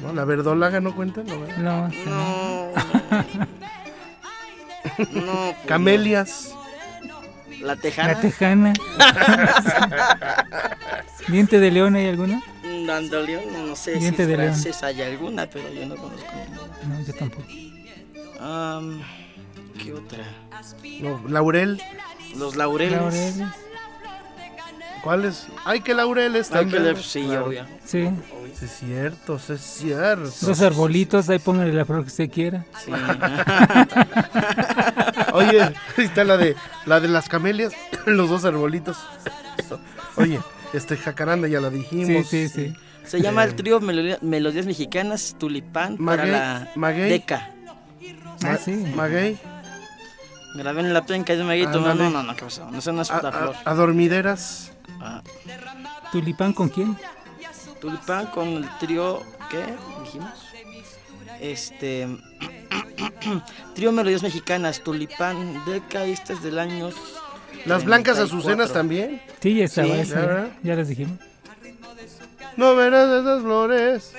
¿No? 0.00 0.12
La 0.14 0.24
verdolaga 0.24 0.80
no 0.80 0.94
cuenta, 0.94 1.22
¿no? 1.22 1.40
¿verdad? 1.40 1.58
No, 1.58 1.88
No, 2.06 2.72
pues 4.96 5.08
Camelias. 5.66 6.54
La 7.60 7.76
tejana. 7.76 8.12
La 8.14 8.20
tejana. 8.20 8.72
¿Diente 11.28 11.60
de 11.60 11.70
león 11.70 11.94
hay 11.96 12.08
alguna? 12.08 12.42
Dandelion, 12.86 13.42
no, 13.52 13.66
no 13.66 13.76
sé 13.76 13.92
Diente 13.98 14.24
si 14.24 14.30
de 14.30 14.36
león. 14.36 14.52
francés 14.52 14.82
hay 14.82 15.02
alguna, 15.02 15.46
pero 15.46 15.70
yo 15.72 15.86
no 15.86 15.96
conozco. 15.96 16.26
No, 16.88 17.00
yo 17.02 17.14
tampoco. 17.14 17.44
Am, 18.40 19.02
¿Qué 19.82 19.92
otra? 19.92 20.24
No, 21.00 21.20
laurel. 21.28 21.80
Los 22.36 22.56
laureles. 22.56 22.98
Laureles. 23.00 23.42
¿Cuáles? 25.02 25.46
Ay, 25.64 25.80
que 25.80 25.94
laureles 25.94 26.50
Ay, 26.52 26.66
que 26.66 26.72
también. 26.76 26.94
le- 26.94 27.02
sí, 27.02 27.24
Claro. 27.24 27.46
obvio. 27.46 27.64
Sí. 27.84 28.08
Sí, 28.58 28.64
es 28.66 28.70
cierto, 28.78 29.38
sí, 29.38 29.52
es 29.54 29.60
cierto. 29.62 30.30
Dos 30.42 30.60
arbolitos, 30.60 31.28
ahí 31.30 31.38
póngale 31.38 31.72
la 31.72 31.86
flor 31.86 32.02
que 32.02 32.08
usted 32.08 32.30
quiera. 32.30 32.66
Sí. 32.84 32.90
Oye, 35.32 35.62
ahí 35.62 35.74
está 36.04 36.24
la 36.24 36.36
de 36.36 36.56
la 36.86 37.00
de 37.00 37.08
las 37.08 37.28
camelias, 37.28 37.72
los 38.06 38.28
dos 38.28 38.44
arbolitos. 38.44 38.96
Oye, 40.16 40.40
este 40.72 40.96
jacaranda 40.96 41.48
ya 41.48 41.60
la 41.60 41.70
dijimos. 41.70 42.26
Sí, 42.28 42.48
sí, 42.48 42.48
sí. 42.48 42.74
Se 43.04 43.20
llama 43.20 43.44
Eh, 43.44 43.48
el 43.48 43.56
trío 43.56 43.80
Melodía- 43.80 44.18
Melodías 44.22 44.66
Mexicanas 44.66 45.34
Tulipán 45.38 45.96
para 45.96 46.26
la 46.26 46.68
Maguey. 46.76 47.10
DECA. 47.10 47.50
Ah, 48.44 48.56
sí. 48.56 48.72
Maguey, 48.94 49.38
Grabé 50.54 50.80
en 50.80 50.92
la 50.92 51.06
penca 51.06 51.34
de 51.36 51.44
Maguito. 51.44 51.78
No, 51.80 51.94
no, 51.94 52.10
no, 52.10 52.22
no, 52.24 52.34
¿qué 52.34 52.42
pasó? 52.44 52.68
No, 52.70 52.78
esa 52.78 52.90
no 52.92 53.02
es 53.02 53.10
a- 53.10 53.22
la 53.22 53.28
a- 53.28 53.32
flor. 53.32 53.54
adormideras. 53.64 54.72
Ah, 55.00 55.22
¿Tulipán 56.12 56.52
con 56.52 56.68
quién? 56.68 56.96
tulipán 57.80 58.26
con 58.26 58.48
el 58.48 58.68
trío, 58.78 59.22
¿qué? 59.48 59.64
Dijimos. 60.02 60.30
Este. 61.40 62.06
trío 63.74 63.92
Melodías 63.92 64.22
Mexicanas, 64.22 64.80
Tulipán, 64.82 65.64
DECA, 65.66 66.04
este 66.04 66.32
es 66.34 66.42
del 66.42 66.58
año. 66.58 66.90
Las 67.66 67.84
blancas 67.84 68.16
34. 68.16 68.24
azucenas 68.38 68.72
también. 68.72 69.20
Sí, 69.40 69.54
ya 69.56 69.64
estaba 69.64 69.88
Sí, 69.94 70.00
esa, 70.00 70.20
ya, 70.20 70.58
ya, 70.62 70.74
las 70.76 70.88
dijimos. 70.88 71.18
No 72.56 72.74
verás 72.76 73.08
esas 73.22 73.42
flores. 73.42 74.12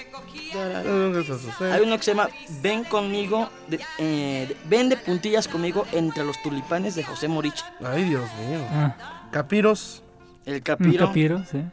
Hay 1.61 1.81
uno 1.81 1.97
que 1.97 2.03
se 2.03 2.11
llama 2.11 2.29
Ven 2.61 2.83
conmigo, 2.83 3.49
de- 3.67 3.79
eh, 3.99 4.45
de- 4.49 4.57
ven 4.65 4.89
de 4.89 4.97
puntillas 4.97 5.47
conmigo 5.47 5.85
entre 5.93 6.23
los 6.25 6.41
tulipanes 6.41 6.95
de 6.95 7.03
José 7.03 7.27
Morich. 7.27 7.63
Ay, 7.83 8.03
Dios 8.05 8.23
mío. 8.47 8.59
Ah, 8.71 9.27
Capiros. 9.31 10.03
El 10.45 10.61
capiro, 10.63 11.07
capiro, 11.07 11.43
sí. 11.49 11.63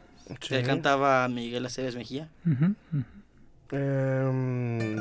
que 0.41 0.63
cantaba 0.63 1.27
Miguel 1.29 1.65
Aceves 1.67 1.97
Mejía. 1.97 2.29
Em, 3.73 4.97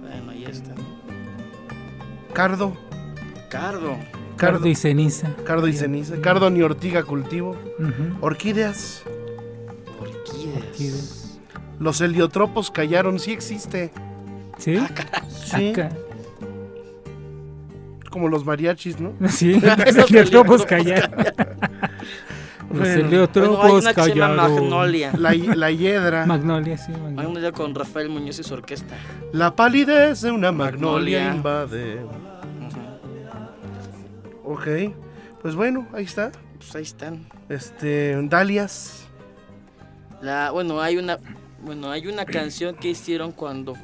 Bueno, 0.00 0.30
ahí 0.30 0.44
está. 0.44 0.72
cardo. 2.32 2.76
Cardo. 3.48 3.96
Cardo 4.40 4.66
y 4.68 4.74
ceniza. 4.74 5.28
Cardo 5.44 5.68
y 5.68 5.74
ceniza. 5.74 6.20
Cardo 6.22 6.48
ni 6.48 6.62
ortiga 6.62 7.02
cultivo. 7.02 7.56
Orquídeas. 8.22 9.02
Orquídeas. 10.00 10.64
Orquídeas. 10.64 11.38
Los 11.78 12.00
heliotropos 12.00 12.70
callaron. 12.70 13.18
Sí 13.18 13.32
existe. 13.32 13.92
¿Sí? 14.58 14.78
Sí. 15.44 15.70
Acá. 15.70 15.90
Como 18.10 18.28
los 18.28 18.44
mariachis, 18.44 18.98
¿no? 18.98 19.12
Sí, 19.28 19.60
los 19.94 20.10
heliotropos 20.10 20.64
callaron. 20.64 21.10
Los 22.70 22.78
Bueno. 22.78 22.94
Bueno, 22.94 22.94
hay 22.94 23.00
heliotropos 23.00 23.82
llama 23.82 23.94
callaron. 23.94 24.36
Magnolia. 24.36 25.12
La, 25.18 25.34
la 25.34 25.70
hiedra. 25.72 26.24
Magnolia, 26.24 26.78
sí. 26.78 26.92
Magnolia. 26.92 27.16
Magnolia 27.16 27.52
con 27.52 27.74
Rafael 27.74 28.08
Muñoz 28.08 28.38
y 28.38 28.44
su 28.44 28.54
orquesta. 28.54 28.94
La 29.32 29.56
palidez 29.56 30.20
de 30.20 30.30
una 30.30 30.52
magnolia, 30.52 31.32
Magnolia. 31.32 31.34
invade. 31.34 32.29
Ok. 34.60 34.94
Pues 35.42 35.54
bueno, 35.54 35.86
ahí 35.94 36.04
está. 36.04 36.32
Pues 36.58 36.74
ahí 36.76 36.82
están. 36.82 37.26
Este, 37.48 38.14
Dalias. 38.24 39.06
La, 40.20 40.50
bueno, 40.50 40.80
hay 40.82 40.98
una, 40.98 41.18
bueno, 41.64 41.90
hay 41.90 42.06
una 42.06 42.26
canción 42.26 42.74
que 42.76 42.88
hicieron 42.90 43.32
cuando 43.32 43.74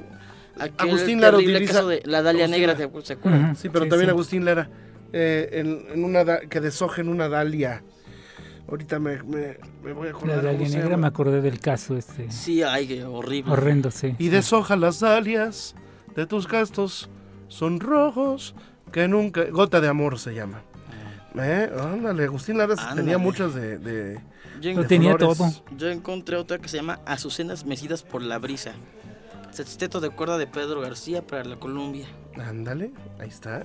aquel 0.58 0.88
Agustín 0.90 1.20
Lara 1.20 1.38
utiliza- 1.38 1.72
caso 1.72 1.88
de 1.88 2.02
la 2.04 2.20
Dalia 2.22 2.44
Agustín 2.44 2.60
Negra, 2.60 2.74
Lara. 2.78 2.92
¿te- 2.92 3.06
¿se 3.06 3.12
acuerdan? 3.14 3.56
Sí, 3.56 3.68
pero 3.70 3.84
Sí, 3.86 3.90
también 3.90 4.08
sí. 4.08 4.12
Agustín 4.12 4.44
Lara. 4.44 4.68
eh, 5.14 5.48
en, 5.52 5.86
en 5.94 6.04
una 6.04 6.24
da- 6.24 6.40
que 6.40 6.60
deshojen 6.60 7.08
una 7.08 7.28
Dalia. 7.30 7.82
Ahorita 8.68 8.98
me, 8.98 9.22
me, 9.22 9.56
me 9.82 9.92
voy 9.94 10.08
a 10.08 10.10
La 10.10 10.16
acordar. 10.18 10.40
cómo 10.40 10.52
Dalia 10.52 10.68
Negra, 10.68 10.96
me 10.98 11.06
acordé 11.06 11.40
del 11.40 11.58
caso 11.60 11.96
este. 11.96 12.30
Sí, 12.30 12.62
ay, 12.62 12.86
qué 12.86 13.04
horrible. 13.04 13.50
Horrendo, 13.52 13.90
sí. 13.90 14.14
Y 14.18 14.28
deshoja 14.28 14.76
las 14.76 15.00
dalias 15.00 15.74
de 16.14 16.26
tus 16.26 16.46
gastos 16.48 17.08
sonrojos 17.48 18.54
que 18.92 19.08
nunca. 19.08 19.44
Gota 19.50 19.80
de 19.80 19.88
amor 19.88 20.18
se 20.18 20.34
llama. 20.34 20.62
Eh, 21.38 21.70
ándale, 21.78 22.24
Agustín 22.24 22.56
Lara 22.56 22.74
Ándale. 22.78 23.02
tenía 23.02 23.18
muchas 23.18 23.54
de. 23.54 23.78
de- 23.78 24.20
Yo, 24.60 24.72
Lo 24.72 24.82
en- 24.82 24.88
tenía 24.88 25.16
flores. 25.16 25.36
todo. 25.38 25.52
yo 25.76 25.90
encontré 25.90 26.36
otra 26.36 26.58
que 26.58 26.68
se 26.68 26.78
llama 26.78 27.00
Azucenas 27.04 27.66
mecidas 27.66 28.02
por 28.02 28.22
la 28.22 28.38
brisa. 28.38 28.72
Sexteto 29.50 30.00
de 30.00 30.10
cuerda 30.10 30.38
de 30.38 30.46
Pedro 30.46 30.80
García 30.80 31.26
para 31.26 31.44
la 31.44 31.56
Columbia. 31.56 32.06
Ándale, 32.38 32.90
ahí 33.18 33.28
está. 33.28 33.64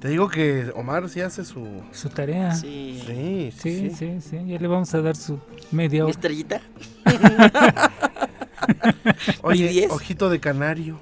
Te 0.00 0.08
digo 0.08 0.28
que 0.28 0.72
Omar 0.74 1.08
sí 1.08 1.20
hace 1.20 1.44
su. 1.44 1.82
Su 1.92 2.08
tarea. 2.10 2.54
Sí. 2.54 3.02
Sí, 3.06 3.52
sí, 3.56 3.90
Sí, 3.90 3.96
sí. 3.96 4.20
sí. 4.20 4.46
Ya 4.46 4.58
le 4.58 4.66
vamos 4.68 4.92
a 4.94 5.00
dar 5.02 5.16
su 5.16 5.38
media 5.72 5.98
¿Mi 5.98 6.02
hora. 6.02 6.10
estrellita? 6.10 6.60
Oye, 9.42 9.86
ojito 9.90 10.28
de 10.30 10.40
canario. 10.40 10.98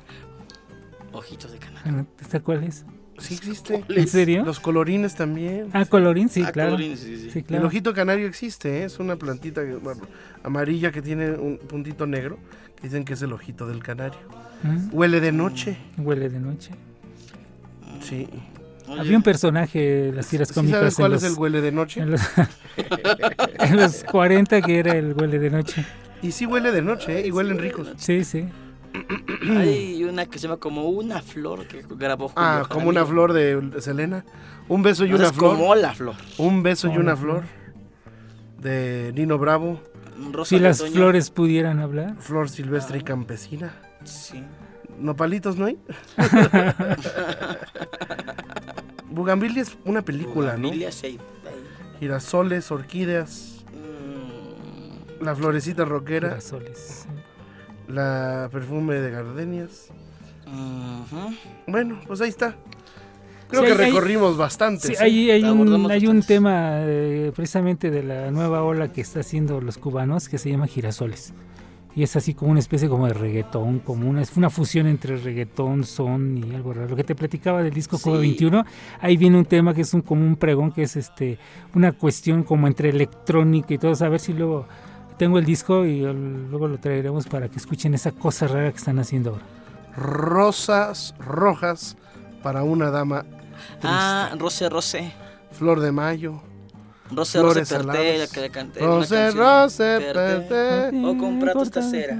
Ojitos 1.12 1.52
de 1.52 1.58
canal. 1.58 1.82
Bueno, 1.84 2.06
¿Esta 2.20 2.40
cuál 2.40 2.64
es? 2.64 2.84
Sí 3.18 3.34
existe. 3.34 3.84
¿En 3.88 4.08
serio? 4.08 4.44
Los 4.44 4.60
colorines 4.60 5.14
también. 5.14 5.68
Ah, 5.72 5.84
colorín, 5.84 6.28
sí, 6.28 6.42
Ah, 6.46 6.52
claro. 6.52 6.70
colorín, 6.70 6.96
sí, 6.96 7.16
sí. 7.16 7.30
Sí, 7.30 7.44
El 7.48 7.64
ojito 7.64 7.92
canario 7.92 8.26
existe, 8.26 8.80
¿eh? 8.80 8.84
es 8.84 8.98
una 8.98 9.16
plantita 9.16 9.64
que, 9.64 9.74
bueno, 9.74 10.02
amarilla 10.44 10.92
que 10.92 11.02
tiene 11.02 11.30
un 11.32 11.58
puntito 11.58 12.06
negro. 12.06 12.38
que 12.76 12.82
Dicen 12.88 13.04
que 13.04 13.14
es 13.14 13.22
el 13.22 13.32
ojito 13.32 13.66
del 13.66 13.82
canario. 13.82 14.18
Mm, 14.62 14.88
Huele 14.92 15.20
de 15.20 15.32
noche. 15.32 15.76
Huele 15.98 16.28
de 16.28 16.38
noche. 16.40 16.70
Sí. 18.02 18.28
Oye, 18.88 19.00
Había 19.00 19.16
un 19.16 19.22
personaje 19.22 20.08
en 20.08 20.16
las 20.16 20.28
tiras 20.28 20.48
¿Sí 20.48 20.54
cómicas 20.54 20.78
sabes 20.80 20.94
cuál 20.96 21.12
en, 21.12 21.16
es 21.16 21.22
los, 21.24 21.32
el 21.32 21.38
huele 21.38 21.60
de 21.60 21.72
noche? 21.72 22.00
en, 22.00 22.10
los, 22.12 22.20
en 23.58 23.76
los 23.76 24.04
40 24.04 24.62
que 24.62 24.78
era 24.78 24.94
el 24.96 25.12
huele 25.14 25.38
de 25.38 25.50
noche. 25.50 25.84
Y 26.22 26.32
sí 26.32 26.46
huele 26.46 26.72
de 26.72 26.82
noche, 26.82 27.20
¿eh? 27.20 27.26
Y 27.26 27.30
huelen 27.30 27.58
ricos. 27.58 27.88
Sí, 27.96 28.24
sí. 28.24 28.46
Hay 29.56 30.04
una 30.04 30.26
que 30.26 30.38
se 30.38 30.46
llama 30.48 30.58
como 30.58 30.88
una 30.88 31.20
flor 31.22 31.66
que 31.66 31.82
grabó 31.88 32.28
Julio 32.28 32.34
Ah, 32.48 32.64
como 32.68 32.88
una 32.88 33.04
flor 33.04 33.32
de 33.32 33.80
Selena. 33.80 34.24
Un 34.68 34.82
beso 34.82 35.04
y 35.04 35.10
No, 35.10 35.16
una 35.16 35.26
es 35.26 35.32
flor. 35.32 35.56
como 35.56 35.74
la 35.74 35.94
flor. 35.94 36.14
Un 36.38 36.62
beso 36.62 36.88
y 36.88 36.96
una 36.98 37.16
flor. 37.16 37.44
De 38.58 39.12
Nino 39.14 39.38
Bravo. 39.38 39.80
Rosa 40.32 40.48
Si 40.48 40.58
las 40.58 40.82
flores 40.82 41.30
pudieran 41.30 41.78
hablar. 41.80 42.16
Flor 42.18 42.48
silvestre 42.48 42.98
y 42.98 43.02
campesina. 43.02 43.72
Sí. 44.04 44.42
¿Nopalitos 44.98 45.56
no 45.56 45.66
hay? 45.66 45.78
Bugambilia 49.10 49.62
es 49.62 49.76
una 49.84 50.02
película, 50.02 50.52
¿no? 50.56 50.62
Bugambilia, 50.68 50.92
sí, 50.92 51.06
ahí. 51.06 51.18
Girasoles, 52.00 52.70
orquídeas. 52.70 53.64
La 55.20 55.34
florecita 55.34 55.84
roquera. 55.84 56.28
Girasoles, 56.30 56.78
sí. 57.04 57.08
La 57.88 58.48
perfume 58.52 58.94
de 58.96 59.10
gardenias. 59.10 59.88
Ujú. 60.46 61.34
Bueno, 61.66 61.98
pues 62.06 62.20
ahí 62.20 62.28
está. 62.28 62.54
Creo 63.48 63.62
Sí, 63.62 63.66
que 63.68 63.72
hay- 63.72 63.78
hay- 63.80 63.86
recorrimos 63.92 64.36
bastante. 64.36 64.88
Sí, 64.88 64.94
¿sí? 64.94 65.02
hay, 65.02 65.30
hay 65.30 65.42
un, 65.44 65.60
Abordamos 65.60 65.90
hay 65.90 66.06
un 66.06 66.22
tema 66.22 66.80
eh, 66.82 67.32
precisamente 67.34 67.90
de 67.90 68.02
la 68.02 68.30
nueva 68.30 68.62
ola 68.62 68.92
que 68.92 69.00
está 69.00 69.20
haciendo 69.20 69.60
los 69.62 69.78
cubanos 69.78 70.28
que 70.28 70.36
se 70.38 70.50
llama 70.50 70.66
girasoles. 70.66 71.32
Y 71.96 72.02
es 72.02 72.14
así 72.14 72.34
como 72.34 72.50
una 72.52 72.60
especie 72.60 72.88
como 72.88 73.06
de 73.08 73.14
reggaetón, 73.14 73.80
como 73.80 74.08
una, 74.08 74.20
es 74.22 74.36
una 74.36 74.50
fusión 74.50 74.86
entre 74.86 75.16
reggaetón, 75.16 75.82
son 75.84 76.36
y 76.46 76.54
algo 76.54 76.74
raro. 76.74 76.88
Lo 76.88 76.94
que 76.96 77.02
te 77.04 77.14
platicaba 77.14 77.62
del 77.62 77.72
disco 77.72 77.96
Sí. 77.96 78.10
21, 78.10 78.64
ahí 79.00 79.16
viene 79.16 79.38
un 79.38 79.46
tema 79.46 79.72
que 79.74 79.80
es 79.80 79.92
un, 79.94 80.02
como 80.02 80.24
un 80.24 80.36
pregón, 80.36 80.70
que 80.70 80.82
es 80.82 80.94
este 80.96 81.38
una 81.74 81.92
cuestión 81.92 82.42
como 82.44 82.66
entre 82.68 82.90
electrónica 82.90 83.72
y 83.74 83.78
todo. 83.78 83.92
A 84.04 84.08
ver 84.10 84.20
si 84.20 84.32
luego 84.34 84.66
tengo 85.18 85.38
el 85.38 85.44
disco 85.44 85.84
y 85.84 86.00
luego 86.00 86.68
lo 86.68 86.78
traeremos 86.78 87.26
para 87.26 87.48
que 87.48 87.56
escuchen 87.58 87.94
esa 87.94 88.12
cosa 88.12 88.46
rara 88.48 88.70
que 88.70 88.78
están 88.78 88.98
haciendo 88.98 89.30
ahora. 89.30 89.42
Rosas 89.96 91.14
rojas 91.18 91.96
para 92.42 92.62
una 92.62 92.90
dama. 92.90 93.24
Ah, 93.82 94.30
Rose, 94.38 94.68
Rose. 94.68 95.12
Flor 95.52 95.80
de 95.80 95.92
mayo. 95.92 96.40
Rose, 97.10 97.38
Flores 97.38 97.70
Rose 97.72 97.84
Perté, 97.84 98.18
la 98.18 98.26
que 98.26 98.40
le 98.42 98.50
canté. 98.50 98.80
Rose. 98.80 99.30
Rose, 99.32 99.98
Perté. 100.12 100.88
O 101.04 101.16
con 101.16 101.38
Pratos 101.40 101.70
Casera. 101.70 102.16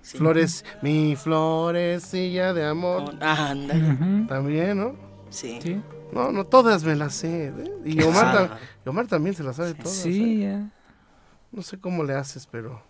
Sí. 0.00 0.18
Flores, 0.18 0.64
mi 0.82 1.16
florecilla 1.16 2.52
de 2.54 2.64
amor. 2.64 3.04
Con- 3.06 3.18
Ah, 3.22 3.48
ándale. 3.50 3.92
Ujú. 3.92 4.26
También, 4.28 4.78
¿no? 4.78 4.94
Sí. 5.30 5.58
Sí, 5.60 5.80
No, 6.12 6.30
no, 6.30 6.44
todas 6.44 6.84
me 6.84 6.94
las 6.94 7.14
sé. 7.14 7.48
¿eh? 7.48 7.72
Y 7.84 8.00
Omar, 8.04 8.50
Ah. 8.52 8.58
Omar 8.88 9.08
también 9.08 9.34
se 9.34 9.42
las 9.42 9.56
sabe 9.56 9.74
todas. 9.74 9.90
sí, 9.92 10.44
¿eh? 10.44 10.48
ya. 10.52 10.70
No 11.56 11.62
sé 11.62 11.78
cómo 11.78 12.04
le 12.04 12.12
haces, 12.12 12.46
pero. 12.46 12.82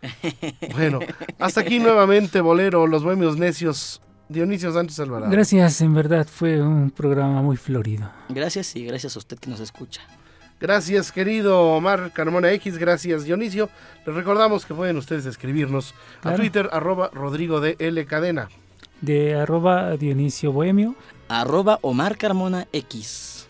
Bueno, 0.74 1.00
hasta 1.40 1.62
aquí 1.62 1.80
nuevamente 1.80 2.40
Bolero, 2.40 2.86
Los 2.86 3.02
Bohemios 3.02 3.36
Necios, 3.36 4.00
Dionisio 4.28 4.72
Sánchez 4.72 5.00
Alvarado. 5.00 5.32
Gracias, 5.32 5.80
en 5.80 5.92
verdad 5.92 6.26
fue 6.30 6.62
un 6.62 6.92
programa 6.92 7.42
muy 7.42 7.56
florido. 7.56 8.08
Gracias 8.28 8.76
y 8.76 8.84
gracias 8.84 9.16
a 9.16 9.18
usted 9.18 9.38
que 9.38 9.50
nos 9.50 9.58
escucha. 9.58 10.02
Gracias, 10.60 11.10
querido 11.10 11.60
Omar 11.72 12.12
Carmona 12.12 12.52
X. 12.52 12.78
Gracias, 12.78 13.24
Dionisio. 13.24 13.68
Les 14.06 14.14
recordamos 14.14 14.64
que 14.64 14.74
pueden 14.74 14.96
ustedes 14.98 15.26
escribirnos 15.26 15.92
a. 16.22 16.34
Twitter, 16.36 16.68
arroba 16.72 17.10
Rodrigo 17.12 17.60
de 17.60 17.74
L 17.80 18.06
Cadena. 18.06 18.48
De 19.00 19.34
arroba 19.34 19.96
Dionisio 19.96 20.52
Bohemio. 20.52 20.94
Arroba 21.28 21.80
Omar 21.82 22.16
Carmona 22.16 22.68
X. 22.72 23.48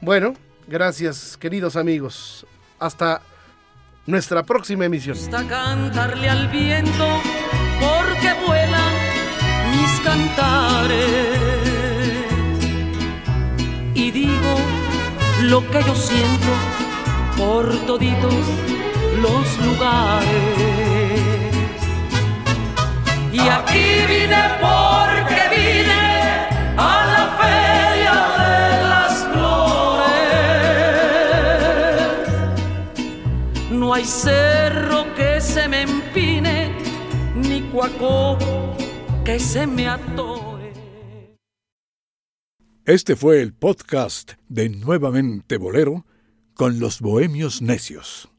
Bueno, 0.00 0.34
gracias, 0.66 1.36
queridos 1.36 1.76
amigos. 1.76 2.44
Hasta 2.80 3.22
nuestra 4.06 4.42
próxima 4.42 4.84
emisión. 4.84 5.16
gusta 5.16 5.46
cantarle 5.46 6.28
al 6.28 6.48
viento 6.48 7.06
porque 7.80 8.32
vuelan 8.46 8.92
mis 9.70 10.00
cantares. 10.00 11.38
Y 13.94 14.10
digo 14.10 14.56
lo 15.42 15.60
que 15.70 15.82
yo 15.84 15.94
siento 15.94 16.52
por 17.36 17.68
toditos 17.86 18.34
los 19.20 19.66
lugares. 19.66 20.28
Y 23.32 23.40
aquí 23.40 24.04
vine 24.08 24.42
porque 24.60 25.41
hay 34.02 34.08
cerro 34.08 35.14
que 35.14 35.40
se 35.40 35.68
me 35.68 35.82
empine, 35.82 36.72
ni 37.36 37.62
cuaco 37.70 38.36
que 39.24 39.38
se 39.38 39.64
me 39.64 39.86
atore. 39.86 40.72
Este 42.84 43.14
fue 43.14 43.40
el 43.40 43.54
podcast 43.54 44.32
de 44.48 44.70
Nuevamente 44.70 45.56
Bolero 45.56 46.04
con 46.54 46.80
los 46.80 47.00
Bohemios 47.00 47.62
Necios. 47.62 48.31